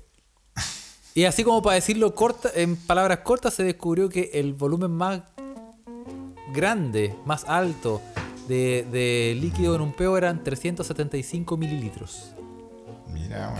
Y 1.13 1.25
así 1.25 1.43
como 1.43 1.63
para 1.63 1.73
decirlo 1.73 2.13
corta, 2.13 2.49
en 2.53 2.75
palabras 2.75 3.19
cortas, 3.19 3.55
se 3.55 3.63
descubrió 3.63 4.07
que 4.07 4.29
el 4.35 4.53
volumen 4.53 4.91
más 4.91 5.21
grande, 6.53 7.15
más 7.25 7.43
alto 7.45 8.01
de, 8.47 9.35
líquido 9.41 9.75
en 9.75 9.81
un 9.81 9.93
peo 9.93 10.15
eran 10.15 10.43
375 10.43 11.57
mililitros. 11.57 12.33
Mira, 13.11 13.51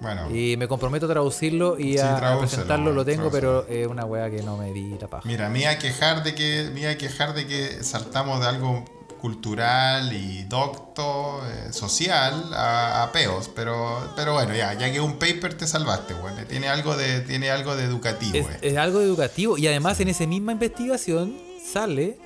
bueno. 0.00 0.30
Y 0.34 0.56
me 0.56 0.68
comprometo 0.68 1.04
a 1.04 1.10
traducirlo 1.10 1.78
y 1.78 1.98
a, 1.98 2.38
presentarlo, 2.38 2.92
lo 2.92 3.04
tengo, 3.04 3.30
pero 3.30 3.66
es 3.66 3.86
una 3.86 4.06
wea 4.06 4.30
que 4.30 4.42
no 4.42 4.56
me 4.56 4.72
di 4.72 4.96
la 4.98 5.08
paja. 5.08 5.28
Mira, 5.28 5.50
me 5.50 5.66
a 5.66 5.78
quejar 5.78 6.22
de 6.22 6.34
que, 6.34 6.70
me 6.72 6.86
a 6.86 6.96
quejar 6.96 7.34
de 7.34 7.46
que 7.46 7.84
saltamos 7.84 8.40
de 8.40 8.46
algo 8.46 8.84
cultural 9.18 10.12
y 10.12 10.44
docto, 10.44 11.42
eh, 11.46 11.72
social 11.72 12.50
a, 12.54 13.10
peos. 13.12 13.50
Pero, 13.54 14.12
pero 14.16 14.34
bueno, 14.34 14.54
ya, 14.54 14.74
ya 14.74 14.90
que 14.92 15.00
un 15.00 15.18
paper 15.18 15.54
te 15.54 15.66
salvaste, 15.66 16.14
bueno, 16.14 16.38
tiene 16.48 16.68
algo 16.68 16.96
de, 16.96 17.20
tiene 17.20 17.50
algo 17.50 17.76
de 17.76 17.84
educativo. 17.84 18.36
Es, 18.36 18.46
es 18.62 18.76
algo 18.76 19.00
educativo. 19.00 19.58
Y 19.58 19.66
además 19.66 20.00
en 20.00 20.08
esa 20.08 20.26
misma 20.26 20.52
investigación 20.52 21.36
sale, 21.64 22.18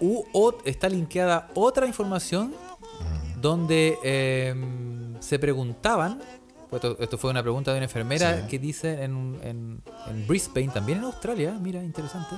u, 0.00 0.24
está 0.64 0.88
linkeada 0.88 1.48
otra 1.54 1.86
información 1.86 2.48
mm. 2.48 3.40
donde 3.40 3.98
em, 4.02 5.20
se 5.20 5.38
preguntaban. 5.38 6.20
Esto, 6.76 7.18
fue 7.18 7.30
una 7.30 7.42
pregunta 7.42 7.72
de 7.72 7.78
una 7.78 7.86
enfermera 7.86 8.46
que 8.46 8.58
dice 8.58 9.04
en, 9.04 9.38
en, 9.42 9.82
en 10.08 10.26
Brisbane, 10.26 10.68
también 10.68 10.98
en 10.98 11.04
Australia, 11.04 11.56
mira, 11.60 11.82
interesante 11.82 12.36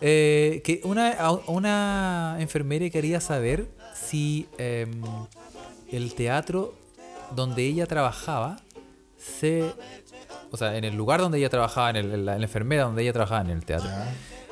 eh, 0.00 0.60
que 0.64 0.80
una, 0.84 1.16
una 1.46 2.36
enfermera 2.38 2.88
quería 2.90 3.20
saber 3.20 3.68
si 3.94 4.48
em, 4.58 5.02
el 5.90 6.14
teatro 6.14 6.74
donde 7.34 7.64
ella 7.64 7.86
trabajaba 7.86 8.60
se. 9.16 9.72
O 10.50 10.56
sea, 10.56 10.76
en 10.76 10.84
el 10.84 10.94
lugar 10.94 11.20
donde 11.20 11.38
ella 11.38 11.48
trabajaba, 11.48 11.90
en, 11.90 12.26
la, 12.26 12.36
enfermera 12.36 12.84
donde 12.84 13.02
ella 13.02 13.12
trabajaba 13.12 13.40
en 13.40 13.50
el 13.50 13.64
teatro, 13.64 13.88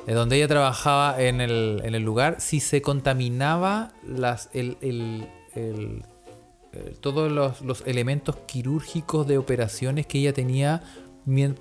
eh, 0.07 0.13
donde 0.13 0.37
ella 0.37 0.47
trabajaba 0.47 1.21
en 1.21 1.41
el, 1.41 1.81
en 1.83 1.93
el 1.93 2.01
lugar, 2.01 2.37
si 2.39 2.59
se 2.59 2.81
contaminaba 2.81 3.91
las, 4.03 4.49
el, 4.53 4.77
el, 4.81 5.27
el 5.53 6.03
todos 7.01 7.31
los, 7.31 7.61
los, 7.61 7.83
elementos 7.85 8.37
quirúrgicos 8.47 9.27
de 9.27 9.37
operaciones 9.37 10.07
que 10.07 10.19
ella 10.19 10.33
tenía, 10.33 10.81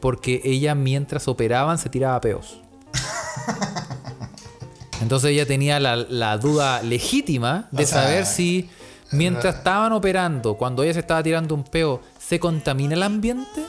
porque 0.00 0.40
ella 0.44 0.74
mientras 0.74 1.28
operaban 1.28 1.78
se 1.78 1.88
tiraba 1.88 2.20
peos. 2.20 2.60
Entonces 5.00 5.30
ella 5.30 5.46
tenía 5.46 5.80
la, 5.80 6.38
duda 6.38 6.82
legítima 6.82 7.68
de 7.70 7.86
saber 7.86 8.26
si 8.26 8.70
mientras 9.12 9.56
estaban 9.56 9.92
operando, 9.92 10.56
cuando 10.56 10.82
ella 10.82 10.92
se 10.92 11.00
estaba 11.00 11.22
tirando 11.22 11.54
un 11.54 11.64
peo, 11.64 12.02
¿se 12.18 12.38
contamina 12.38 12.94
el 12.94 13.02
ambiente? 13.02 13.64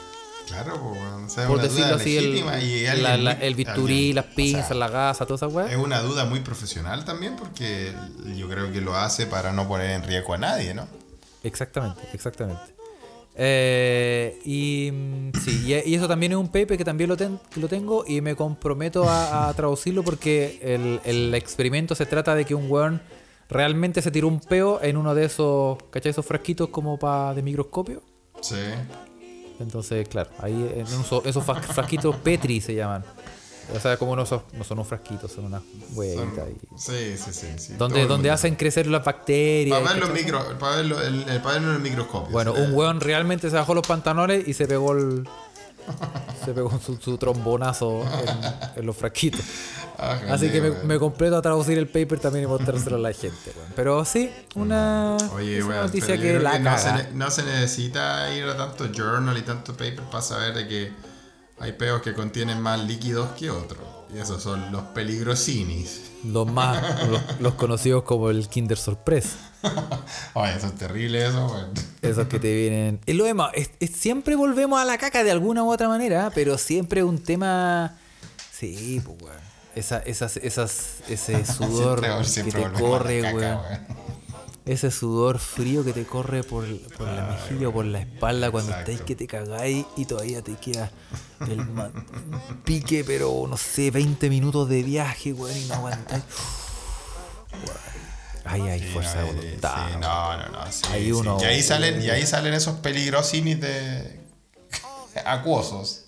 Claro, 0.48 0.94
por 1.48 1.62
decirlo 1.62 1.96
así, 1.96 2.18
el, 2.18 2.44
el 3.42 3.56
bisturí, 3.56 4.12
las 4.12 4.26
pinzas, 4.26 4.76
la 4.76 4.90
gasa, 4.90 5.26
toda 5.26 5.38
esa 5.38 5.48
weá. 5.48 5.72
Es 5.72 5.78
una 5.78 6.02
duda 6.02 6.26
muy 6.26 6.42
profesional 6.42 7.06
también 7.06 7.38
porque 7.38 7.94
yo 8.36 8.50
creo 8.50 8.72
que 8.72 8.82
lo 8.82 8.98
hace 8.98 9.28
para 9.28 9.54
no 9.54 9.68
poner 9.68 9.92
en 9.92 10.04
riesgo 10.04 10.34
a 10.34 10.38
nadie, 10.38 10.74
¿no? 10.74 10.88
Exactamente, 11.44 12.02
exactamente. 12.14 12.82
Eh, 13.36 14.40
y 14.44 14.92
mm, 14.92 15.32
sí, 15.40 15.64
y, 15.66 15.96
eso 15.96 16.08
también 16.08 16.34
es 16.34 16.38
un 16.38 16.48
paper 16.48 16.78
que 16.78 16.84
también 16.84 17.10
lo, 17.10 17.16
lo 17.56 17.68
tengo 17.68 18.04
y 18.06 18.20
me 18.22 18.36
comprometo 18.36 19.06
a, 19.08 19.54
traducirlo 19.56 20.04
porque 20.04 20.60
el, 21.06 21.34
experimento 21.34 21.96
se 21.96 22.06
trata 22.06 22.36
de 22.36 22.46
que 22.46 22.54
un 22.54 22.70
weón 22.70 23.02
realmente 23.50 24.02
se 24.02 24.12
tiró 24.12 24.28
un 24.28 24.40
peo 24.40 24.80
en 24.82 24.98
uno 24.98 25.16
de 25.16 25.26
esos, 25.26 25.78
¿cachai? 25.90 26.12
Esos 26.12 26.26
frasquitos 26.26 26.70
como 26.70 26.98
para 27.00 27.34
de 27.34 27.42
microscopio. 27.42 28.02
Sí. 28.42 28.56
Entonces, 29.60 30.08
claro, 30.08 30.30
ahí 30.40 30.54
en 30.76 30.86
esos 30.86 31.44
frasquitos 31.44 32.16
Petri 32.18 32.60
se 32.62 32.76
llaman. 32.76 33.04
O 33.76 33.80
sea, 33.80 33.98
como 33.98 34.16
no 34.16 34.26
son, 34.26 34.42
no 34.54 34.64
son 34.64 34.80
unos 34.80 34.88
frasquitos, 34.88 35.32
son 35.32 35.46
unas 35.46 35.62
huevitas. 35.94 36.48
Sí, 36.76 37.18
sí, 37.18 37.32
sí. 37.32 37.48
sí 37.58 37.74
donde 37.78 38.06
donde 38.06 38.32
hacen 38.32 38.56
crecer 38.56 38.88
las 38.88 39.04
bacterias. 39.04 39.80
Para 39.80 39.94
verlo, 39.94 40.14
micro, 40.14 40.60
para 40.60 40.78
verlo 40.78 41.02
el, 41.02 41.24
en 41.28 41.70
el 41.70 41.80
microscopio. 41.80 42.32
Bueno, 42.32 42.54
un 42.54 42.74
hueón 42.74 43.00
realmente 43.00 43.50
se 43.50 43.56
bajó 43.56 43.74
los 43.74 43.88
pantalones 43.88 44.48
y 44.48 44.54
se 44.54 44.68
pegó 44.68 44.94
el. 44.94 45.28
se 46.46 46.54
pegó 46.54 46.72
su, 46.80 47.18
trombonazo 47.18 48.04
en, 48.76 48.86
los 48.86 48.96
frasquitos. 48.96 49.42
Ah, 49.98 50.20
Así 50.30 50.50
que 50.50 50.62
me, 50.62 51.00
completo 51.00 51.38
a 51.38 51.42
traducir 51.42 51.78
el 51.78 51.88
paper 51.88 52.20
también 52.20 52.46
y 52.46 52.48
mostrárselo 52.48 52.96
a 52.96 53.00
la 53.00 53.14
gente. 53.14 53.54
Pero 53.76 54.04
sí, 54.06 54.32
una, 54.56 55.18
Oye, 55.34 55.60
noticia 55.60 56.20
que, 56.20 56.40
la 56.40 56.60
no, 56.60 56.78
se, 56.78 57.12
no 57.14 57.32
se 57.32 57.44
necesita 57.44 58.34
ir 58.34 58.46
a 58.46 58.58
tanto 58.58 58.86
journal 58.92 59.38
y 59.38 59.42
tanto 59.42 59.74
paper 59.74 60.02
para 60.10 60.22
saber 60.22 60.54
de 60.54 60.68
que 60.68 61.11
hay 61.62 61.74
peos 61.74 62.02
que 62.02 62.14
contienen 62.14 62.60
más 62.60 62.84
líquidos 62.84 63.30
que 63.38 63.52
otros. 63.52 63.84
Y 64.14 64.18
esos 64.18 64.42
son 64.42 64.72
los 64.72 64.82
peligrosinis. 64.86 66.12
Los 66.26 66.52
más, 66.52 66.84
los, 67.40 67.54
conocidos 67.54 68.04
como 68.04 68.30
el 68.30 68.50
Kinder 68.50 68.78
Sorpresa. 68.78 69.38
Ay, 70.34 70.56
eso 70.58 70.68
es 70.68 70.76
terrible, 70.76 71.26
eso. 71.26 71.70
Esos 72.02 72.28
que 72.28 72.40
te 72.40 72.54
vienen. 72.54 73.00
Es 73.06 73.16
lo 73.16 73.26
demás, 73.26 73.52
siempre 73.94 74.36
volvemos 74.36 74.82
a 74.82 74.86
la 74.86 74.98
caca 74.98 75.24
de 75.24 75.32
alguna 75.32 75.64
u 75.64 75.72
otra 75.72 75.88
manera, 75.88 76.32
pero 76.34 76.58
siempre 76.58 77.04
un 77.04 77.20
tema. 77.20 77.96
Sí, 78.52 79.02
pues, 79.06 79.18
güey. 79.20 79.34
Esa, 79.76 80.00
esas, 80.00 80.38
esas, 80.38 80.96
ese 81.08 81.46
sudor 81.46 82.02
que 82.02 82.52
te 82.52 82.72
corre, 82.74 83.32
güey. 83.32 83.48
Ese 84.66 84.92
sudor 84.92 85.40
frío 85.40 85.84
que 85.84 85.92
te 85.92 86.06
corre 86.06 86.44
por, 86.44 86.64
por 86.98 87.08
la 87.08 87.24
mejilla 87.26 87.70
o 87.70 87.74
por 87.74 87.84
la 87.86 88.00
espalda 88.02 88.52
cuando 88.52 88.70
Exacto. 88.72 88.92
estáis 88.92 89.08
que 89.08 89.16
te 89.16 89.26
cagáis 89.26 89.86
y 89.98 90.06
todavía 90.06 90.44
te 90.44 90.54
queda 90.56 90.92
el 91.50 91.66
pique, 92.64 93.04
pero 93.04 93.48
no 93.50 93.58
sé, 93.58 93.90
20 93.90 94.30
minutos 94.30 94.70
de 94.70 94.84
viaje, 94.84 95.34
weón, 95.34 95.58
y 95.58 95.66
no 95.66 95.74
aguantáis. 95.74 96.24
Ay, 98.44 98.62
ay, 98.62 98.80
Sí, 98.80 98.86
fuerza 98.88 99.22
de 99.22 99.28
no, 99.28 99.34
voluntad. 99.34 99.88
sí, 99.88 99.94
no, 100.00 100.38
no, 100.38 100.50
no. 100.50 100.72
sí, 100.72 100.82
Ahí 100.92 101.12
uno- 101.12 101.38
Y 101.42 101.44
ahí 101.46 101.62
salen, 101.64 102.02
y 102.02 102.10
ahí 102.10 102.26
salen 102.26 102.54
esos 102.54 102.76
peligrosinis 102.78 103.60
de 103.62 104.20
acuosos. 105.26 106.06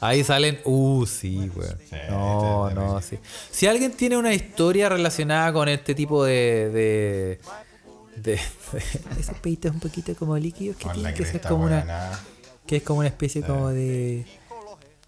Ahí 0.00 0.22
salen. 0.22 0.60
Uh, 0.64 1.04
sí, 1.06 1.50
weón. 1.54 1.78
Sí, 1.90 1.96
No, 2.10 2.70
no, 2.70 3.00
sí. 3.00 3.18
Si 3.50 3.66
alguien 3.66 3.92
tiene 3.92 4.16
una 4.16 4.32
historia 4.32 4.88
relacionada 4.88 5.52
con 5.52 5.68
este 5.68 5.94
tipo 5.96 6.24
de. 6.24 6.70
de. 6.70 7.40
De, 8.22 8.32
de- 8.72 9.20
esos 9.20 9.36
peitos 9.38 9.72
un 9.72 9.80
poquito 9.80 10.14
como 10.14 10.36
líquidos 10.36 10.76
que 10.76 10.88
tienen 10.90 11.14
que 11.14 11.24
ser 11.24 11.40
como 11.40 11.64
una. 11.64 12.10
que 12.66 12.76
es 12.76 12.82
como 12.82 13.00
una 13.00 13.08
especie 13.08 13.42
como 13.42 13.68
de. 13.70 14.26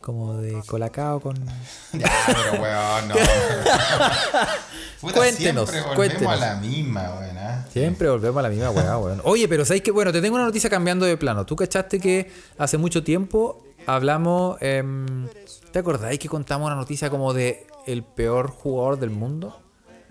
como 0.01 0.35
de 0.39 0.61
colacao 0.67 1.21
con. 1.21 1.35
Ya, 1.93 2.09
pero 2.27 2.63
weón, 2.63 3.09
no. 3.09 3.15
Puta, 5.01 5.15
Cuéntenos, 5.15 5.69
siempre 5.71 5.81
volvemos 5.81 5.97
cuéntenos. 5.97 6.33
a 6.33 6.37
la 6.37 6.55
misma, 6.57 7.15
weón. 7.19 7.39
¿ah? 7.39 7.67
Siempre 7.73 8.09
volvemos 8.11 8.39
a 8.39 8.43
la 8.43 8.49
misma 8.51 8.71
weá, 8.71 8.99
weón. 8.99 9.21
Oye, 9.25 9.49
pero 9.49 9.65
¿sabes 9.65 9.83
qué? 9.83 9.91
Bueno, 9.91 10.13
te 10.13 10.21
tengo 10.21 10.37
una 10.37 10.45
noticia 10.45 10.69
cambiando 10.71 11.07
de 11.07 11.17
plano. 11.17 11.47
Tú 11.47 11.57
cachaste 11.57 11.99
que 12.01 12.31
hace 12.59 12.77
mucho 12.79 13.03
tiempo 13.03 13.65
hablamos. 13.87 14.57
em, 14.61 15.29
¿Te 15.73 15.79
acordáis 15.79 16.19
que 16.19 16.29
contamos 16.29 16.67
una 16.67 16.77
noticia 16.77 17.09
como 17.11 17.33
de 17.33 17.67
el 17.87 18.03
peor 18.03 18.51
jugador 18.51 18.99
del 18.99 19.11
mundo? 19.11 19.59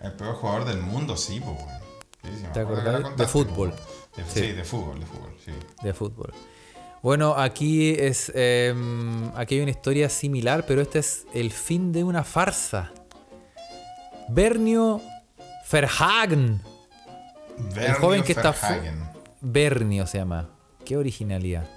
El 0.02 0.14
peor 0.14 0.36
jugador 0.36 0.66
del 0.66 0.80
mundo, 0.80 1.18
sí, 1.18 1.40
pues, 1.42 1.58
¿Te 2.54 2.60
acordás? 2.60 3.16
De 3.18 3.28
fútbol. 3.28 3.72
De- 4.16 4.24
Sí. 4.26 4.40
sí. 4.42 4.52
de 4.52 4.64
fútbol, 4.64 5.00
de 5.00 5.06
fútbol, 5.06 5.36
sí. 5.46 5.52
de 5.84 5.94
fútbol. 5.94 6.34
Bueno, 7.02 7.34
aquí 7.38 7.92
es 7.92 8.30
em, 8.36 9.32
aquí 9.36 9.56
hay 9.56 9.62
una 9.62 9.72
historia 9.72 10.10
similar, 10.10 10.66
pero 10.68 10.82
este 10.82 11.00
es 11.00 11.26
el 11.34 11.52
fin 11.52 11.94
de 11.94 12.04
una 12.04 12.24
farsa. 12.26 12.92
Bernio 14.28 15.02
Verhagen. 15.72 16.62
El 17.76 17.94
joven 17.94 18.24
que 18.24 18.34
Verhagen. 18.34 19.04
Bernio 19.42 20.08
se 20.08 20.18
llama. 20.18 20.50
Qué 20.86 20.98
originalidad. 20.98 21.68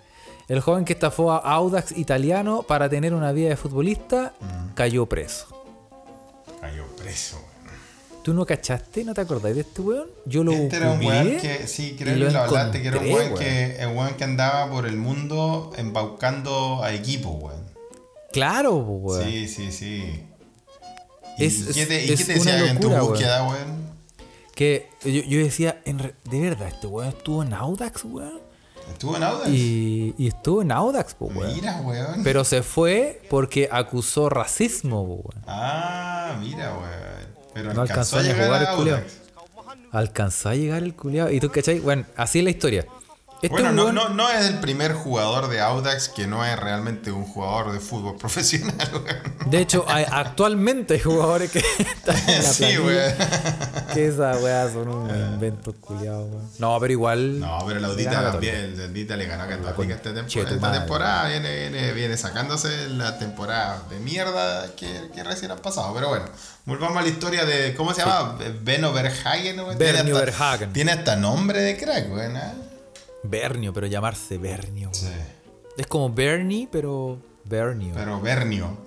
El 0.49 0.61
joven 0.61 0.84
que 0.84 0.93
estafó 0.93 1.32
a 1.32 1.38
Audax 1.38 1.93
italiano 1.97 2.62
para 2.62 2.88
tener 2.88 3.14
una 3.14 3.32
vida 3.32 3.49
de 3.51 3.57
futbolista 3.57 4.34
Mm. 4.40 4.74
cayó 4.74 5.07
preso. 5.07 5.47
Cayó 6.61 6.84
preso. 6.97 7.40
¿Tú 8.23 8.33
no 8.35 8.47
cachaste? 8.47 9.05
¿No 9.05 9.14
te 9.14 9.20
acordáis 9.20 9.57
de 9.57 9.62
este 9.62 9.81
weón? 9.83 10.09
Yo 10.27 10.45
lo 10.45 10.53
Este 10.53 10.77
era 10.77 10.93
un 10.93 11.05
weón 11.05 11.37
que, 11.41 11.66
sí, 11.66 11.97
creo 11.99 12.14
que 12.14 12.33
lo 12.33 12.41
hablaste, 12.41 12.81
que 12.83 12.89
era 12.89 12.99
un 13.01 13.11
weón 13.11 13.35
que, 13.35 13.77
el 13.83 13.89
weón 13.97 14.14
que 14.14 14.25
andaba 14.25 14.70
por 14.70 14.87
el 14.87 14.97
mundo 14.97 15.73
embaucando 15.77 16.83
a 16.85 16.93
equipos, 16.93 17.33
weón. 17.43 17.62
Claro, 18.33 18.77
weón. 18.77 19.25
Sí, 19.25 19.49
sí, 19.49 19.73
sí. 19.73 20.25
¿Y 21.39 21.45
Es- 21.47 21.64
qué 21.75 21.87
te, 21.87 22.05
y 22.07 22.11
es 22.12 22.25
qué 22.25 22.35
te 22.35 22.41
una 22.41 22.53
decía 22.53 22.70
en 22.70 22.77
tu 22.81 22.89
locura, 22.91 23.01
weón. 23.03 23.11
búsqueda, 23.12 23.49
weón? 23.49 23.83
Que 24.55 24.89
yo, 25.05 25.11
yo 25.23 25.39
decía, 25.39 25.81
en 25.85 25.99
re- 25.99 26.14
de 26.31 26.41
verdad, 26.41 26.68
este 26.68 26.87
weón 26.87 27.09
estuvo 27.09 27.43
en 27.43 27.53
Audax, 27.55 28.05
weón. 28.05 28.41
¿Estuvo 28.93 29.16
en 29.16 29.23
Audax? 29.23 29.49
Y, 29.49 30.14
y 30.18 30.29
estuvo 30.29 30.62
en 30.62 30.70
Audax, 30.73 31.14
po, 31.14 31.27
weón. 31.27 31.53
Mira, 31.55 31.81
weón. 31.81 32.23
Pero 32.23 32.45
se 32.45 32.62
fue 32.62 33.20
porque 33.31 33.68
acusó 33.73 34.29
racismo, 34.29 35.05
po, 35.07 35.14
weón. 35.14 35.45
Ah, 35.47 36.37
mira, 36.41 36.73
weón. 36.75 37.41
Pero 37.55 37.74
No 37.74 37.82
alcanzó, 37.82 38.18
alcanzó 38.18 38.42
a 38.42 38.44
jugar 38.46 38.62
a 38.62 38.70
el 38.70 38.76
culiao. 38.76 39.00
Alcanzó 39.90 40.48
a 40.48 40.55
llegar 40.55 40.82
el 40.82 40.94
culiado. 40.94 41.30
Y 41.30 41.40
tú, 41.40 41.50
¿cachai? 41.50 41.80
Bueno, 41.80 42.05
así 42.16 42.38
es 42.38 42.44
la 42.44 42.50
historia. 42.50 42.86
Este 43.43 43.49
Bueno, 43.49 43.72
no, 43.72 43.86
weón- 43.86 43.95
no, 43.95 44.09
no 44.11 44.30
es 44.30 44.47
el 44.47 44.61
primer 44.61 44.93
jugador 44.95 45.49
de 45.49 45.61
Audax 45.61 46.09
que 46.11 46.28
no 46.28 46.45
es 46.45 46.57
realmente 46.57 47.11
un 47.11 47.24
jugador 47.24 47.72
de 47.72 47.80
fútbol 47.80 48.16
profesional, 48.18 48.88
weón. 48.93 49.51
De 49.51 49.59
hecho, 49.59 49.84
hay- 49.88 50.07
actualmente 50.09 50.95
hay 50.95 51.01
jugadores 51.01 51.51
que 51.51 51.59
están 51.78 52.16
en 52.28 52.43
la 52.43 52.49
Sí, 52.53 52.78
weón. 52.78 53.12
Que 53.93 54.07
esas 54.07 54.40
weas 54.40 54.72
son 54.72 54.86
un 54.88 55.11
invento 55.11 55.74
culiado, 55.74 56.24
weón. 56.26 56.49
No, 56.61 56.78
pero 56.78 56.93
igual. 56.93 57.40
No, 57.40 57.59
pero 57.66 57.80
le 57.80 57.86
Audita 57.88 58.30
también, 58.30 58.55
el 58.55 58.80
Audita 58.80 59.16
le 59.16 59.26
ganó 59.26 59.43
a 59.43 59.49
Católica 59.49 59.95
esta, 59.97 60.14
tempo- 60.14 60.30
tu 60.32 60.38
esta 60.40 60.72
temporada. 60.72 61.26
Viene, 61.28 61.68
viene, 61.68 61.93
viene 61.95 62.16
sacándose 62.16 62.88
la 62.90 63.18
temporada 63.18 63.82
de 63.90 63.99
mierda 63.99 64.72
que, 64.76 65.11
que 65.12 65.24
recién 65.24 65.51
han 65.51 65.59
pasado. 65.59 65.93
Pero 65.95 66.11
bueno, 66.11 66.26
volvamos 66.64 66.97
a 66.97 67.03
la 67.03 67.09
historia 67.09 67.45
de. 67.45 67.74
¿Cómo 67.74 67.93
se 67.93 68.03
llama? 68.03 68.38
Beno 68.62 68.93
Verhagen. 68.93 69.59
weón. 69.59 69.76
Tiene 69.78 69.93
Bernio 69.95 70.14
hasta- 70.14 70.24
Verhagen. 70.26 70.72
Tiene 70.72 70.93
hasta 70.93 71.16
nombre 71.16 71.61
de 71.61 71.76
crack, 71.76 72.09
weón. 72.12 72.36
¿ah? 72.36 72.53
Bernio, 73.23 73.73
pero 73.73 73.87
llamarse 73.87 74.39
Bernio. 74.39 74.91
Sí. 74.93 75.09
Es 75.77 75.87
como 75.87 76.11
Bernie, 76.11 76.68
pero 76.70 77.18
Bernio. 77.45 77.95
Pero 77.95 78.20
Bernio. 78.20 78.79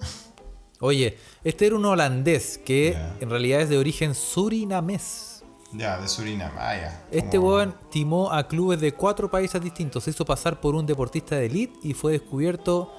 Oye, 0.80 1.18
este 1.44 1.68
era 1.68 1.76
un 1.76 1.86
holandés 1.86 2.58
que 2.58 2.98
en 3.20 3.30
realidad 3.30 3.62
es 3.62 3.70
de 3.70 3.78
origen 3.78 4.14
surinamés. 4.14 5.44
Ya, 5.74 6.00
de 6.00 6.08
Surinam. 6.08 6.52
Ah. 6.58 7.02
Este 7.12 7.38
weón 7.38 7.76
timó 7.90 8.32
a 8.32 8.48
clubes 8.48 8.80
de 8.80 8.94
cuatro 8.94 9.30
países 9.30 9.62
distintos. 9.62 10.04
Se 10.04 10.12
hizo 10.12 10.24
pasar 10.24 10.62
por 10.62 10.76
un 10.76 10.86
deportista 10.86 11.36
de 11.36 11.48
elite 11.48 11.80
y 11.84 11.94
fue 11.94 12.14
descubierto 12.14 12.92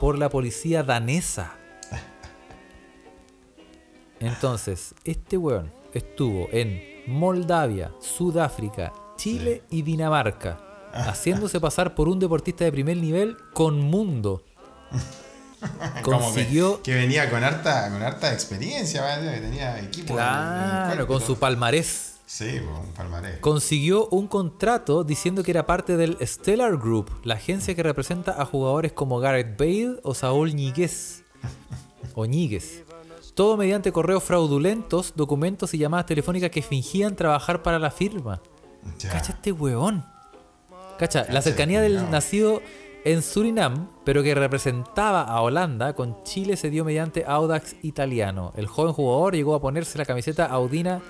por 0.00 0.18
la 0.18 0.28
policía 0.28 0.82
danesa. 0.82 1.54
Entonces, 4.20 4.94
este 5.04 5.36
weón 5.36 5.72
estuvo 5.92 6.48
en 6.52 6.82
Moldavia, 7.06 7.92
Sudáfrica, 8.00 8.92
Chile 9.16 9.62
y 9.70 9.82
Dinamarca, 9.82 10.69
haciéndose 10.92 11.60
pasar 11.60 11.94
por 11.94 12.08
un 12.08 12.18
deportista 12.18 12.64
de 12.64 12.72
primer 12.72 12.96
nivel 12.96 13.36
con 13.54 13.80
mundo. 13.80 14.42
como 16.02 16.18
que- 16.18 16.24
Consiguió, 16.24 16.82
Que, 16.82 16.94
venía 16.94 17.28
con 17.30 17.44
harta, 17.44 17.90
con 17.90 18.02
harta 18.02 18.32
experiencia, 18.32 19.02
¿vale? 19.02 19.34
que 19.34 19.40
tenía 19.40 19.78
equipo. 19.80 20.12
en 20.14 20.18
en 20.18 20.24
claro, 20.24 20.94
cuerpo 21.06 21.12
con 21.14 21.22
su 21.22 21.36
palmarés. 21.38 22.06
Sí, 22.26 22.60
pues, 22.64 22.86
un 22.86 22.92
palmarés. 22.94 23.38
consiguió 23.40 24.06
un 24.08 24.28
contrato 24.28 25.02
diciendo 25.02 25.42
que 25.42 25.50
era 25.50 25.66
parte 25.66 25.96
del 25.96 26.16
Stellar 26.24 26.76
Group, 26.78 27.10
la 27.24 27.34
agencia 27.34 27.74
que 27.74 27.82
representa 27.82 28.40
a 28.40 28.44
jugadores 28.46 28.92
como 28.92 29.18
Gareth 29.18 29.58
Bale 29.58 29.96
o 30.04 30.14
Saúl 30.14 30.54
Ñíguez. 30.54 31.24
O 32.14 32.26
Ñíguez. 32.26 32.84
Todo 33.34 33.56
mediante 33.56 33.90
correos 33.92 34.22
fraudulentos, 34.22 35.12
documentos 35.16 35.74
y 35.74 35.78
llamadas 35.78 36.06
telefónicas 36.06 36.50
que 36.50 36.62
fingían 36.62 37.16
trabajar 37.16 37.62
para 37.62 37.78
la 37.78 37.90
firma. 37.90 38.40
Ya. 38.98 39.10
Cacha 39.10 39.32
este 39.32 39.52
weón. 39.52 40.04
Cacha, 41.00 41.24
la 41.30 41.40
cercanía 41.40 41.80
del 41.80 42.10
nacido 42.10 42.60
en 43.06 43.22
Surinam, 43.22 43.88
pero 44.04 44.22
que 44.22 44.34
representaba 44.34 45.22
a 45.22 45.40
Holanda, 45.40 45.94
con 45.94 46.22
Chile 46.24 46.58
se 46.58 46.68
dio 46.68 46.84
mediante 46.84 47.24
Audax 47.26 47.76
italiano. 47.80 48.52
El 48.54 48.66
joven 48.66 48.92
jugador 48.92 49.34
llegó 49.34 49.54
a 49.54 49.62
ponerse 49.62 49.96
la 49.96 50.04
camiseta 50.04 50.44
audina 50.44 51.00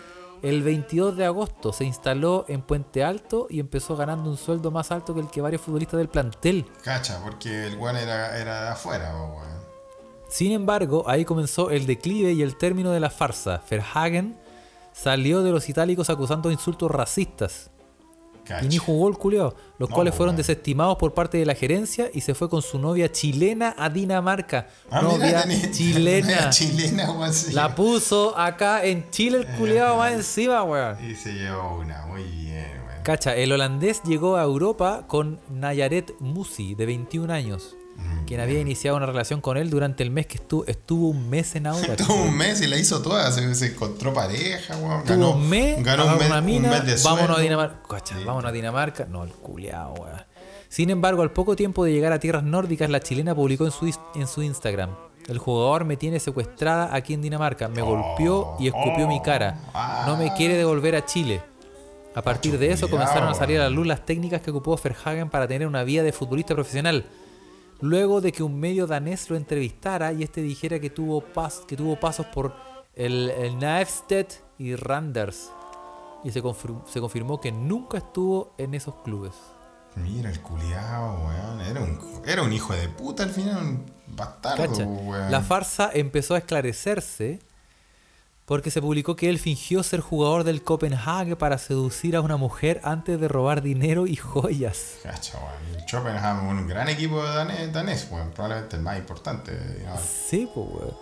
el 0.42 0.62
22 0.62 1.16
de 1.16 1.24
agosto. 1.24 1.72
Se 1.72 1.82
instaló 1.82 2.44
en 2.46 2.62
Puente 2.62 3.02
Alto 3.02 3.48
y 3.50 3.58
empezó 3.58 3.96
ganando 3.96 4.30
un 4.30 4.36
sueldo 4.36 4.70
más 4.70 4.92
alto 4.92 5.12
que 5.12 5.22
el 5.22 5.28
que 5.28 5.40
varios 5.40 5.62
futbolistas 5.62 5.98
del 5.98 6.08
plantel. 6.08 6.66
Cacha, 6.84 7.20
porque 7.24 7.66
el 7.66 7.76
weón 7.76 7.96
era, 7.96 8.38
era 8.40 8.62
de 8.62 8.68
afuera. 8.68 9.12
Sin 10.28 10.52
embargo, 10.52 11.02
ahí 11.08 11.24
comenzó 11.24 11.70
el 11.70 11.86
declive 11.86 12.30
y 12.30 12.42
el 12.42 12.56
término 12.56 12.92
de 12.92 13.00
la 13.00 13.10
farsa. 13.10 13.60
Verhagen 13.68 14.38
salió 14.92 15.42
de 15.42 15.50
los 15.50 15.68
itálicos 15.68 16.10
acusando 16.10 16.52
insultos 16.52 16.92
racistas. 16.92 17.72
Y 18.62 18.68
ni 18.68 18.78
jugó 18.78 19.08
el 19.08 19.16
culiao, 19.16 19.54
los 19.78 19.88
No, 19.88 19.94
cuales 19.94 20.14
fueron 20.14 20.36
desestimados 20.36 20.96
por 20.96 21.14
parte 21.14 21.38
de 21.38 21.46
la 21.46 21.54
gerencia 21.54 22.10
y 22.12 22.20
se 22.20 22.34
fue 22.34 22.48
con 22.48 22.62
su 22.62 22.78
novia 22.78 23.10
chilena 23.10 23.74
a 23.78 23.88
Dinamarca. 23.88 24.66
Ah, 24.90 25.00
novia 25.02 25.44
chilena. 25.70 26.50
weón. 27.12 27.30
La 27.52 27.74
puso 27.74 28.36
acá 28.36 28.84
en 28.84 29.08
Chile 29.10 29.38
el 29.38 29.46
culiao 29.56 29.96
más 29.98 30.12
encima, 30.12 30.62
weón. 30.62 30.96
Y 31.08 31.14
se 31.14 31.32
llevó 31.32 31.78
una, 31.78 32.06
muy 32.06 32.22
bien, 32.24 32.66
weón. 32.86 33.02
Cacha, 33.02 33.34
el 33.34 33.52
holandés 33.52 34.02
llegó 34.02 34.36
a 34.36 34.42
Europa 34.42 35.04
con 35.06 35.40
Nayaret 35.50 36.14
Musi, 36.20 36.74
de 36.74 36.86
21 36.86 37.32
años, 37.32 37.76
quien 38.26 38.40
había 38.40 38.60
iniciado 38.60 38.96
una 38.96 39.06
relación 39.06 39.40
con 39.40 39.56
él 39.56 39.70
durante 39.70 40.02
el 40.02 40.10
mes 40.10 40.26
que 40.26 40.36
estuvo, 40.36 40.64
estuvo 40.66 41.08
un 41.08 41.28
mes 41.28 41.54
en 41.56 41.66
Audax. 41.66 41.96
Tuvo 42.06 42.22
un 42.22 42.36
mes 42.36 42.60
y 42.60 42.66
la 42.66 42.76
hizo 42.78 43.02
toda, 43.02 43.30
se, 43.32 43.54
se 43.54 43.66
encontró 43.72 44.12
pareja, 44.14 44.76
weón. 44.76 45.04
Ganó, 45.04 45.32
un 45.32 45.48
mes, 45.48 45.82
ganó 45.82 46.06
un 46.06 46.18
mes, 46.18 46.26
una 46.26 46.38
un 46.38 46.44
mina, 46.44 46.70
mes 46.70 46.86
de 46.86 46.96
vámonos 47.08 47.38
a. 47.38 47.40
Dinamarca. 47.40 47.80
Cacha, 47.88 48.16
Sí. 48.18 48.24
vámonos 48.24 48.48
a 48.48 48.52
Dinamarca. 48.52 49.04
No, 49.06 49.24
el 49.24 49.30
culiao, 49.32 49.94
weón. 49.94 50.22
Sin 50.68 50.90
embargo, 50.90 51.22
al 51.22 51.32
poco 51.32 51.56
tiempo 51.56 51.84
de 51.84 51.92
llegar 51.92 52.12
a 52.12 52.20
tierras 52.20 52.44
nórdicas, 52.44 52.88
la 52.88 53.00
chilena 53.00 53.34
publicó 53.34 53.64
en 53.64 53.72
su, 53.72 53.92
en 54.14 54.26
su 54.28 54.42
Instagram. 54.42 54.90
El 55.26 55.38
jugador 55.38 55.84
me 55.84 55.96
tiene 55.96 56.20
secuestrada 56.20 56.94
aquí 56.94 57.14
en 57.14 57.22
Dinamarca. 57.22 57.68
Me 57.68 57.82
golpeó 57.82 58.56
y 58.60 58.68
escupió 58.68 59.06
mi 59.08 59.20
cara. 59.20 59.58
No 60.06 60.16
me 60.16 60.32
quiere 60.34 60.56
devolver 60.56 60.94
a 60.94 61.04
Chile. 61.04 61.42
A 62.14 62.22
partir 62.22 62.58
de 62.58 62.72
eso 62.72 62.88
comenzaron 62.88 63.28
a 63.28 63.34
salir 63.34 63.58
a 63.60 63.64
la 63.64 63.70
luz 63.70 63.86
las 63.86 64.04
técnicas 64.04 64.40
que 64.40 64.50
ocupó 64.50 64.78
Verhagen 64.82 65.28
para 65.30 65.46
tener 65.46 65.66
una 65.68 65.84
vida 65.84 66.02
de 66.02 66.12
futbolista 66.12 66.54
profesional. 66.54 67.04
Luego 67.80 68.20
de 68.20 68.32
que 68.32 68.42
un 68.42 68.58
medio 68.60 68.86
danés 68.86 69.30
lo 69.30 69.36
entrevistara 69.36 70.12
y 70.12 70.22
este 70.22 70.42
dijera 70.42 70.78
que 70.78 70.90
tuvo, 70.90 71.22
pas- 71.22 71.64
que 71.66 71.76
tuvo 71.76 71.98
pasos 71.98 72.26
por 72.26 72.54
el, 72.94 73.30
el 73.30 73.56
y 74.58 74.74
Randers. 74.76 75.50
y 76.22 76.30
se, 76.30 76.42
confirmó, 76.42 76.84
se 76.86 77.00
confirmó 77.00 77.40
que 77.40 77.50
nunca 77.52 77.98
estuvo 77.98 78.52
en 78.58 78.74
esos 78.74 78.94
clubes. 78.96 79.32
Mira 79.96 80.30
el 80.30 80.40
culiao, 80.40 81.26
weón. 81.26 81.60
Era 81.62 81.80
un, 81.80 81.98
era 82.26 82.42
un 82.42 82.52
hijo 82.52 82.74
de 82.74 82.88
puta 82.88 83.22
al 83.22 83.30
final, 83.30 83.56
un 83.56 83.86
bastardo, 84.08 84.62
weón. 84.84 85.30
La 85.30 85.40
farsa 85.40 85.90
empezó 85.92 86.34
a 86.34 86.38
esclarecerse 86.38 87.40
porque 88.50 88.72
se 88.72 88.82
publicó 88.82 89.14
que 89.14 89.28
él 89.28 89.38
fingió 89.38 89.84
ser 89.84 90.00
jugador 90.00 90.42
del 90.42 90.64
Copenhague 90.64 91.36
para 91.36 91.56
seducir 91.56 92.16
a 92.16 92.20
una 92.20 92.36
mujer 92.36 92.80
antes 92.82 93.20
de 93.20 93.28
robar 93.28 93.62
dinero 93.62 94.08
y 94.08 94.16
joyas. 94.16 94.96
Cacha. 95.04 95.38
El 95.72 95.84
Copenhague, 95.88 96.48
un 96.48 96.66
gran 96.66 96.88
equipo 96.88 97.22
danés, 97.22 97.72
danés. 97.72 98.08
Probablemente 98.34 98.74
el 98.74 98.82
más 98.82 98.98
importante. 98.98 99.52
Sí, 100.02 100.48
pues, 100.52 100.66
weón. 100.68 100.96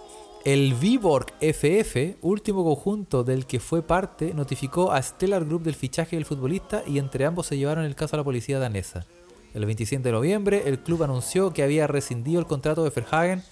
El 0.44 0.74
Viborg 0.74 1.32
FF, 1.40 2.18
último 2.20 2.64
conjunto 2.64 3.24
del 3.24 3.46
que 3.46 3.60
fue 3.60 3.80
parte, 3.80 4.34
notificó 4.34 4.92
a 4.92 5.00
Stellar 5.00 5.46
Group 5.46 5.62
del 5.62 5.74
fichaje 5.74 6.16
del 6.16 6.26
futbolista 6.26 6.82
y 6.86 6.98
entre 6.98 7.24
ambos 7.24 7.46
se 7.46 7.56
llevaron 7.56 7.86
el 7.86 7.94
caso 7.94 8.16
a 8.16 8.18
la 8.18 8.24
policía 8.24 8.58
danesa. 8.58 9.06
El 9.54 9.64
27 9.64 10.02
de 10.02 10.12
noviembre, 10.12 10.64
el 10.66 10.80
club 10.80 11.02
anunció 11.02 11.54
que 11.54 11.62
había 11.62 11.86
rescindido 11.86 12.40
el 12.40 12.46
contrato 12.46 12.84
de 12.84 12.90
Verhagen 12.90 13.42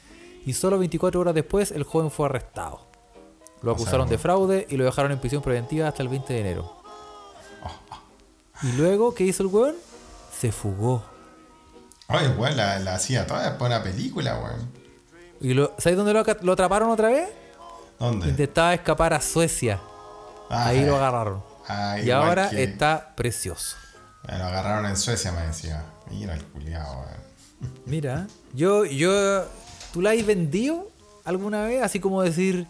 y 0.45 0.53
solo 0.53 0.79
24 0.79 1.19
horas 1.19 1.35
después 1.35 1.71
el 1.71 1.85
joven 1.85 2.11
fue 2.11 2.27
arrestado. 2.27 2.95
Lo 3.67 3.73
acusaron 3.73 4.09
de 4.09 4.17
fraude 4.17 4.65
y 4.71 4.77
lo 4.77 4.85
dejaron 4.85 5.11
en 5.11 5.19
prisión 5.19 5.43
preventiva 5.43 5.89
hasta 5.89 6.01
el 6.01 6.09
20 6.09 6.33
de 6.33 6.41
enero. 6.41 6.77
Y 8.63 8.73
luego, 8.73 9.13
¿qué 9.13 9.25
hizo 9.25 9.43
el 9.43 9.49
weón? 9.49 9.75
Se 10.33 10.53
fugó. 10.53 11.03
Oye, 12.07 12.29
weón, 12.29 12.57
la, 12.57 12.79
la 12.79 12.95
hacía 12.95 13.27
toda 13.27 13.43
después 13.51 13.69
de 13.69 13.77
una 13.77 13.83
película, 13.85 14.39
weón. 14.39 14.71
¿Y 15.41 15.53
lo, 15.53 15.73
¿Sabes 15.79 15.99
dónde 15.99 16.13
lo, 16.13 16.53
atraparon 16.53 16.91
otra 16.91 17.09
vez? 17.09 17.29
¿Dónde? 17.99 18.29
Intentaba 18.29 18.73
escapar 18.73 19.13
a 19.15 19.21
Suecia. 19.21 19.81
Ah, 20.49 20.69
Ahí 20.69 20.85
lo 20.87 20.95
agarraron. 20.95 21.43
Ah, 21.67 21.99
y 21.99 22.09
ahora 22.13 22.49
que- 22.51 22.63
está 22.63 23.15
precioso. 23.17 23.77
Lo 24.29 24.45
agarraron 24.45 24.87
en 24.87 24.97
Suecia, 24.97 25.33
me 25.33 25.45
decía. 25.45 25.85
Mira 26.09 26.35
el 26.35 26.45
culiao, 26.45 27.01
weón. 27.01 27.73
Mira, 27.85 28.29
yo, 28.55 28.85
yo, 28.85 29.45
¿tú 29.93 30.01
la 30.03 30.11
has 30.11 30.25
vendido 30.25 30.89
alguna 31.25 31.63
vez? 31.65 31.83
Así 31.83 31.99
como 31.99 32.23
decir, 32.23 32.69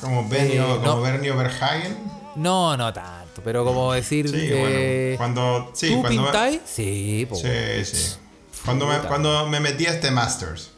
Como 0.00 0.28
Bernio, 0.28 0.62
Eh, 0.64 0.78
como 0.78 0.86
no. 0.96 1.00
Bernio 1.02 1.36
Verhagen. 1.36 1.96
no, 2.36 2.76
no 2.76 2.92
tanto, 2.92 3.40
pero 3.44 3.64
como 3.64 3.92
decir, 3.92 4.28
Sí, 4.28 4.36
eh, 4.40 5.16
bueno. 5.16 5.16
Cuando. 5.18 5.70
Sí, 5.74 5.88
¿tú 5.88 6.00
cuando. 6.00 6.20
me- 6.22 6.26
pintáis? 6.28 6.60
Sí, 6.64 7.26
po, 7.28 7.36
Sí, 7.36 7.48
sí. 7.84 8.16
Cuando 8.64 8.86
me, 8.86 8.98
cuando 9.00 9.46
me 9.48 9.60
metí 9.60 9.86
a 9.86 9.90
este 9.90 10.10
Masters. 10.10 10.70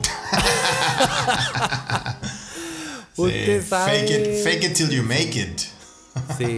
Usted 3.16 3.62
Sí, 3.62 3.68
sabe. 3.68 3.98
Fake 4.00 4.10
it, 4.10 4.44
fake 4.44 4.64
it 4.64 4.74
till 4.74 4.90
you 4.90 5.02
make 5.02 5.38
it. 5.38 5.60
Sí, 6.38 6.56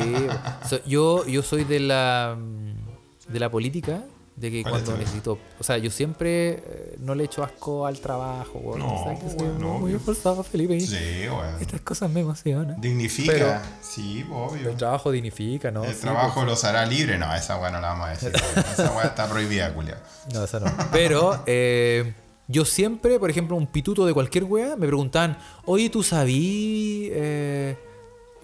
so- 0.68 0.80
yo, 0.86 1.26
yo 1.26 1.42
soy 1.42 1.64
de 1.64 1.80
la 1.80 2.36
mm, 2.38 3.32
de 3.32 3.40
la 3.40 3.50
política, 3.50 4.02
de 4.36 4.50
que 4.50 4.62
¿Cuál 4.62 4.74
cuando 4.74 4.98
necesito, 4.98 5.38
o 5.58 5.64
sea, 5.64 5.78
yo 5.78 5.90
siempre 5.90 6.48
eh, 6.50 6.96
no 6.98 7.14
le 7.14 7.24
echo 7.24 7.42
asco 7.42 7.86
al 7.86 7.98
trabajo, 8.00 8.58
weón. 8.58 8.80
No, 8.80 9.02
¿Sabes 9.02 9.32
soy 9.32 9.40
weón, 9.40 9.58
no, 9.60 9.78
muy 9.78 9.94
esforzado, 9.94 10.42
Felipe. 10.42 10.78
Sí, 10.78 11.26
weón. 11.26 11.56
Estas 11.58 11.80
cosas 11.80 12.10
me 12.10 12.20
emocionan. 12.20 12.78
Dignifica. 12.78 13.32
Pero- 13.32 13.58
sí, 13.80 14.26
obvio. 14.30 14.68
El 14.70 14.76
trabajo 14.76 15.10
dignifica, 15.10 15.70
¿no? 15.70 15.84
El 15.84 15.94
Sí, 15.94 16.02
trabajo 16.02 16.34
pues, 16.34 16.46
los 16.48 16.64
hará 16.64 16.84
libre. 16.84 17.16
No, 17.16 17.34
esa 17.34 17.56
weá 17.58 17.70
no 17.70 17.80
la 17.80 17.88
vamos 17.88 18.08
a 18.08 18.10
decir. 18.10 18.32
weón. 18.56 18.66
esa 18.72 18.92
weá 18.92 19.06
está 19.06 19.26
prohibida, 19.26 19.72
culia. 19.72 20.02
No, 20.34 20.44
eso 20.44 20.60
no. 20.60 20.70
Pero 20.92 21.42
eh, 21.46 22.12
yo 22.46 22.66
siempre, 22.66 23.18
por 23.18 23.30
ejemplo, 23.30 23.56
un 23.56 23.66
pituto 23.66 24.04
de 24.04 24.12
cualquier 24.12 24.44
wea, 24.44 24.76
me 24.76 24.86
preguntaban, 24.86 25.38
oye, 25.64 25.88
¿tú 25.88 26.02
sabí, 26.02 27.08
eh, 27.12 27.78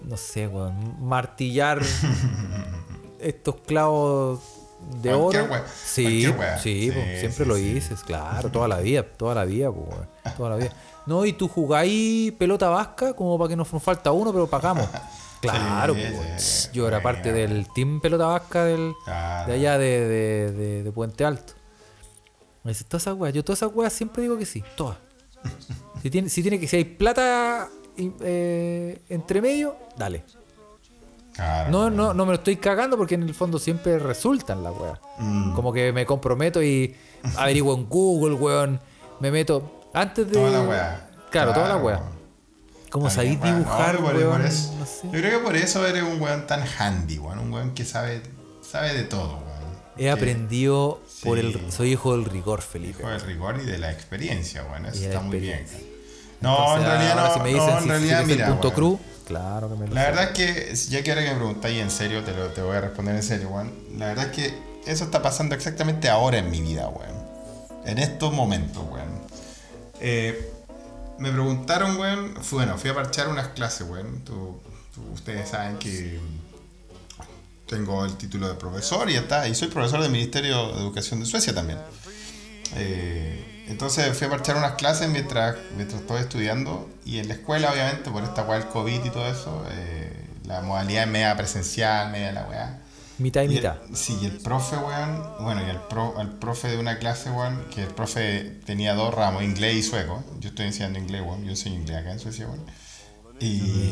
no 0.03 0.17
sé, 0.17 0.47
weón, 0.47 1.05
martillar 1.05 1.83
estos 3.19 3.55
clavos 3.61 4.39
de 5.01 5.13
Cualquier 5.15 5.43
oro? 5.51 5.63
Sí, 5.83 6.25
cualquier 6.35 6.59
sí, 6.59 6.91
Sí, 6.91 7.19
siempre 7.19 7.45
lo 7.45 7.55
dices, 7.55 8.01
claro, 8.03 8.49
toda 8.49 8.67
la 8.67 8.79
vida, 8.79 9.03
toda 9.03 9.35
la 9.35 9.45
vida, 9.45 9.71
toda 10.37 10.49
la 10.51 10.55
vida. 10.57 10.71
No, 11.05 11.25
y 11.25 11.33
tú 11.33 11.47
jugáis 11.47 12.31
pelota 12.33 12.69
vasca 12.69 13.13
como 13.13 13.37
para 13.37 13.49
que 13.49 13.55
nos 13.55 13.67
falta 13.67 14.11
uno, 14.11 14.31
pero 14.33 14.47
pagamos. 14.47 14.87
Claro, 15.43 15.93
pues, 15.93 16.69
yo 16.71 16.87
era 16.87 16.99
bueno. 16.99 17.03
parte 17.03 17.33
del 17.33 17.67
team 17.75 17.99
pelota 17.99 18.27
vasca 18.27 18.63
del, 18.63 18.93
Claro. 19.03 19.47
de 19.51 19.53
allá 19.57 19.77
de, 19.77 20.07
de- 20.07 20.51
de- 20.53 20.83
de 20.83 20.91
Puente 20.93 21.25
Alto. 21.25 21.51
Me 22.63 22.71
dice, 22.71 22.85
todas 22.85 23.03
esas 23.03 23.15
weas. 23.17 23.33
Yo 23.33 23.43
todas 23.43 23.59
esas 23.61 23.75
weas 23.75 23.91
siempre 23.91 24.21
digo 24.23 24.37
que 24.37 24.45
sí, 24.45 24.63
todas. 24.77 24.97
Si 26.01 26.09
tiene, 26.09 26.29
si 26.29 26.41
tiene 26.41 26.59
que, 26.61 26.67
si 26.69 26.77
hay 26.77 26.85
plata 26.85 27.67
eh, 27.97 29.01
entre 29.09 29.41
medio, 29.41 29.75
dale. 29.97 30.23
Claro. 31.33 31.71
No, 31.71 31.89
no, 31.89 32.13
no 32.13 32.25
me 32.25 32.31
lo 32.31 32.35
estoy 32.37 32.57
cagando 32.57 32.95
porque 32.97 33.15
en 33.15 33.23
el 33.23 33.33
fondo 33.33 33.57
siempre 33.59 33.97
resultan 33.99 34.63
las 34.63 34.73
weas. 34.77 34.99
Mm. 35.17 35.53
Como 35.53 35.73
que 35.73 35.91
me 35.91 36.05
comprometo 36.05 36.61
y 36.61 36.95
averiguo 37.37 37.75
en 37.75 37.87
Google, 37.89 38.35
weón. 38.35 38.79
Me 39.19 39.31
meto 39.31 39.81
antes 39.93 40.27
de. 40.27 40.33
Toda 40.33 40.49
la 40.51 40.61
weá. 40.61 41.09
Claro, 41.31 41.53
toda 41.53 41.69
la 41.69 41.77
wea. 41.77 42.01
Como 42.91 43.09
sabéis 43.09 43.41
dibujar, 43.41 43.95
No, 43.99 44.05
por- 44.05 44.15
weón. 44.15 44.31
por 44.37 44.41
eso- 44.45 44.75
no 44.77 44.85
sé. 44.85 45.01
Yo 45.05 45.11
creo 45.19 45.39
que 45.39 45.43
por 45.45 45.55
eso 45.55 45.85
eres 45.87 46.03
un 46.03 46.21
weón 46.21 46.45
tan 46.45 46.63
handy, 46.77 47.17
weón. 47.17 47.39
Un 47.39 47.51
weón 47.51 47.73
que 47.73 47.85
sabe, 47.85 48.21
sabe 48.61 48.93
de 48.93 49.03
todo, 49.03 49.37
weón. 49.37 49.53
He 49.97 50.03
Que- 50.03 50.11
aprendido 50.11 51.01
por 51.23 51.39
el. 51.39 51.71
Soy 51.71 51.93
hijo 51.93 52.11
del 52.15 52.25
rigor, 52.25 52.61
Felipe. 52.61 52.99
Hijo 53.01 53.09
del 53.09 53.21
rigor 53.21 53.59
y 53.61 53.65
de 53.65 53.79
la 53.79 53.91
experiencia, 53.91 54.63
weón. 54.69 54.85
Eso 54.85 55.03
está 55.03 55.19
muy 55.21 55.39
bien. 55.39 55.65
No, 56.43 56.57
Entonces, 56.59 56.83
en 56.83 56.91
realidad 56.91 57.19
ahora 57.19 57.27
no. 57.29 57.33
si 57.33 57.39
me 57.39 57.51
no, 57.57 57.69
en 57.77 57.83
si- 57.83 57.89
realidad, 57.89 58.17
si 58.17 58.23
es 58.23 58.29
el 58.29 58.35
mira. 58.35 58.47
punto 58.59 58.99
claro 59.25 59.69
que 59.69 59.75
me 59.75 59.87
lo 59.87 59.93
La 59.95 60.01
sé. 60.01 60.07
verdad 60.11 60.23
es 60.25 60.29
que, 60.31 60.75
ya 60.91 61.03
que 61.03 61.11
ahora 61.11 61.23
que 61.23 61.29
me 61.31 61.35
preguntáis 61.37 61.79
en 61.81 61.89
serio, 61.91 62.23
te, 62.23 62.33
lo, 62.33 62.47
te 62.47 62.61
voy 62.61 62.75
a 62.75 62.81
responder 62.81 63.15
en 63.15 63.23
serio, 63.23 63.49
weón. 63.49 63.71
La 63.97 64.07
verdad 64.07 64.25
es 64.25 64.31
que 64.35 64.53
eso 64.85 65.05
está 65.05 65.21
pasando 65.21 65.55
exactamente 65.55 66.09
ahora 66.09 66.37
en 66.39 66.51
mi 66.51 66.61
vida, 66.61 66.87
weón. 66.89 67.15
En 67.85 67.97
estos 67.99 68.33
momentos, 68.33 68.83
weón. 68.91 69.21
Eh, 70.01 70.51
me 71.19 71.31
preguntaron, 71.31 71.97
weón. 71.97 72.33
Bueno, 72.51 72.77
fui 72.77 72.89
a 72.89 72.95
parchar 72.95 73.29
unas 73.29 73.47
clases, 73.49 73.87
weón. 73.87 74.21
Tú- 74.25 74.59
tú- 74.93 75.01
ustedes 75.13 75.47
saben 75.49 75.77
que 75.77 76.19
tengo 77.67 78.03
el 78.05 78.15
título 78.17 78.49
de 78.49 78.55
profesor 78.55 79.09
y 79.09 79.13
ya 79.13 79.21
está. 79.21 79.47
Y 79.47 79.55
soy 79.55 79.69
profesor 79.69 80.01
del 80.01 80.11
Ministerio 80.11 80.73
de 80.73 80.81
Educación 80.81 81.21
de 81.21 81.25
Suecia 81.25 81.53
también. 81.55 81.79
Eh, 82.75 83.52
entonces 83.67 84.15
fui 84.17 84.27
a 84.27 84.29
parchar 84.29 84.55
unas 84.57 84.73
clases 84.73 85.09
mientras, 85.09 85.55
mientras 85.75 86.01
estoy 86.01 86.21
estudiando 86.21 86.89
y 87.05 87.19
en 87.19 87.27
la 87.27 87.35
escuela 87.35 87.71
obviamente 87.71 88.09
por 88.11 88.23
esta 88.23 88.43
weá 88.43 88.59
del 88.59 88.67
COVID 88.69 89.03
y 89.05 89.09
todo 89.09 89.27
eso, 89.27 89.65
eh, 89.71 90.25
la 90.45 90.61
modalidad 90.61 91.03
es 91.03 91.09
media 91.09 91.35
presencial, 91.37 92.11
media 92.11 92.31
la 92.33 92.45
weá. 92.45 92.79
Mitad 93.19 93.41
y 93.41 93.45
Y 93.45 93.47
el- 93.49 93.53
mitad. 93.55 93.75
sí, 93.93 94.17
y 94.21 94.25
el 94.25 94.37
profe, 94.39 94.75
weón, 94.75 95.23
bueno, 95.43 95.65
y 95.65 95.69
el, 95.69 95.77
pro, 95.81 96.19
el 96.19 96.29
profe 96.29 96.69
de 96.69 96.77
una 96.77 96.97
clase, 96.97 97.29
weón, 97.29 97.63
que 97.73 97.83
el 97.83 97.89
profe 97.93 98.59
tenía 98.65 98.95
dos 98.95 99.13
ramos, 99.13 99.43
inglés 99.43 99.75
y 99.75 99.83
sueco. 99.83 100.23
Yo 100.39 100.49
estoy 100.49 100.65
enseñando 100.65 100.97
inglés, 100.99 101.21
weón, 101.21 101.43
yo 101.43 101.51
enseño 101.51 101.75
inglés 101.75 101.97
acá 101.97 102.11
en 102.11 102.19
Suecia, 102.19 102.47
weón. 102.47 102.65
Y, 103.39 103.91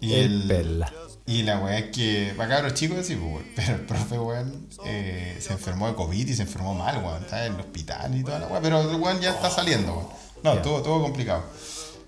y 0.00 0.14
El 0.14 0.44
perla. 0.48 0.92
Y 1.26 1.42
la 1.42 1.58
weá 1.58 1.78
es 1.78 1.90
que, 1.90 2.32
para 2.36 2.48
cabros 2.56 2.74
chicos, 2.74 3.06
sí, 3.06 3.14
pues, 3.16 3.32
weón, 3.32 3.46
pero 3.56 3.74
el 3.74 3.80
profe, 3.82 4.18
weón, 4.18 4.68
eh, 4.86 5.36
se 5.40 5.52
enfermó 5.52 5.86
de 5.88 5.94
COVID 5.94 6.28
y 6.28 6.34
se 6.34 6.42
enfermó 6.42 6.74
mal, 6.74 6.98
weón, 7.04 7.22
está 7.22 7.46
en 7.46 7.54
el 7.54 7.60
hospital 7.60 8.14
y 8.16 8.24
toda 8.24 8.38
la 8.40 8.46
weá, 8.48 8.60
pero 8.60 8.80
el 8.80 8.96
weón 8.96 9.20
ya 9.20 9.30
está 9.30 9.50
saliendo, 9.50 9.94
weón. 9.94 10.08
No, 10.42 10.54
Ya. 10.54 10.62
todo, 10.62 10.82
todo 10.82 11.02
complicado. 11.02 11.44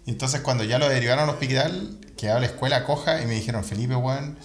Y 0.07 0.11
entonces 0.11 0.41
cuando 0.41 0.65
ya 0.65 0.79
lo 0.79 0.89
derivaron 0.89 1.25
al 1.25 1.31
hospital, 1.31 1.99
quedaba 2.17 2.41
la 2.41 2.47
escuela 2.47 2.85
coja 2.85 3.21
y 3.23 3.27
me 3.27 3.35
dijeron, 3.35 3.63
Felipe, 3.65 3.95
weón, 3.95 4.39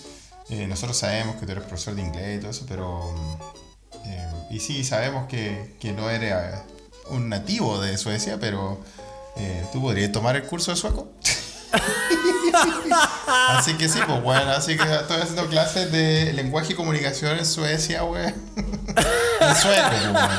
eh, 0.49 0.67
nosotros 0.67 0.97
sabemos 0.97 1.37
que 1.37 1.45
tú 1.45 1.51
eres 1.53 1.63
profesor 1.63 1.95
de 1.95 2.01
inglés 2.01 2.37
y 2.37 2.39
todo 2.41 2.51
eso, 2.51 2.65
pero... 2.67 3.11
mm, 3.13 4.07
eh, 4.09 4.27
y 4.51 4.59
sí, 4.59 4.83
sabemos 4.83 5.27
que, 5.27 5.75
que 5.79 5.91
no 5.93 6.09
eres 6.09 6.31
eh, 6.33 6.51
un 7.09 7.27
nativo 7.29 7.81
de 7.81 7.97
Suecia, 7.97 8.37
pero 8.39 8.79
eh, 9.35 9.65
tú 9.73 9.81
podrías 9.81 10.11
tomar 10.11 10.35
el 10.35 10.43
curso 10.43 10.71
de 10.71 10.77
sueco. 10.77 11.11
así 13.57 13.73
que 13.75 13.89
sí, 13.89 13.99
pues 14.05 14.21
bueno, 14.23 14.51
así 14.51 14.77
que 14.77 14.83
estoy 14.83 15.21
haciendo 15.21 15.47
clases 15.47 15.91
de 15.91 16.33
lenguaje 16.33 16.73
y 16.73 16.75
comunicación 16.75 17.37
en 17.37 17.45
Suecia, 17.45 18.03
weón. 18.03 18.33
en 18.55 19.55
sueco, 19.55 19.89
pues, 19.89 20.03
weón. 20.13 20.29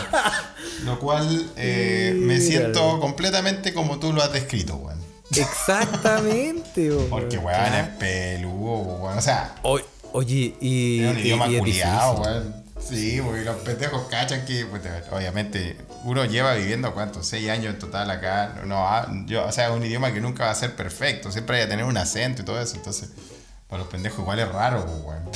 Lo 0.85 0.99
cual 0.99 1.51
eh, 1.57 2.14
me 2.16 2.41
siento 2.41 3.01
completamente 3.01 3.74
como 3.74 3.99
tú 3.99 4.12
lo 4.12 4.22
has 4.22 4.33
descrito, 4.33 4.76
weón. 4.76 4.99
Exactamente, 5.35 6.91
bo, 6.91 7.07
Porque, 7.11 7.39
weón. 7.39 7.61
weón, 7.61 7.74
es 7.74 7.89
peludo, 7.99 8.76
weón. 9.01 9.18
O 9.18 9.22
sea, 9.22 9.55
O- 9.62 9.81
Oye, 10.12 10.57
y. 10.61 11.05
es 11.05 11.11
un 11.12 11.18
y- 11.18 11.20
idioma 11.22 11.47
y 11.49 11.55
es 11.55 11.61
culiado, 11.61 12.12
weón. 12.22 12.64
Sí, 12.89 13.20
porque 13.22 13.43
los 13.43 13.57
pendejos 13.57 14.07
cachan 14.09 14.47
que, 14.47 14.64
pues, 14.64 14.80
obviamente, 15.12 15.76
uno 16.05 16.24
lleva 16.24 16.55
viviendo, 16.55 16.95
¿cuántos? 16.95 17.26
Seis 17.26 17.51
años 17.51 17.74
en 17.74 17.78
total 17.78 18.11
acá. 18.11 18.62
No, 18.64 18.89
ah, 18.89 19.07
yo, 19.26 19.45
o 19.47 19.53
sea, 19.53 19.68
es 19.68 19.74
un 19.74 19.84
idioma 19.84 20.11
que 20.12 20.20
nunca 20.20 20.45
va 20.45 20.51
a 20.53 20.55
ser 20.55 20.74
perfecto. 20.74 21.30
Siempre 21.30 21.57
hay 21.57 21.64
que 21.64 21.68
tener 21.68 21.84
un 21.84 21.99
acento 21.99 22.41
y 22.43 22.45
todo 22.47 22.59
eso. 22.61 22.76
Entonces, 22.76 23.11
para 23.68 23.82
los 23.82 23.91
pendejos 23.91 24.20
igual 24.20 24.39
es 24.39 24.49
raro, 24.49 24.86
pues, 24.86 24.99
weón. 25.05 25.24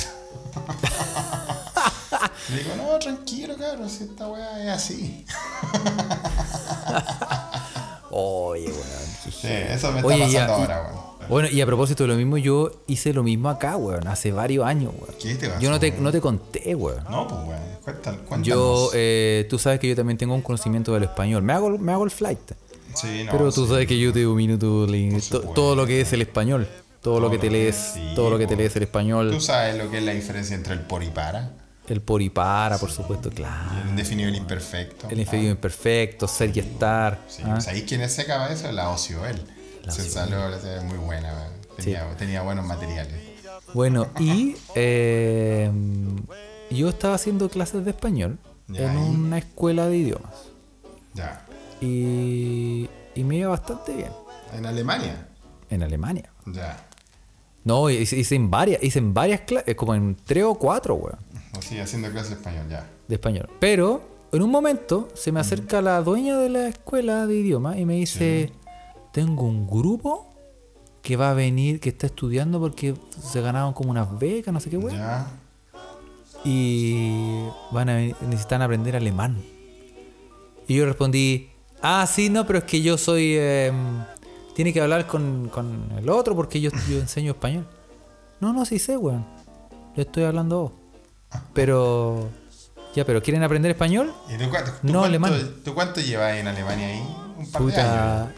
Le 2.49 2.57
digo, 2.57 2.75
no, 2.75 2.97
tranquilo, 2.99 3.55
cabrón, 3.57 3.89
si 3.89 4.03
esta 4.05 4.27
weá 4.27 4.63
es 4.63 4.69
así. 4.69 5.25
Oye, 8.09 8.65
weón. 8.65 9.31
Sí, 9.31 9.47
eso 9.47 9.91
me 9.91 9.99
está 9.99 10.07
Oye, 10.07 10.19
pasando 10.19 10.31
ya, 10.31 10.45
ahora, 10.45 10.81
weón. 10.81 11.12
Bueno, 11.29 11.49
y 11.49 11.61
a 11.61 11.65
propósito 11.65 12.03
de 12.03 12.09
lo 12.09 12.15
mismo, 12.15 12.37
yo 12.37 12.83
hice 12.87 13.13
lo 13.13 13.23
mismo 13.23 13.49
acá, 13.49 13.77
weón, 13.77 14.07
hace 14.07 14.31
varios 14.31 14.65
años, 14.65 14.93
weón. 14.99 15.15
¿Qué 15.21 15.35
te 15.35 15.47
pasó, 15.47 15.59
Yo 15.61 15.69
no 15.69 15.79
te, 15.79 15.89
weón? 15.91 16.03
no 16.03 16.11
te 16.11 16.21
conté, 16.21 16.75
weón. 16.75 17.03
No, 17.09 17.27
pues, 17.27 17.41
weón. 17.47 17.61
Cuéntanos. 17.83 18.19
cuéntanos. 18.21 18.47
Yo, 18.47 18.91
eh, 18.93 19.45
tú 19.49 19.59
sabes 19.59 19.79
que 19.79 19.87
yo 19.87 19.95
también 19.95 20.17
tengo 20.17 20.33
un 20.35 20.41
conocimiento 20.41 20.93
del 20.93 21.03
español. 21.03 21.43
Me 21.43 21.53
hago, 21.53 21.77
me 21.77 21.91
hago 21.91 22.03
el 22.03 22.11
flight. 22.11 22.51
Sí, 22.93 23.23
no, 23.25 23.31
pero 23.31 23.51
tú 23.51 23.65
sí. 23.65 23.71
sabes 23.71 23.87
que 23.87 23.99
yo 23.99 24.13
te 24.13 24.21
domino 24.23 24.57
todo, 24.59 24.87
todo 25.55 25.75
lo 25.75 25.85
que 25.85 26.01
es 26.01 26.13
el 26.13 26.21
español. 26.21 26.67
Todo, 27.01 27.19
lo 27.19 27.29
que 27.29 27.37
te 27.37 27.49
lees, 27.49 27.75
Sí, 27.95 28.13
todo 28.15 28.29
lo 28.29 28.37
que 28.37 28.47
te 28.47 28.53
po. 28.55 28.61
lees 28.61 28.75
el 28.77 28.83
español. 28.83 29.29
Tú 29.31 29.41
sabes 29.41 29.75
lo 29.77 29.89
que 29.91 29.97
es 29.97 30.03
la 30.03 30.13
diferencia 30.13 30.55
entre 30.55 30.73
el 30.73 30.79
por 30.81 31.03
y 31.03 31.09
para. 31.09 31.51
El 31.89 31.99
por 31.99 32.21
y 32.21 32.29
para, 32.29 32.77
por 32.77 32.91
supuesto, 32.91 33.29
claro. 33.29 33.81
El 33.83 33.89
indefinido 33.89 34.29
y 34.29 34.31
el 34.31 34.37
imperfecto. 34.37 35.09
El 35.09 35.19
inferior 35.19 35.51
imperfecto, 35.51 36.29
ser 36.29 36.55
y 36.55 36.59
estar. 36.61 37.19
Sí, 37.27 37.43
¿ah? 37.45 37.59
¿sabéis 37.59 37.83
quién 37.85 38.01
es 38.01 38.15
para 38.23 38.53
eso? 38.53 38.71
La 38.71 38.89
Ocio 38.89 39.19
él. 39.89 39.91
Se 39.91 40.09
salió, 40.09 40.47
es 40.49 40.83
muy 40.83 40.97
buena, 40.97 41.49
tenía, 41.77 42.07
tenía 42.17 42.41
buenos 42.41 42.65
materiales. 42.65 43.13
Bueno, 43.73 44.07
y 44.19 44.55
eh, 44.75 45.71
yo 46.71 46.89
estaba 46.89 47.15
haciendo 47.15 47.49
clases 47.49 47.83
de 47.85 47.91
español 47.91 48.37
Ya, 48.67 48.91
en 48.93 48.99
¿y? 48.99 49.09
una 49.15 49.37
escuela 49.37 49.87
de 49.87 49.97
idiomas. 49.97 50.33
Ya. 51.13 51.45
Y, 51.81 52.89
y 53.15 53.23
me 53.23 53.37
iba 53.37 53.49
bastante 53.49 53.93
bien 53.95 54.11
En 54.53 54.65
Alemania. 54.65 55.27
en 55.69 55.83
Alemania. 55.83 56.29
Ya. 56.47 56.87
No, 57.63 57.89
hice, 57.89 58.17
hice 58.17 58.35
en 58.35 58.49
varias, 58.51 58.83
hice 58.83 58.99
en 58.99 59.13
varias 59.13 59.41
clases, 59.41 59.75
como 59.75 59.95
en 59.95 60.15
tres 60.25 60.43
o 60.43 60.55
cuatro, 60.55 60.95
weón, 60.95 61.17
O 61.57 61.61
sí, 61.61 61.79
haciendo 61.79 62.11
clase 62.11 62.29
de 62.29 62.35
español, 62.35 62.65
ya. 62.69 62.85
de 63.07 63.15
español. 63.15 63.49
Pero 63.59 64.01
en 64.33 64.41
un 64.41 64.49
momento 64.51 65.07
se 65.13 65.31
me 65.31 65.39
acerca 65.39 65.81
la 65.81 66.01
dueña 66.01 66.37
de 66.37 66.49
la 66.49 66.67
escuela 66.67 67.25
de 67.27 67.35
idiomas 67.35 67.77
y 67.77 67.85
me 67.85 67.95
dice, 67.95 68.51
tengo 69.13 69.43
un 69.43 69.67
grupo 69.67 70.33
que 71.01 71.15
va 71.15 71.31
a 71.31 71.33
venir, 71.33 71.79
que 71.79 71.89
está 71.89 72.07
estudiando 72.07 72.59
porque 72.59 72.95
se 73.21 73.39
ganaron 73.41 73.73
como 73.73 73.91
unas 73.91 74.17
becas, 74.19 74.53
no 74.53 74.59
sé 74.59 74.69
qué, 74.69 74.77
weón. 74.77 74.99
Y 76.43 77.45
van 77.71 77.89
a 77.89 77.95
venir- 77.95 78.15
necesitan 78.21 78.61
aprender 78.61 78.95
alemán. 78.95 79.41
Y 80.67 80.75
yo 80.75 80.85
respondí, 80.85 81.49
ah, 81.81 82.05
sí, 82.07 82.29
no, 82.29 82.45
pero 82.45 82.59
es 82.59 82.65
que 82.65 82.81
yo 82.81 82.97
soy... 82.97 83.35
eh, 83.37 83.71
tiene 84.55 84.71
que 84.71 84.81
hablar 84.81 85.07
con, 85.07 85.49
con 85.49 85.89
el 85.97 86.09
otro 86.09 86.35
porque 86.35 86.61
yo, 86.61 86.69
yo 86.89 86.99
enseño 86.99 87.31
español. 87.31 87.65
No, 88.39 88.53
no, 88.53 88.65
sí 88.65 88.77
sé, 88.79 88.97
weón. 88.97 89.25
Le 89.95 90.03
estoy 90.03 90.23
hablando 90.23 90.61
vos. 90.61 90.71
Pero... 91.53 92.29
Ya, 92.95 93.03
pero 93.05 93.23
¿quieren 93.23 93.41
aprender 93.41 93.71
español? 93.71 94.13
¿Y 94.29 94.37
tú, 94.37 94.49
cuánto, 94.51 94.71
tú 94.71 94.77
No, 94.83 94.91
cuánto, 94.99 95.03
alemán. 95.05 95.33
¿Tú 95.65 95.73
cuánto 95.73 95.99
llevas 95.99 96.35
en 96.37 96.47
Alemania 96.47 96.87
ahí? 96.87 97.03
Un 97.39 97.51
par 97.51 97.63
de 97.63 97.81
años. 97.81 98.29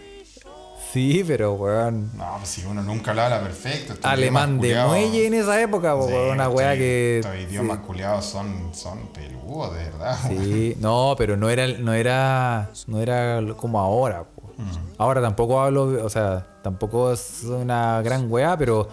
Sí, 0.95 1.25
pero 1.27 1.53
weón... 1.55 2.09
No, 2.15 2.35
pues 2.37 2.47
si 2.49 2.63
uno 2.65 2.81
nunca 2.81 3.13
lo 3.13 3.21
habla 3.21 3.41
perfecto. 3.41 3.91
estos 3.93 4.09
Alemán 4.09 4.61
de 4.61 4.81
muelle 4.85 5.27
en 5.27 5.33
esa 5.33 5.61
época, 5.61 5.93
po, 5.93 6.07
Sí, 6.07 6.13
una 6.31 6.47
weá 6.47 6.73
que... 6.75 7.19
Estos 7.19 7.35
idiomas 7.35 7.79
culiados 7.79 8.23
son, 8.23 8.71
son 8.73 8.99
peludos, 9.13 9.75
de 9.75 9.83
verdad. 9.83 10.17
Sí, 10.29 10.77
no, 10.79 11.13
pero 11.17 11.35
no 11.35 11.49
era, 11.49 11.67
no 11.67 11.91
era, 11.93 12.69
no 12.87 13.01
era 13.01 13.41
como 13.57 13.77
ahora. 13.79 14.23
po. 14.23 14.53
Ahora 14.97 15.21
tampoco 15.21 15.59
hablo, 15.59 16.05
o 16.05 16.09
sea, 16.09 16.47
tampoco 16.63 17.11
es 17.11 17.43
una 17.43 18.01
gran 18.01 18.31
weá, 18.31 18.55
pero 18.57 18.87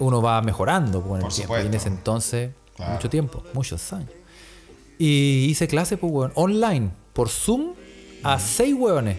uno 0.00 0.20
va 0.20 0.42
mejorando 0.42 1.00
con 1.00 1.22
el. 1.22 1.28
Y 1.32 1.66
en 1.66 1.74
ese 1.74 1.86
entonces, 1.88 2.50
Claro. 2.74 2.94
mucho 2.94 3.08
tiempo, 3.08 3.42
muchos 3.54 3.92
años. 3.92 4.10
Y 4.98 5.46
hice 5.48 5.68
clase, 5.68 5.96
pues, 5.96 6.12
weón, 6.12 6.32
online, 6.34 6.90
por 7.12 7.28
Zoom, 7.28 7.74
a 8.24 8.38
seis 8.40 8.74
weones. 8.76 9.16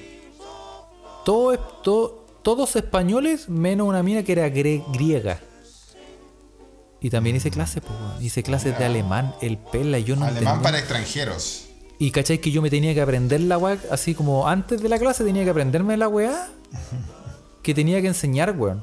Todo, 1.25 1.53
es- 1.53 1.59
todo- 1.83 2.16
todos 2.47 2.77
españoles, 2.77 3.49
menos 3.49 3.85
una 3.89 4.01
mina 4.03 4.23
que 4.23 4.31
era 4.31 4.47
griega. 4.47 5.41
Y 7.01 7.09
también 7.09 7.35
hice 7.35 7.51
clases, 7.51 7.83
pues. 7.85 8.23
Hice 8.23 8.41
clases 8.41 8.79
de 8.79 8.85
alemán, 8.85 9.35
el 9.41 9.57
pela, 9.57 9.99
yo 9.99 10.15
no 10.15 10.23
Alemán 10.23 10.37
entendía. 10.43 10.63
para 10.63 10.79
extranjeros. 10.79 11.65
Y 11.99 12.09
cachai 12.11 12.37
que 12.37 12.49
yo 12.49 12.61
me 12.61 12.69
tenía 12.69 12.93
que 12.93 13.01
aprender 13.01 13.41
la 13.41 13.57
weá, 13.57 13.77
así 13.91 14.15
como 14.15 14.47
antes 14.47 14.81
de 14.81 14.87
la 14.87 14.97
clase 14.97 15.25
tenía 15.25 15.43
que 15.43 15.49
aprenderme 15.49 15.97
la 15.97 16.07
weá 16.07 16.47
que 17.63 17.73
tenía 17.73 17.99
que 18.01 18.07
enseñar, 18.07 18.55
weón. 18.57 18.81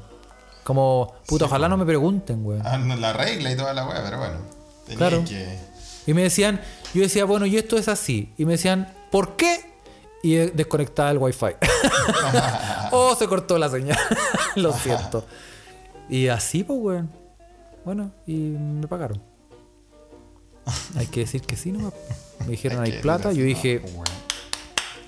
Como, 0.63 1.15
puta, 1.25 1.45
ojalá 1.45 1.67
no 1.67 1.75
me 1.75 1.85
pregunten, 1.87 2.45
weón. 2.45 2.61
Ah, 2.63 2.77
no, 2.77 2.95
la 2.97 3.13
regla 3.13 3.51
y 3.51 3.57
toda 3.57 3.73
la 3.73 3.87
wea, 3.87 4.03
pero 4.03 4.19
bueno. 4.19 4.35
Tenía 4.85 4.97
Claro. 4.99 5.25
que. 5.27 5.57
Y 6.05 6.13
me 6.13 6.21
decían, 6.21 6.61
yo 6.93 7.01
decía, 7.01 7.25
bueno, 7.25 7.47
y 7.47 7.57
esto 7.57 7.77
es 7.79 7.87
así. 7.87 8.31
Y 8.37 8.45
me 8.45 8.51
decían, 8.51 8.93
¿por 9.11 9.35
qué? 9.35 9.73
Y 10.25 10.37
eh, 10.37 10.51
desconectaba 10.51 11.11
el 11.11 11.19
wifi. 11.19 11.53
oh, 12.91 13.15
se 13.15 13.27
cortó 13.27 13.59
la 13.59 13.69
señal. 13.69 13.99
Lo 14.55 14.73
siento. 14.73 15.23
Y 16.09 16.29
así, 16.29 16.63
pues, 16.63 16.79
weón. 16.81 17.11
Bueno, 17.85 18.11
y 18.25 18.33
me 18.33 18.87
pagaron. 18.87 19.21
Hay 20.97 21.05
que 21.05 21.19
decir 21.19 21.43
que 21.43 21.55
sí, 21.55 21.71
¿no? 21.71 21.93
Me 22.39 22.47
dijeron, 22.53 22.83
Hay 22.83 22.93
hay 22.93 23.01
plata. 23.01 23.33
Yo 23.33 23.43
dije, 23.43 23.83
no, 23.85 23.97
pues, 23.97 24.09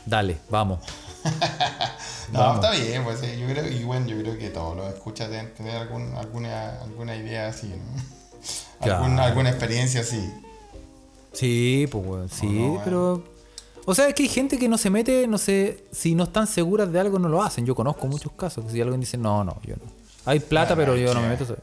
dale, 0.06 0.38
vamos. 0.50 0.82
No, 2.30 2.40
Vamos. 2.40 2.66
está 2.66 2.76
bien, 2.76 3.06
pues 3.06 3.22
sí, 3.22 3.40
yo 3.40 3.48
creo, 3.48 3.66
y 3.70 3.86
bueno, 3.86 4.06
yo 4.06 4.20
creo 4.20 4.38
que 4.38 4.50
todos 4.50 4.76
los 4.76 4.94
escuchas 4.94 5.30
deben 5.30 5.54
tener 5.54 5.78
algún, 5.78 6.14
alguna, 6.14 6.82
alguna 6.82 7.16
idea 7.16 7.48
así, 7.48 7.68
¿no? 7.68 8.04
Claro. 8.82 9.06
Alguna, 9.06 9.24
alguna 9.24 9.50
experiencia 9.50 10.02
así. 10.02 10.30
Sí, 11.32 11.88
pues, 11.90 12.06
weón, 12.06 12.28
sí, 12.28 12.48
no, 12.48 12.82
pero... 12.84 13.37
O 13.90 13.96
sea, 13.96 14.10
es 14.10 14.14
que 14.16 14.24
hay 14.24 14.30
gente 14.30 14.60
que 14.60 14.68
no 14.68 14.78
se 14.78 14.90
mete, 14.90 15.26
no 15.28 15.38
sé, 15.38 15.86
si 15.94 16.14
no 16.14 16.26
están 16.26 16.46
seguras 16.46 16.92
de 16.92 17.00
algo, 17.00 17.20
no 17.20 17.30
lo 17.30 17.42
hacen. 17.42 17.66
Yo 17.66 17.74
conozco 17.74 18.06
muchos 18.06 18.34
casos 18.34 18.66
que 18.66 18.72
si 18.72 18.82
alguien 18.82 19.00
dice, 19.00 19.18
no, 19.18 19.46
no, 19.46 19.62
yo 19.64 19.76
no. 19.78 19.84
Hay 20.26 20.42
plata, 20.42 20.76
pero 20.76 20.98
yo 20.98 21.14
no 21.14 21.22
me 21.22 21.30
meto. 21.30 21.56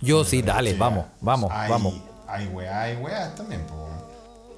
Yo 0.00 0.22
sí, 0.22 0.42
dale, 0.42 0.74
vamos, 0.74 1.06
vamos, 1.20 1.50
hay, 1.52 1.68
vamos. 1.68 1.94
Hay 2.28 2.46
weá, 2.46 2.82
hay 2.82 2.96
weas 2.98 3.34
también, 3.34 3.62
weón. 3.68 3.90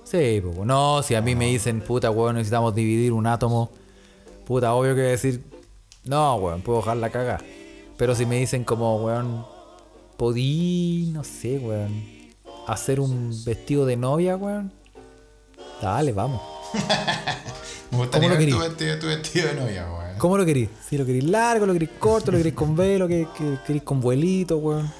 Sí, 0.05 0.41
weón. 0.41 0.66
no, 0.68 1.03
si 1.03 1.14
a 1.14 1.22
mí 1.22 1.35
me 1.35 1.47
dicen, 1.47 1.81
puta, 1.81 2.11
weón, 2.11 2.35
necesitamos 2.35 2.75
dividir 2.75 3.14
un 3.14 3.27
átomo, 3.27 3.70
puta, 4.47 4.75
obvio 4.75 4.95
que 4.95 5.01
decir, 5.01 5.43
no, 6.05 6.35
weón, 6.35 6.61
puedo 6.61 6.81
dejar 6.81 6.99
la 6.99 7.09
caga. 7.09 7.39
Pero 7.97 8.14
si 8.14 8.27
me 8.27 8.39
dicen 8.39 8.64
como, 8.64 9.03
weón, 9.03 9.47
podí, 10.18 11.11
no 11.14 11.25
sé, 11.25 11.57
weón, 11.59 12.05
hacer 12.66 13.01
un 13.01 13.31
vestido 13.47 13.87
de 13.87 13.97
novia, 13.97 14.37
weón, 14.37 14.70
dale, 15.81 16.12
vamos. 16.12 16.53
Me 17.91 17.99
gustaría 17.99 18.29
lo 18.29 18.35
ver 18.35 18.39
querí? 18.41 18.53
tu 18.53 18.59
vestido, 18.59 18.99
tu 18.99 19.07
vestido 19.07 19.49
de 19.49 19.55
novia, 19.55 19.87
weón. 19.91 20.18
¿Cómo 20.18 20.37
lo 20.39 20.45
querís? 20.45 20.68
Si 20.89 20.97
lo 20.99 21.05
querís 21.07 21.25
largo, 21.25 21.66
lo 21.66 21.72
querís 21.72 21.91
corto, 21.99 22.31
lo 22.33 22.39
querís 22.39 22.55
con 22.55 22.75
velo, 22.77 23.07
que, 23.09 23.27
que 23.37 23.59
querís 23.66 23.83
con 23.83 24.01
vuelito, 24.01 24.57
weón. 24.59 24.91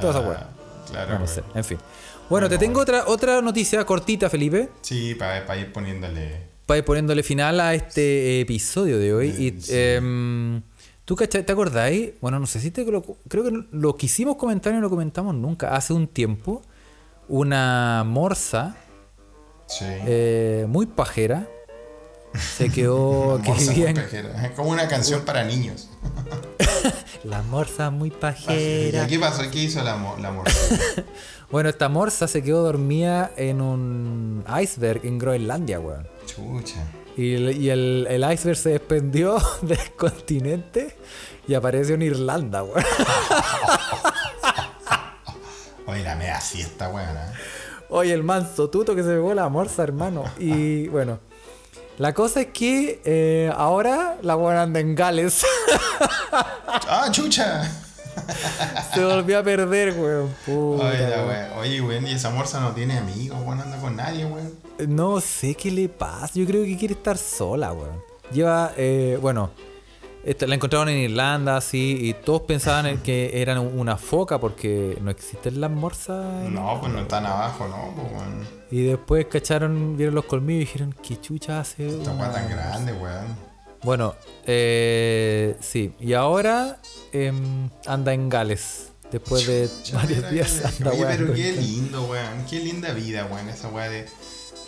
Toda 0.00 0.10
esa 0.12 0.20
weón. 0.20 0.36
Ah, 0.38 0.48
Claro, 0.90 1.18
No, 1.20 1.26
sé, 1.26 1.42
en 1.54 1.64
fin. 1.64 1.78
Bueno, 2.28 2.48
te 2.48 2.58
tengo 2.58 2.80
otra, 2.80 3.04
otra 3.06 3.40
noticia 3.42 3.84
cortita, 3.84 4.28
Felipe, 4.30 4.68
Sí, 4.82 5.14
para 5.14 5.56
ir 5.56 5.72
poniéndole. 5.72 6.48
para 6.66 6.78
ir 6.78 6.84
poniéndole 6.84 7.22
final 7.22 7.60
a 7.60 7.74
este 7.74 8.40
episodio 8.40 8.98
de 8.98 9.12
hoy. 9.14 9.28
Y, 9.38 9.58
em, 9.68 10.62
¿Tú 11.04 11.16
cachai, 11.16 11.44
te 11.44 11.52
acordáis? 11.52 12.10
Bueno, 12.20 12.38
no 12.38 12.46
sé 12.46 12.60
si 12.60 12.70
te 12.70 12.84
lo, 12.84 13.02
creo 13.28 13.44
que 13.44 13.64
lo 13.72 13.96
quisimos 13.96 14.36
comentar 14.36 14.72
y 14.72 14.76
no 14.76 14.82
lo 14.82 14.90
comentamos 14.90 15.34
nunca. 15.34 15.74
Hace 15.74 15.92
un 15.92 16.06
tiempo, 16.06 16.62
una 17.28 18.04
morsa 18.06 18.76
Sí. 19.70 19.84
eh, 19.88 20.66
muy 20.68 20.86
pajera 20.86 21.46
se 22.56 22.68
quedó 22.70 23.40
que 23.42 23.48
Morsa 23.50 23.70
vivía 23.72 23.90
muy 23.90 23.98
en- 24.00 24.04
pejera. 24.04 24.46
Es 24.46 24.50
como 24.52 24.70
una 24.70 24.86
canción 24.88 25.24
para 25.24 25.44
niños. 25.44 25.88
La 27.24 27.42
morsa 27.42 27.90
muy 27.90 28.08
¿Y 28.08 28.12
pajera. 28.12 29.06
qué 29.06 29.18
pasó? 29.18 29.42
¿Qué 29.50 29.58
hizo 29.60 29.82
la, 29.82 29.96
la 30.20 30.30
morsa? 30.32 30.58
Bueno, 31.50 31.68
esta 31.68 31.88
morsa 31.88 32.28
se 32.28 32.42
quedó 32.44 32.62
dormida 32.62 33.32
en 33.36 33.60
un 33.60 34.44
iceberg 34.62 35.04
en 35.04 35.18
Groenlandia, 35.18 35.80
weón. 35.80 36.06
Chucha. 36.24 36.76
Y, 37.16 37.34
el, 37.34 37.56
y 37.60 37.70
el- 37.70 38.06
el 38.08 38.32
iceberg 38.32 38.56
se 38.56 38.68
desprendió 38.70 39.36
del 39.62 39.90
continente 39.96 40.96
y 41.48 41.54
apareció 41.54 41.96
en 41.96 42.02
Irlanda, 42.02 42.62
weón. 42.62 42.84
Oye, 45.86 46.04
la 46.04 46.14
media 46.14 46.40
siesta, 46.40 46.88
weón. 46.88 47.08
¿eh? 47.16 47.32
Oye, 47.90 48.12
el 48.12 48.22
manso 48.22 48.70
tuto 48.70 48.94
que 48.94 49.02
se 49.02 49.08
pegó 49.08 49.34
la 49.34 49.48
morsa, 49.48 49.82
hermano. 49.82 50.24
Y 50.38 50.86
bueno, 50.90 51.18
la 51.98 52.14
cosa 52.14 52.42
es 52.42 52.46
que 52.48 53.00
eh, 53.04 53.52
ahora 53.56 54.16
la 54.22 54.36
weón 54.36 54.56
anda 54.56 54.80
en 54.80 54.94
Gales. 54.94 55.44
¡Ah, 56.32 57.08
chucha! 57.10 57.68
se 58.94 59.04
volvió 59.04 59.40
a 59.40 59.42
perder, 59.42 59.92
weón. 59.98 60.28
Puta, 60.46 60.86
Oye, 60.86 61.00
weón. 61.00 61.58
Oye, 61.58 61.80
weón, 61.80 62.06
y 62.06 62.12
esa 62.12 62.30
morsa 62.30 62.60
no 62.60 62.70
tiene 62.72 62.96
amigos, 62.96 63.38
weón, 63.44 63.60
anda 63.60 63.76
con 63.78 63.96
nadie, 63.96 64.24
weón. 64.24 64.54
No 64.88 65.20
sé 65.20 65.54
qué 65.54 65.70
le 65.70 65.88
pasa. 65.88 66.34
Yo 66.34 66.46
creo 66.46 66.64
que 66.64 66.76
quiere 66.78 66.94
estar 66.94 67.18
sola, 67.18 67.72
weón. 67.72 68.00
Lleva, 68.32 68.72
eh, 68.76 69.18
bueno, 69.20 69.50
la 70.24 70.54
encontraron 70.54 70.88
en 70.88 70.98
Irlanda, 70.98 71.56
así, 71.56 71.98
y 72.00 72.14
todos 72.14 72.42
pensaban 72.42 72.86
en 72.86 72.98
que 72.98 73.40
eran 73.40 73.58
una 73.58 73.96
foca 73.96 74.38
porque 74.38 74.98
no 75.00 75.10
existen 75.10 75.60
las 75.60 75.70
morsas. 75.70 76.48
No, 76.50 76.78
pues 76.80 76.92
no 76.92 77.00
están 77.00 77.26
abajo, 77.26 77.68
no, 77.68 77.94
pues, 77.94 78.12
weón. 78.12 78.46
Y 78.70 78.82
después 78.82 79.26
cacharon, 79.26 79.96
vieron 79.96 80.14
los 80.14 80.26
colmillos 80.26 80.62
y 80.62 80.66
dijeron, 80.66 80.94
¿qué 81.02 81.20
chucha 81.20 81.60
hace? 81.60 81.88
Esta 81.88 82.12
weá 82.12 82.32
tan 82.32 82.48
grande, 82.48 82.92
weón. 82.92 83.50
Bueno, 83.82 84.14
eh, 84.46 85.56
sí. 85.60 85.94
Y 85.98 86.12
ahora 86.12 86.78
em, 87.12 87.70
anda 87.86 88.12
en 88.12 88.28
Gales. 88.28 88.88
Después 89.10 89.44
de 89.46 89.68
varios 89.92 90.30
días 90.30 90.62
anda 90.64 90.92
Oye, 90.92 91.04
pero 91.04 91.34
qué 91.34 91.52
lindo, 91.52 92.04
weón. 92.04 92.44
Qué 92.48 92.60
linda 92.60 92.92
vida, 92.92 93.26
weón. 93.26 93.48
Esa 93.48 93.68
weá 93.68 93.88
de 93.88 94.06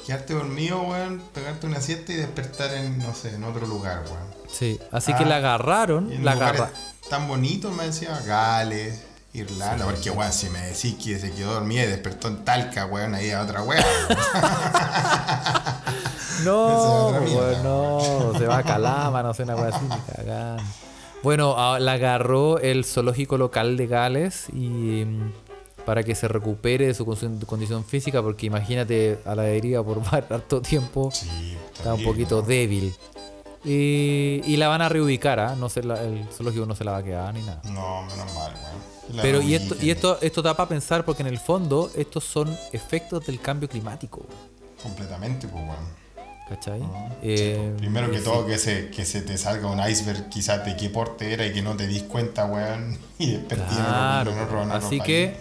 quedarte 0.06 0.34
dormido, 0.34 0.82
weón, 0.82 1.22
pegarte 1.32 1.66
una 1.66 1.80
siesta 1.80 2.12
y 2.12 2.16
despertar 2.16 2.74
en, 2.74 2.98
no 2.98 3.14
sé, 3.14 3.34
en 3.34 3.44
otro 3.44 3.66
lugar, 3.66 4.02
weón. 4.06 4.31
Sí, 4.52 4.78
así 4.90 5.12
Ah, 5.12 5.18
que 5.18 5.24
la 5.24 5.36
agarraron, 5.36 6.24
la 6.24 6.32
agarra. 6.32 6.70
tan 7.10 7.26
bonitos, 7.28 7.74
me 7.74 7.84
decía, 7.86 8.18
Gales, 8.26 9.02
Irlanda, 9.32 9.86
porque 9.86 10.10
weón, 10.10 10.32
si 10.32 10.48
me 10.50 10.60
decís 10.60 10.94
que 11.02 11.18
se 11.18 11.32
quedó 11.32 11.54
dormida 11.54 11.84
y 11.84 11.86
despertó 11.86 12.28
en 12.28 12.44
Talca, 12.44 12.84
weón, 12.86 13.14
ahí 13.14 13.30
a 13.30 13.40
otra 13.42 13.62
weá. 13.62 13.82
No, 16.44 16.66
otra 17.08 17.20
mierda, 17.20 17.62
weón, 17.62 17.64
no, 18.32 18.38
se 18.38 18.46
va 18.46 18.58
a 18.58 18.62
Calama, 18.62 19.22
no 19.22 19.32
sé, 19.34 19.42
una 19.44 19.54
cosa 19.54 19.68
así, 19.76 19.84
ni 19.84 20.14
cagando. 20.16 20.62
Bueno, 21.22 21.56
a- 21.56 21.78
la 21.78 21.92
agarró 21.92 22.58
el 22.58 22.84
zoológico 22.84 23.38
local 23.38 23.76
de 23.76 23.86
Gales 23.86 24.46
y 24.52 25.04
mm, 25.04 25.32
para 25.86 26.02
que 26.02 26.14
se 26.16 26.26
recupere 26.28 26.86
de 26.88 26.94
su 26.94 27.04
condición- 27.06 27.38
condición 27.46 27.84
física, 27.84 28.20
porque 28.22 28.46
imagínate 28.46 29.20
a 29.24 29.34
la 29.36 29.42
deriva 29.44 29.84
por 29.84 30.00
harto 30.10 30.60
tiempo, 30.60 31.10
sí, 31.12 31.56
está 31.76 31.94
un 31.94 32.02
poquito 32.04 32.42
débil. 32.42 32.92
Y, 33.64 34.40
y 34.44 34.56
la 34.56 34.68
van 34.68 34.82
a 34.82 34.88
reubicar, 34.88 35.38
¿ah? 35.40 35.54
no 35.56 35.68
se 35.68 35.82
la- 35.82 36.02
el 36.02 36.24
zoológico 36.32 36.66
no 36.66 36.74
se 36.74 36.84
la 36.84 36.92
va 36.92 36.98
a 36.98 37.02
quedar 37.04 37.32
ni 37.34 37.42
nada. 37.42 37.60
No, 37.64 38.02
menos 38.02 38.34
mal. 38.34 38.52
La 39.14 39.22
Pero 39.22 39.42
y 39.42 39.54
esto, 39.54 39.76
y 39.80 39.90
esto, 39.90 40.18
esto 40.20 40.42
da 40.42 40.56
para 40.56 40.68
pensar 40.68 41.04
porque 41.04 41.22
en 41.22 41.28
el 41.28 41.38
fondo 41.38 41.90
estos 41.96 42.24
son 42.24 42.56
efectos 42.72 43.24
del 43.26 43.40
cambio 43.40 43.68
climático, 43.68 44.26
Completamente, 44.82 45.46
pues, 45.46 45.62
weón. 45.62 46.02
¿cachai? 46.48 46.82
Ah, 46.82 47.08
Eh, 47.22 47.72
Primero 47.78 48.10
que 48.10 48.18
eh, 48.18 48.22
todo, 48.22 48.44
que 48.46 48.58
se, 48.58 48.90
que 48.90 49.04
se 49.04 49.22
te 49.22 49.38
salga 49.38 49.68
un 49.68 49.78
iceberg 49.88 50.28
quizás 50.28 50.64
de 50.64 50.76
qué 50.76 50.90
porte 50.90 51.32
era 51.32 51.46
y 51.46 51.52
que 51.52 51.62
no 51.62 51.76
te 51.76 51.86
dis 51.86 52.02
cuenta, 52.02 52.46
weón. 52.46 52.98
Y 53.18 53.36
otro- 53.36 53.58
Claro, 53.64 54.32
en 54.32 54.38
otro 54.40 54.62
así 54.72 55.00
que 55.00 55.36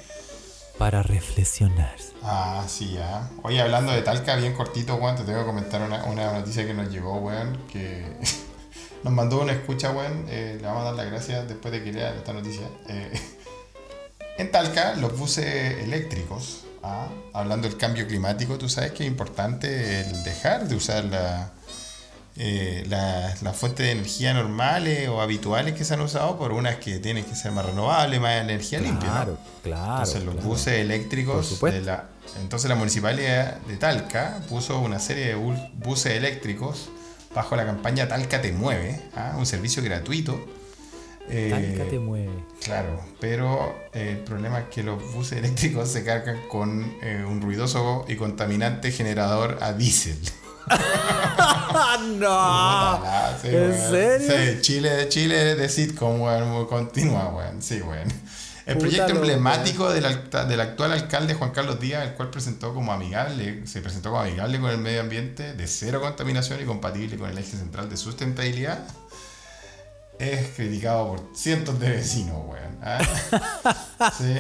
para 0.82 1.04
reflexionar. 1.04 1.96
Ah, 2.24 2.64
sí, 2.68 2.98
ah. 3.00 3.30
Oye, 3.44 3.62
hablando 3.62 3.92
de 3.92 4.02
Talca, 4.02 4.36
bien 4.36 4.56
cortito, 4.56 4.96
weón, 4.96 5.16
te 5.16 5.22
tengo 5.22 5.42
que 5.42 5.46
comentar 5.46 5.80
una, 5.80 6.06
una 6.06 6.34
noticia 6.34 6.66
que 6.66 6.74
nos 6.74 6.90
llegó, 6.90 7.20
weón, 7.20 7.56
que 7.72 8.04
nos 9.04 9.14
mandó 9.14 9.44
una 9.44 9.52
escucha, 9.52 9.92
weón. 9.92 10.26
eh, 10.28 10.58
le 10.60 10.66
vamos 10.66 10.82
a 10.82 10.86
dar 10.86 10.96
las 10.96 11.06
gracias 11.06 11.48
después 11.48 11.72
de 11.72 11.84
que 11.84 11.94
lea 11.94 12.16
esta 12.16 12.34
noticia. 12.34 12.68
Eh, 12.88 13.12
en 14.40 14.52
Talca, 14.52 14.96
los 14.96 15.16
buses 15.20 15.84
eléctricos, 15.84 16.64
ah, 16.82 17.10
hablando 17.32 17.68
del 17.70 17.78
cambio 17.78 18.08
climático, 18.08 18.58
tú 18.58 18.68
sabes 18.68 18.94
que 18.94 19.04
es 19.04 19.08
importante 19.08 20.02
el 20.02 20.24
dejar 20.24 20.68
de 20.68 20.76
usar 20.78 21.06
la, 21.06 21.52
eh, 22.44 22.84
la- 22.90 23.36
las 23.42 23.56
fuentes 23.56 23.86
de 23.86 23.92
energía 23.92 24.34
normales 24.34 25.08
o 25.10 25.22
habituales 25.22 25.76
que 25.76 25.86
se 25.86 25.94
han 25.94 26.02
usado 26.02 26.40
por 26.40 26.54
unas 26.54 26.78
que 26.78 26.98
tienen 27.00 27.24
que 27.24 27.36
ser 27.36 27.52
más 27.52 27.66
renovables, 27.68 28.20
más 28.20 28.42
energía 28.42 28.80
limpia. 28.80 29.08
¿no? 29.10 29.14
Claro, 29.14 29.38
claro. 29.62 29.92
Entonces 29.98 30.24
los 30.24 30.34
claro. 30.36 30.50
buses 30.50 30.74
eléctricos 30.80 31.62
de 31.62 31.82
la 31.82 32.06
entonces 32.42 32.70
la 32.70 32.76
municipalidad 32.76 33.58
de 33.68 33.76
Talca 33.78 34.40
puso 34.50 34.80
una 34.80 35.00
serie 35.00 35.26
de 35.28 35.38
bu- 35.38 35.70
buses 35.76 36.14
eléctricos 36.14 36.90
bajo 37.36 37.56
la 37.56 37.66
campaña 37.66 38.08
Talca 38.08 38.42
te 38.42 38.52
mueve, 38.54 39.00
¿ah? 39.16 39.36
un 39.38 39.46
servicio 39.46 39.84
gratuito. 39.84 40.44
Eh, 41.30 41.50
Talca 41.76 41.90
te 41.90 42.00
mueve. 42.00 42.32
Claro, 42.64 43.00
pero 43.20 43.76
eh, 43.94 44.16
el 44.18 44.24
problema 44.24 44.60
es 44.62 44.66
que 44.70 44.82
los 44.84 45.14
buses 45.14 45.38
eléctricos 45.44 45.90
se 45.90 46.04
cargan 46.04 46.40
con 46.50 46.92
eh, 47.04 47.24
un 47.28 47.40
ruidoso 47.42 48.06
y 48.08 48.16
contaminante 48.16 48.92
generador 48.92 49.60
a 49.62 49.74
diésel. 49.74 50.18
¡Ah, 50.68 51.98
no! 52.02 53.00
Puta, 53.00 53.40
sí, 53.42 53.48
¿En 53.48 53.70
weón. 53.70 53.90
serio? 53.90 54.56
Sí, 54.56 54.62
Chile, 54.62 55.10
Chile 55.10 55.56
de 55.56 55.70
sitcom, 55.70 56.22
weón, 56.22 56.68
continua, 56.68 57.30
weón. 57.30 57.62
Sí, 57.62 57.82
weón. 57.82 58.12
El 58.66 58.76
Puta 58.76 58.88
proyecto 58.88 59.14
emblemático 59.14 59.92
del, 59.92 60.06
actual 60.06 60.92
alcalde 60.94 61.34
Juan 61.34 61.52
Carlos 61.52 61.80
Díaz, 61.80 62.08
el 62.08 62.14
cual 62.14 62.30
presentó 62.30 62.74
como 62.74 62.94
amigable, 62.94 63.66
se 63.66 63.82
presentó 63.82 64.10
como 64.10 64.22
amigable 64.22 64.60
con 64.60 64.70
el 64.70 64.78
medio 64.78 65.02
ambiente, 65.02 65.54
de 65.54 65.68
cero 65.68 66.00
contaminación 66.00 66.62
y 66.62 66.66
compatible 66.66 67.18
con 67.18 67.30
el 67.30 67.38
eje 67.38 67.58
central 67.58 67.90
de 67.90 67.98
sustentabilidad, 67.98 68.80
es 70.20 70.50
criticado 70.56 71.08
por 71.08 71.36
cientos 71.36 71.80
de 71.80 71.90
vecinos, 71.90 72.38
weón. 72.46 72.78
¿ah? 72.84 73.00
Sí. 74.18 74.36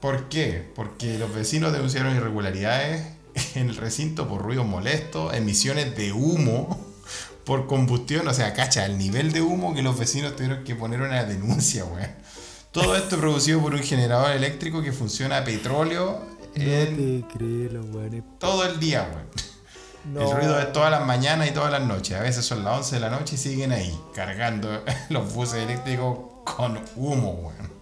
¿Por 0.00 0.28
qué? 0.28 0.70
Porque 0.74 1.18
los 1.18 1.34
vecinos 1.34 1.72
denunciaron 1.72 2.14
irregularidades 2.14 3.06
en 3.54 3.68
el 3.68 3.76
recinto 3.76 4.28
por 4.28 4.42
ruidos 4.42 4.66
molestos, 4.66 5.34
emisiones 5.34 5.96
de 5.96 6.12
humo 6.12 6.78
por 7.44 7.66
combustión, 7.66 8.26
o 8.28 8.34
sea, 8.34 8.54
cacha, 8.54 8.86
el 8.86 8.98
nivel 8.98 9.32
de 9.32 9.42
humo 9.42 9.74
que 9.74 9.82
los 9.82 9.98
vecinos 9.98 10.34
tuvieron 10.36 10.64
que 10.64 10.74
poner 10.74 11.02
una 11.02 11.24
denuncia, 11.24 11.84
weón. 11.84 12.10
Todo 12.72 12.96
esto 12.96 13.18
producido 13.18 13.60
por 13.60 13.74
un 13.74 13.82
generador 13.82 14.32
eléctrico 14.32 14.82
que 14.82 14.92
funciona 14.92 15.38
a 15.38 15.44
petróleo 15.44 16.20
en 16.56 17.22
te 17.22 17.36
creo, 17.36 17.72
los 17.72 17.86
weones. 17.94 18.22
todo 18.38 18.64
el 18.64 18.80
día, 18.80 19.08
weón. 19.12 19.26
No. 20.04 20.30
El 20.30 20.36
ruido 20.36 20.58
es 20.60 20.72
todas 20.72 20.90
las 20.90 21.06
mañanas 21.06 21.48
y 21.48 21.52
todas 21.52 21.72
las 21.72 21.82
noches. 21.82 22.16
A 22.18 22.20
veces 22.20 22.44
son 22.44 22.62
las 22.62 22.78
11 22.78 22.96
de 22.96 23.00
la 23.00 23.10
noche 23.10 23.36
y 23.36 23.38
siguen 23.38 23.72
ahí, 23.72 23.98
cargando 24.14 24.84
los 25.08 25.32
buses 25.32 25.62
eléctricos 25.62 26.33
con 26.44 26.78
humo, 26.96 27.30
weón. 27.32 27.72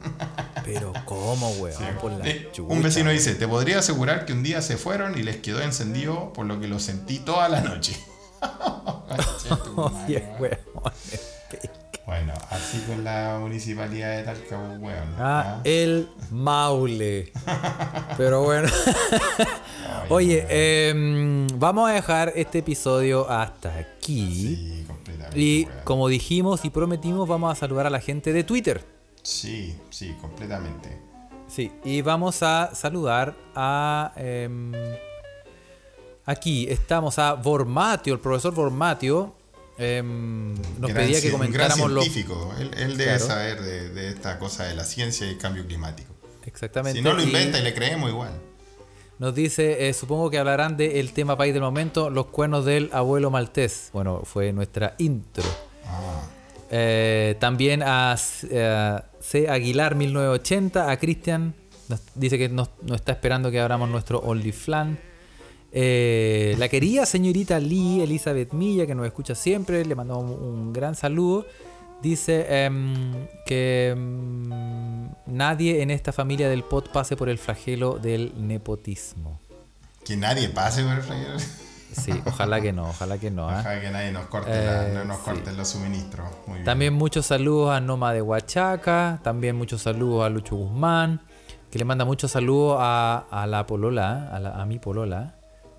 Pero 0.64 0.92
¿cómo, 1.04 1.50
weón? 1.52 1.82
Por 2.00 2.12
la 2.12 2.26
Eh, 2.28 2.48
chucha. 2.52 2.72
un 2.72 2.82
vecino 2.82 3.10
dice, 3.10 3.34
te 3.34 3.46
podría 3.48 3.78
asegurar 3.80 4.24
que 4.24 4.32
un 4.32 4.42
día 4.42 4.62
se 4.62 4.76
fueron 4.76 5.18
y 5.18 5.22
les 5.22 5.36
quedó 5.38 5.60
encendido, 5.60 6.32
por 6.32 6.46
lo 6.46 6.58
que 6.60 6.68
lo 6.68 6.78
sentí 6.78 7.18
toda 7.18 7.48
la 7.48 7.60
noche. 7.60 7.96
Oye, 9.76 10.24
weón. 10.40 10.58
bueno, 12.06 12.32
así 12.50 12.78
con 12.86 13.04
la 13.04 13.36
municipalidad 13.40 14.16
de 14.16 14.22
Talca, 14.24 14.58
weón. 14.80 15.14
Ah, 15.18 15.56
¿ah? 15.56 15.60
el 15.64 16.08
Maule. 16.30 17.32
Pero 18.16 18.42
bueno. 18.42 18.68
Oye, 20.08 20.44
em, 20.90 21.46
vamos 21.58 21.88
a 21.88 21.94
dejar 21.94 22.32
este 22.34 22.58
episodio 22.58 23.30
hasta 23.30 23.74
aquí. 23.76 24.56
Sí, 24.56 24.81
Y 25.34 25.66
como 25.84 26.08
dijimos 26.08 26.64
y 26.64 26.70
prometimos, 26.70 27.28
vamos 27.28 27.52
a 27.52 27.54
saludar 27.58 27.86
a 27.86 27.90
la 27.90 28.00
gente 28.00 28.32
de 28.32 28.44
Twitter. 28.44 28.84
Sí, 29.22 29.76
sí, 29.90 30.14
completamente. 30.20 31.00
Sí, 31.48 31.70
y 31.84 32.00
vamos 32.02 32.42
a 32.42 32.74
saludar 32.74 33.36
a... 33.54 34.12
em, 34.16 34.72
aquí 36.24 36.66
estamos 36.68 37.18
a 37.18 37.34
Vormatio, 37.34 38.14
el 38.14 38.20
profesor 38.20 38.54
Vormatio. 38.54 39.34
em, 39.78 40.54
nos 40.78 40.90
Gran 40.90 40.94
pedía 40.94 41.20
que 41.20 41.28
ci- 41.30 41.34
un 41.34 41.40
gran 41.40 41.50
comentáramos 41.70 41.90
los... 41.90 42.04
científico. 42.04 42.54
Él, 42.58 42.70
él 42.76 42.96
debe 42.96 43.16
Claro. 43.16 43.26
saber 43.26 43.62
de, 43.62 43.88
de 43.90 44.08
esta 44.08 44.38
cosa 44.38 44.64
de 44.64 44.74
la 44.74 44.84
ciencia 44.84 45.26
y 45.26 45.30
el 45.30 45.38
cambio 45.38 45.66
climático. 45.66 46.12
Exactamente. 46.44 46.98
Si 46.98 47.04
no 47.04 47.12
lo 47.14 47.22
y 47.22 47.26
inventa 47.26 47.58
y 47.58 47.62
le 47.62 47.74
creemos 47.74 48.10
igual. 48.10 48.32
Nos 49.22 49.36
dice, 49.36 49.88
eh, 49.88 49.92
supongo 49.92 50.30
que 50.30 50.38
hablarán 50.38 50.76
del 50.76 51.12
tema 51.12 51.36
país 51.36 51.54
del 51.54 51.62
momento, 51.62 52.10
los 52.10 52.26
cuernos 52.26 52.64
del 52.64 52.90
abuelo 52.92 53.30
maltés. 53.30 53.90
Bueno, 53.92 54.22
fue 54.24 54.52
nuestra 54.52 54.96
intro. 54.98 55.44
Ah, 55.86 56.22
Eh, 56.72 57.36
también 57.38 57.84
a 57.84 58.16
eh, 58.50 58.98
C. 59.20 59.48
Aguilar 59.48 59.94
1980, 59.94 60.90
a 60.90 60.96
Cristian, 60.98 61.54
dice 62.16 62.36
que 62.36 62.48
nos, 62.48 62.70
nos 62.82 62.96
está 62.96 63.12
esperando 63.12 63.52
que 63.52 63.60
abramos 63.60 63.88
nuestro 63.88 64.18
OnlyFlan. 64.18 64.98
Eh, 65.70 66.56
la 66.58 66.68
querida 66.68 67.06
señorita 67.06 67.60
Lee, 67.60 68.02
Elizabeth 68.02 68.52
Milla, 68.52 68.88
que 68.88 68.96
nos 68.96 69.06
escucha 69.06 69.36
siempre, 69.36 69.84
le 69.84 69.94
mandamos 69.94 70.36
un 70.36 70.72
gran 70.72 70.96
saludo. 70.96 71.46
Dice 72.02 72.64
em, 72.64 73.28
que 73.46 73.90
em, 73.90 75.08
nadie 75.26 75.82
en 75.82 75.90
esta 75.90 76.12
familia 76.12 76.48
del 76.48 76.64
pot 76.64 76.90
pase 76.90 77.16
por 77.16 77.28
el 77.28 77.38
flagelo 77.38 77.98
del 77.98 78.32
nepotismo. 78.36 79.40
que 80.04 80.16
nadie 80.16 80.48
pase 80.48 80.82
por 80.82 80.94
el 80.94 81.02
flaquero. 81.02 81.38
Sí, 81.92 82.10
ojalá 82.26 82.60
que 82.60 82.72
no, 82.72 82.88
ojalá 82.88 83.18
que 83.18 83.30
no. 83.30 83.48
¿ah? 83.48 83.58
Ojalá 83.60 83.80
que 83.80 83.90
nadie 83.90 84.10
nos 84.12 84.26
corte, 84.26 84.50
la- 84.50 84.88
Eh, 84.88 84.92
no 84.94 85.04
nos 85.04 85.18
sí. 85.18 85.22
corten 85.26 85.56
los 85.56 85.68
suministros. 85.68 86.26
Muy 86.46 86.54
bien. 86.54 86.64
También 86.64 86.94
muchos 86.94 87.26
saludos 87.26 87.70
a 87.70 87.80
Noma 87.80 88.12
de 88.12 88.20
Huachaca, 88.22 89.20
también 89.22 89.54
muchos 89.54 89.82
saludos 89.82 90.24
a 90.24 90.28
Lucho 90.28 90.56
Guzmán, 90.56 91.20
que 91.70 91.78
le 91.78 91.84
manda 91.84 92.04
muchos 92.04 92.32
saludos 92.32 92.78
a, 92.80 93.26
a 93.30 93.46
la 93.46 93.64
polola, 93.66 94.28
a, 94.32 94.40
la- 94.40 94.60
a 94.60 94.66
mi 94.66 94.78
polola, 94.80 95.34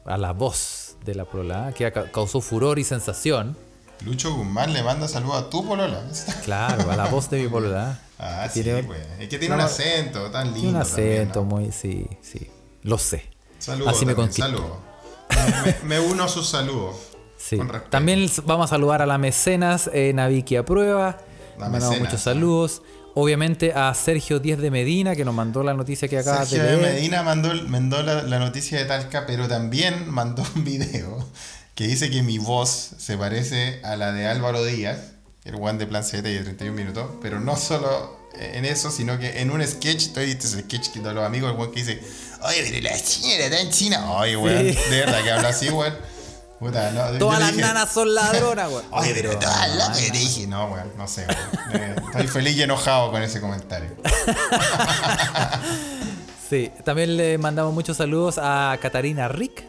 a 0.05 0.17
la 0.17 0.31
voz 0.31 0.95
de 1.03 1.15
la 1.15 1.25
polola, 1.25 1.73
que 1.75 1.91
ca- 1.91 2.09
causó 2.11 2.39
furor 2.39 2.79
y 2.79 2.83
sensación. 2.85 3.57
Lucho 4.01 4.33
Guzmán 4.33 4.73
le 4.73 4.83
manda 4.83 5.07
saludos 5.07 5.43
a 5.43 5.49
tu 5.49 5.65
polola. 5.65 6.01
Claro, 6.43 6.91
a 6.91 6.95
la 6.95 7.05
voz 7.05 7.29
de 7.29 7.41
mi 7.43 7.47
polola. 7.47 7.99
Ah, 8.19 8.47
sí, 8.51 8.63
Tiene- 8.63 8.83
pues. 8.83 8.99
Es 9.19 9.29
que 9.29 9.37
tiene 9.39 9.55
No, 9.55 9.61
un 9.61 9.67
acento 9.67 10.29
tan 10.31 10.45
lindo. 10.45 10.59
Tiene 10.61 10.75
un 10.75 10.81
acento 10.81 11.33
también, 11.39 11.49
¿no? 11.49 11.55
muy, 11.65 11.71
sí, 11.71 12.07
sí, 12.21 12.49
lo 12.83 12.97
sé. 12.97 13.23
Saludos. 13.59 13.93
Así 13.95 14.05
me 14.05 14.13
saludos. 14.31 14.71
Me, 15.65 15.75
me 15.87 15.99
uno 15.99 16.23
a 16.25 16.27
sus 16.27 16.47
saludos. 16.49 16.95
Sí. 17.37 17.57
También 17.89 18.29
vamos 18.45 18.65
a 18.65 18.69
saludar 18.69 19.01
a 19.01 19.05
la 19.05 19.17
mecenas 19.17 19.89
eh, 19.93 20.11
Naviki 20.13 20.55
a 20.55 20.63
prueba. 20.65 21.17
La 21.57 21.69
mandamos 21.69 21.89
mecenas, 21.89 21.99
muchos 22.09 22.21
saludos. 22.21 22.81
Obviamente 23.15 23.73
a 23.73 23.93
Sergio 23.93 24.39
Díez 24.39 24.57
de 24.59 24.71
Medina, 24.71 25.15
que 25.15 25.23
nos 25.23 25.35
mandó 25.35 25.61
la 25.63 25.73
noticia 25.73 26.07
que 26.07 26.17
acabas 26.17 26.49
Sergio 26.49 26.63
de 26.65 26.71
de 26.77 26.81
leer. 26.81 26.93
Medina 26.95 27.23
mandó, 27.23 27.53
mandó 27.67 28.01
la, 28.01 28.23
la 28.23 28.39
noticia 28.39 28.77
de 28.79 28.85
Talca, 28.85 29.25
pero 29.27 29.47
también 29.47 30.09
mandó 30.09 30.43
un 30.55 30.63
video 30.63 31.25
que 31.75 31.87
dice 31.87 32.09
que 32.09 32.21
mi 32.21 32.37
voz 32.37 32.91
se 32.97 33.17
parece 33.17 33.81
a 33.83 33.95
la 33.95 34.11
de 34.11 34.27
Álvaro 34.27 34.63
Díaz, 34.63 34.99
el 35.43 35.55
one 35.55 35.77
de 35.79 35.87
Plan 35.87 36.03
7 36.03 36.29
y 36.29 36.33
de 36.35 36.43
31 36.43 36.75
minutos, 36.75 37.11
pero 37.21 37.39
no 37.39 37.57
solo 37.57 38.19
en 38.35 38.65
eso, 38.65 38.91
sino 38.91 39.17
que 39.19 39.41
en 39.41 39.51
un 39.51 39.65
sketch, 39.65 40.13
tú 40.13 40.19
viste 40.19 40.47
ese 40.47 40.61
sketch 40.61 40.89
que 40.89 40.99
los 40.99 41.23
amigos, 41.23 41.51
el 41.51 41.59
one 41.59 41.71
que 41.71 41.79
dice, 41.83 42.01
oye, 42.41 42.63
pero 42.63 42.81
la 42.89 43.01
China 43.01 43.33
está 43.35 43.59
en 43.59 43.69
China. 43.69 44.11
Oye, 44.13 44.37
weón, 44.37 44.65
de 44.65 44.75
verdad 44.89 45.23
que 45.23 45.31
habla 45.31 45.49
así, 45.49 45.69
weón. 45.69 45.95
Puta, 46.59 46.91
no, 46.91 47.17
Todas 47.17 47.39
las 47.39 47.51
dije, 47.51 47.61
nanas 47.61 47.91
son 47.91 48.13
ladronas, 48.13 48.69
weón. 48.69 48.85
Oye, 48.91 49.11
pero 49.13 49.37
todas 49.37 49.75
las 49.75 49.97
que 49.97 50.11
te 50.11 50.17
dije, 50.17 50.47
no, 50.47 50.67
weón, 50.67 50.91
no 50.97 51.07
sé, 51.07 51.25
weón. 51.27 51.81
Eh, 51.81 51.95
Estoy 52.07 52.27
feliz 52.27 52.55
y 52.55 52.63
enojado 52.63 53.11
con 53.11 53.21
ese 53.21 53.41
comentario. 53.41 53.89
Sí, 56.49 56.71
también 56.83 57.17
le 57.17 57.39
mandamos 57.39 57.73
muchos 57.73 57.97
saludos 57.97 58.35
a 58.37 58.77
Catarina 58.79 59.27
Rick, 59.27 59.63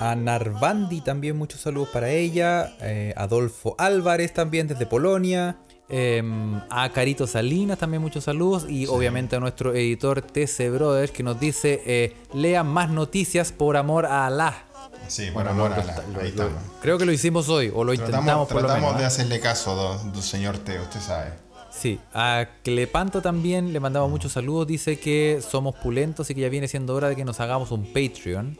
a 0.00 0.16
Narvandi 0.16 1.00
también 1.02 1.36
muchos 1.36 1.60
saludos 1.60 1.90
para 1.90 2.08
ella, 2.10 2.74
eh, 2.80 3.12
Adolfo 3.16 3.74
Álvarez 3.78 4.32
también 4.34 4.66
desde 4.66 4.86
Polonia, 4.86 5.58
eh, 5.88 6.22
a 6.70 6.88
Carito 6.90 7.26
Salinas 7.26 7.78
también 7.78 8.00
muchos 8.02 8.24
saludos 8.24 8.64
y 8.68 8.86
obviamente 8.86 9.36
a 9.36 9.40
nuestro 9.40 9.74
editor 9.74 10.22
TC 10.22 10.70
Brothers 10.70 11.10
que 11.12 11.22
nos 11.22 11.38
dice 11.38 11.82
eh, 11.84 12.16
lean 12.32 12.66
más 12.68 12.90
noticias 12.90 13.52
por 13.52 13.76
amor 13.76 14.06
a 14.06 14.26
Alá. 14.26 14.64
Sí, 15.08 15.24
por 15.26 15.34
Bueno, 15.44 15.50
amor 15.50 15.70
lo- 15.70 15.76
a 15.76 15.84
lo- 15.84 16.20
ahí 16.20 16.32
lo- 16.32 16.44
estamos. 16.44 16.52
creo 16.80 16.96
que 16.98 17.04
lo 17.04 17.12
hicimos 17.12 17.48
hoy 17.48 17.72
o 17.74 17.82
lo 17.84 17.92
intentamos 17.92 18.24
Tratamos, 18.24 18.48
por 18.48 18.62
lo 18.62 18.68
tratamos 18.68 18.88
menos. 18.90 18.98
de 18.98 19.04
¿ah? 19.04 19.08
hacerle 19.08 19.40
caso, 19.40 19.74
do, 19.74 19.98
do 20.12 20.22
señor 20.22 20.58
Teo, 20.58 20.82
usted 20.82 21.00
sabe. 21.00 21.30
Sí, 21.72 21.98
a 22.14 22.46
Clepanto 22.62 23.20
también 23.20 23.72
le 23.72 23.80
mandamos 23.80 24.10
muchos 24.10 24.32
saludos. 24.32 24.66
Dice 24.66 24.98
que 24.98 25.40
somos 25.46 25.74
pulentos 25.76 26.28
y 26.30 26.34
que 26.34 26.40
ya 26.42 26.48
viene 26.48 26.68
siendo 26.68 26.94
hora 26.94 27.08
de 27.08 27.16
que 27.16 27.24
nos 27.24 27.38
hagamos 27.40 27.70
un 27.72 27.84
Patreon. 27.92 28.56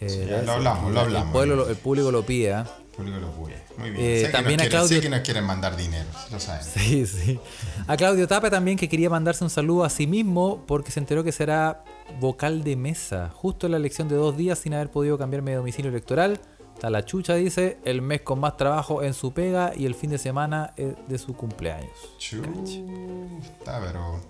Eh, 0.00 0.42
lo 0.44 0.52
hablamos, 0.52 0.84
lo 0.84 1.00
el 1.00 1.06
hablamos. 1.06 1.32
pueblo 1.32 1.56
lo- 1.56 1.68
el 1.68 1.76
público 1.76 2.10
lo 2.10 2.24
pide. 2.24 2.50
El 2.52 2.64
público 2.96 3.18
lo 3.18 3.30
puede. 3.32 3.62
Muy 3.78 3.90
bien. 3.90 4.04
Eh, 4.04 4.20
sé, 4.20 4.26
que 4.26 4.32
también 4.32 4.56
nos 4.58 4.66
a 4.66 4.68
quieren, 4.68 4.78
Claudio- 4.80 4.96
sé 4.96 5.02
que 5.02 5.10
nos 5.10 5.20
quieren 5.20 5.44
mandar 5.44 5.76
dinero, 5.76 6.08
lo 6.30 6.40
saben. 6.40 6.64
Sí, 6.64 7.06
sí. 7.06 7.38
A 7.86 7.96
Claudio 7.96 8.26
Tapa 8.28 8.50
también 8.50 8.76
que 8.78 8.88
quería 8.88 9.08
mandarse 9.10 9.42
un 9.44 9.50
saludo 9.50 9.84
a 9.84 9.90
sí 9.90 10.06
mismo 10.06 10.64
porque 10.66 10.90
se 10.90 11.00
enteró 11.00 11.22
que 11.24 11.32
será 11.32 11.84
vocal 12.18 12.62
de 12.64 12.76
mesa. 12.76 13.30
Justo 13.34 13.66
en 13.66 13.72
la 13.72 13.78
elección 13.78 14.08
de 14.08 14.16
dos 14.16 14.36
días 14.36 14.58
sin 14.58 14.74
haber 14.74 14.90
podido 14.90 15.16
cambiarme 15.18 15.52
de 15.52 15.58
domicilio 15.58 15.90
electoral. 15.90 16.40
Está 16.74 16.88
la 16.90 17.04
chucha, 17.04 17.34
dice, 17.34 17.78
el 17.84 18.00
mes 18.00 18.22
con 18.22 18.40
más 18.40 18.56
trabajo 18.56 19.02
en 19.02 19.12
su 19.12 19.32
pega 19.34 19.72
y 19.76 19.84
el 19.84 19.94
fin 19.94 20.08
de 20.10 20.18
semana 20.18 20.72
eh, 20.78 20.94
de 21.08 21.18
su 21.18 21.34
cumpleaños. 21.36 21.90
Chuta, 22.18 23.80
pero. 23.84 24.20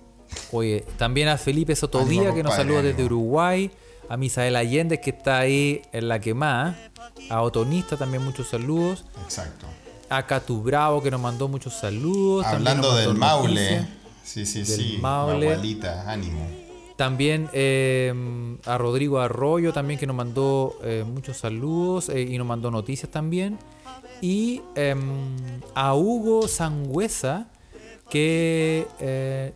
Oye, 0.53 0.85
también 0.97 1.29
a 1.29 1.37
Felipe 1.39 1.75
Sotovía 1.75 2.21
Ánimo, 2.21 2.35
que 2.35 2.43
nos 2.43 2.55
saluda 2.55 2.83
desde. 2.83 3.05
Uruguay. 3.05 3.71
A 4.11 4.17
Misael 4.17 4.57
Allende 4.57 5.01
que 5.01 5.11
está 5.11 5.39
ahí 5.39 5.83
en 5.93 6.09
la 6.09 6.21
quemada. 6.21 6.77
A 7.31 7.43
Otonista 7.43 7.97
también 7.97 8.25
muchos 8.25 8.49
saludos. 8.49 9.05
Exacto. 9.23 9.67
A 10.09 10.27
Catu 10.27 10.61
Bravo 10.61 11.01
que 11.01 11.13
nos 11.13 11.21
mandó 11.21 11.47
muchos 11.47 11.75
saludos. 11.75 12.45
Hablando 12.45 12.93
del 12.97 13.15
Maule. 13.15 13.55
noticias. 13.55 13.89
Sí, 14.25 14.47
sí, 14.47 14.59
Del 14.59 14.67
sí. 14.67 14.99
Maule. 15.01 15.53
Abuelita, 15.53 16.11
ánimo. 16.11 16.45
También 16.97 17.49
eh, 17.53 18.13
a 18.67 18.77
Rodrigo 18.79 19.21
Arroyo 19.21 19.73
también 19.73 19.99
que 20.01 20.09
nos 20.09 20.17
mandó 20.17 20.77
eh, 20.83 21.05
muchos 21.07 21.37
saludos 21.37 22.09
eh, 22.09 22.21
y 22.23 22.37
nos 22.37 22.49
mandó 22.49 22.73
noticias 22.73 23.13
también. 23.13 23.59
Y 24.21 24.61
em, 24.75 25.01
a 25.77 25.95
Hugo 25.95 26.49
Sangüesa 26.49 27.47
que 28.11 28.89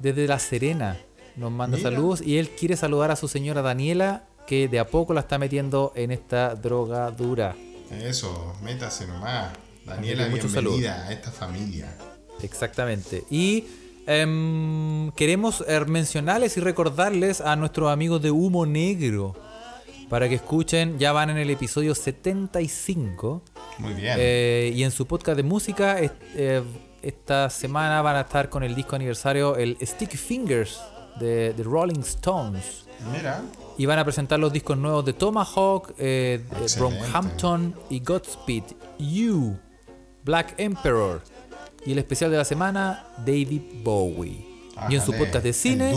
desde 0.01 0.29
La 0.29 0.39
Serena 0.39 0.97
nos 1.35 1.51
manda 1.51 1.77
Mira. 1.77 1.91
saludos 1.91 2.23
y 2.23 2.39
él 2.39 2.51
quiere 2.51 2.77
saludar 2.77 3.11
a 3.11 3.17
su 3.17 3.27
señora 3.27 3.61
Daniela 3.61 4.23
que 4.47 4.69
de 4.69 4.79
a 4.79 4.87
poco 4.87 5.15
la 5.15 5.21
está 5.21 5.39
metiendo 5.39 5.93
en 5.95 6.11
esta 6.11 6.55
droga 6.55 7.11
dura. 7.11 7.55
Eso, 7.91 8.55
métase 8.63 9.07
nomás. 9.07 9.53
Daniela, 9.85 10.29
muchos 10.29 10.53
bienvenida 10.53 11.07
a 11.07 11.13
esta 11.13 11.31
familia. 11.31 11.95
Exactamente. 12.43 13.25
Y 13.31 13.65
em, 14.07 15.11
queremos 15.13 15.65
eh, 15.67 15.81
mencionarles 15.87 16.57
y 16.57 16.61
recordarles 16.61 17.41
a 17.41 17.55
nuestros 17.57 17.91
amigos 17.91 18.23
de 18.23 18.31
Humo 18.31 18.67
Negro 18.67 19.35
para 20.09 20.29
que 20.29 20.35
escuchen, 20.37 20.99
ya 20.99 21.13
van 21.13 21.31
en 21.31 21.39
el 21.39 21.51
episodio 21.51 21.95
75 21.95 23.43
Muy 23.79 23.95
bien. 23.95 24.17
eh, 24.19 24.73
y 24.75 24.83
en 24.83 24.91
su 24.91 25.07
podcast 25.07 25.37
de 25.37 25.43
música 25.43 25.97
eh, 26.01 26.63
esta 27.03 27.51
semana 27.51 28.01
van 28.03 28.17
a 28.17 28.21
estar 28.23 28.49
con 28.49 28.63
el 28.63 28.75
disco 28.75 28.97
aniversario, 28.97 29.57
el 29.57 29.77
Sticky 29.81 30.17
Fingers 30.17 30.81
de, 31.21 31.53
de 31.55 31.63
Rolling 31.63 32.01
Stones. 32.01 32.85
Mira. 33.13 33.43
Y 33.77 33.87
van 33.87 33.99
a 33.99 34.05
presentar 34.05 34.39
los 34.39 34.53
discos 34.53 34.77
nuevos 34.79 35.05
de 35.05 35.13
Tomahawk, 35.13 35.95
eh, 35.99 36.45
de. 36.61 36.79
Brockhampton 36.79 37.75
y 37.91 38.01
Godspeed 38.01 38.65
You, 38.99 39.59
Black 40.25 40.55
Emperor. 40.59 41.23
Y 41.85 41.93
el 41.93 41.99
especial 41.99 42.31
de 42.31 42.37
la 42.39 42.45
semana, 42.45 43.07
David 43.19 43.61
Bowie. 43.83 44.47
y 44.89 44.95
en 44.95 45.01
su 45.03 45.13
podcast 45.13 45.45
de 45.45 45.53
cine, 45.53 45.93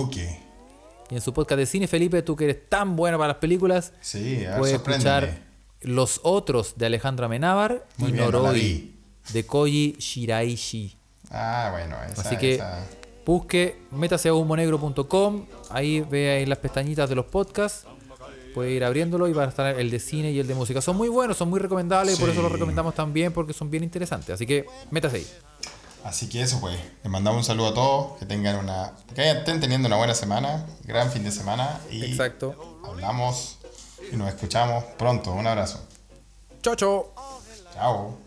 y 1.10 1.16
en 1.16 1.22
su 1.22 1.34
podcast 1.34 1.58
de 1.60 1.66
cine, 1.66 1.88
Felipe, 1.88 2.22
tú 2.22 2.36
que 2.36 2.44
eres 2.46 2.70
tan 2.70 2.96
bueno 2.96 3.18
para 3.18 3.30
las 3.30 3.38
películas, 3.38 3.94
Sí, 4.02 4.44
a 4.46 4.50
ver, 4.52 4.60
puedes 4.60 4.76
escuchar 4.76 5.38
Los 5.82 6.20
Otros 6.24 6.74
de 6.78 6.88
Alejandro 6.88 7.26
Amenábar 7.28 7.86
Muy 7.98 8.10
y 8.10 8.12
bien, 8.14 8.26
Noroi 8.26 8.96
de 9.32 9.46
Koji 9.46 9.96
Shiraishi. 10.00 10.98
Ah, 11.32 11.70
bueno, 11.72 11.96
esa, 12.12 12.22
Así 12.22 12.38
que 12.38 12.56
esa- 12.56 12.86
busque, 13.28 13.78
métase 13.92 14.30
a 14.30 14.34
humonegro.com, 14.34 15.46
ahí 15.70 16.00
ve 16.00 16.32
ahí 16.32 16.46
las 16.46 16.60
pestañitas 16.60 17.10
de 17.10 17.16
los 17.16 17.26
podcasts, 17.26 17.86
puede 18.54 18.72
ir 18.72 18.86
abriéndolo 18.86 19.28
y 19.28 19.34
va 19.34 19.44
a 19.44 19.50
estar 19.50 19.78
el 19.78 19.92
de 19.92 20.00
cine 20.00 20.32
y 20.32 20.40
el 20.40 20.48
de 20.48 20.56
música. 20.56 20.82
Son 20.82 20.96
muy 20.96 21.10
buenos, 21.10 21.36
son 21.36 21.50
muy 21.50 21.60
recomendables 21.60 22.18
y 22.18 22.20
por 22.20 22.30
eso 22.30 22.42
los 22.42 22.52
recomendamos 22.52 22.96
también 22.96 23.34
porque 23.34 23.52
son 23.52 23.70
bien 23.70 23.84
interesantes. 23.84 24.30
Así 24.30 24.48
que 24.48 24.66
métase 24.92 25.18
ahí. 25.18 25.28
Así 26.06 26.30
que 26.30 26.42
eso 26.42 26.62
pues, 26.62 26.80
les 27.04 27.12
mandamos 27.12 27.40
un 27.40 27.44
saludo 27.44 27.68
a 27.68 27.74
todos, 27.74 28.18
que 28.18 28.26
tengan 28.26 28.56
una, 28.56 28.94
que 29.14 29.30
estén 29.30 29.60
teniendo 29.60 29.88
una 29.88 29.98
buena 29.98 30.14
semana, 30.14 30.66
gran 30.86 31.12
fin 31.12 31.26
de 31.26 31.32
semana 31.32 31.82
y 31.92 32.06
Exacto. 32.06 32.80
hablamos 32.86 33.58
y 34.10 34.16
nos 34.16 34.30
escuchamos 34.30 34.86
pronto. 34.98 35.34
Un 35.34 35.48
abrazo. 35.48 35.86
Chao, 36.62 36.76
chao. 36.76 37.14
Chao. 37.74 38.27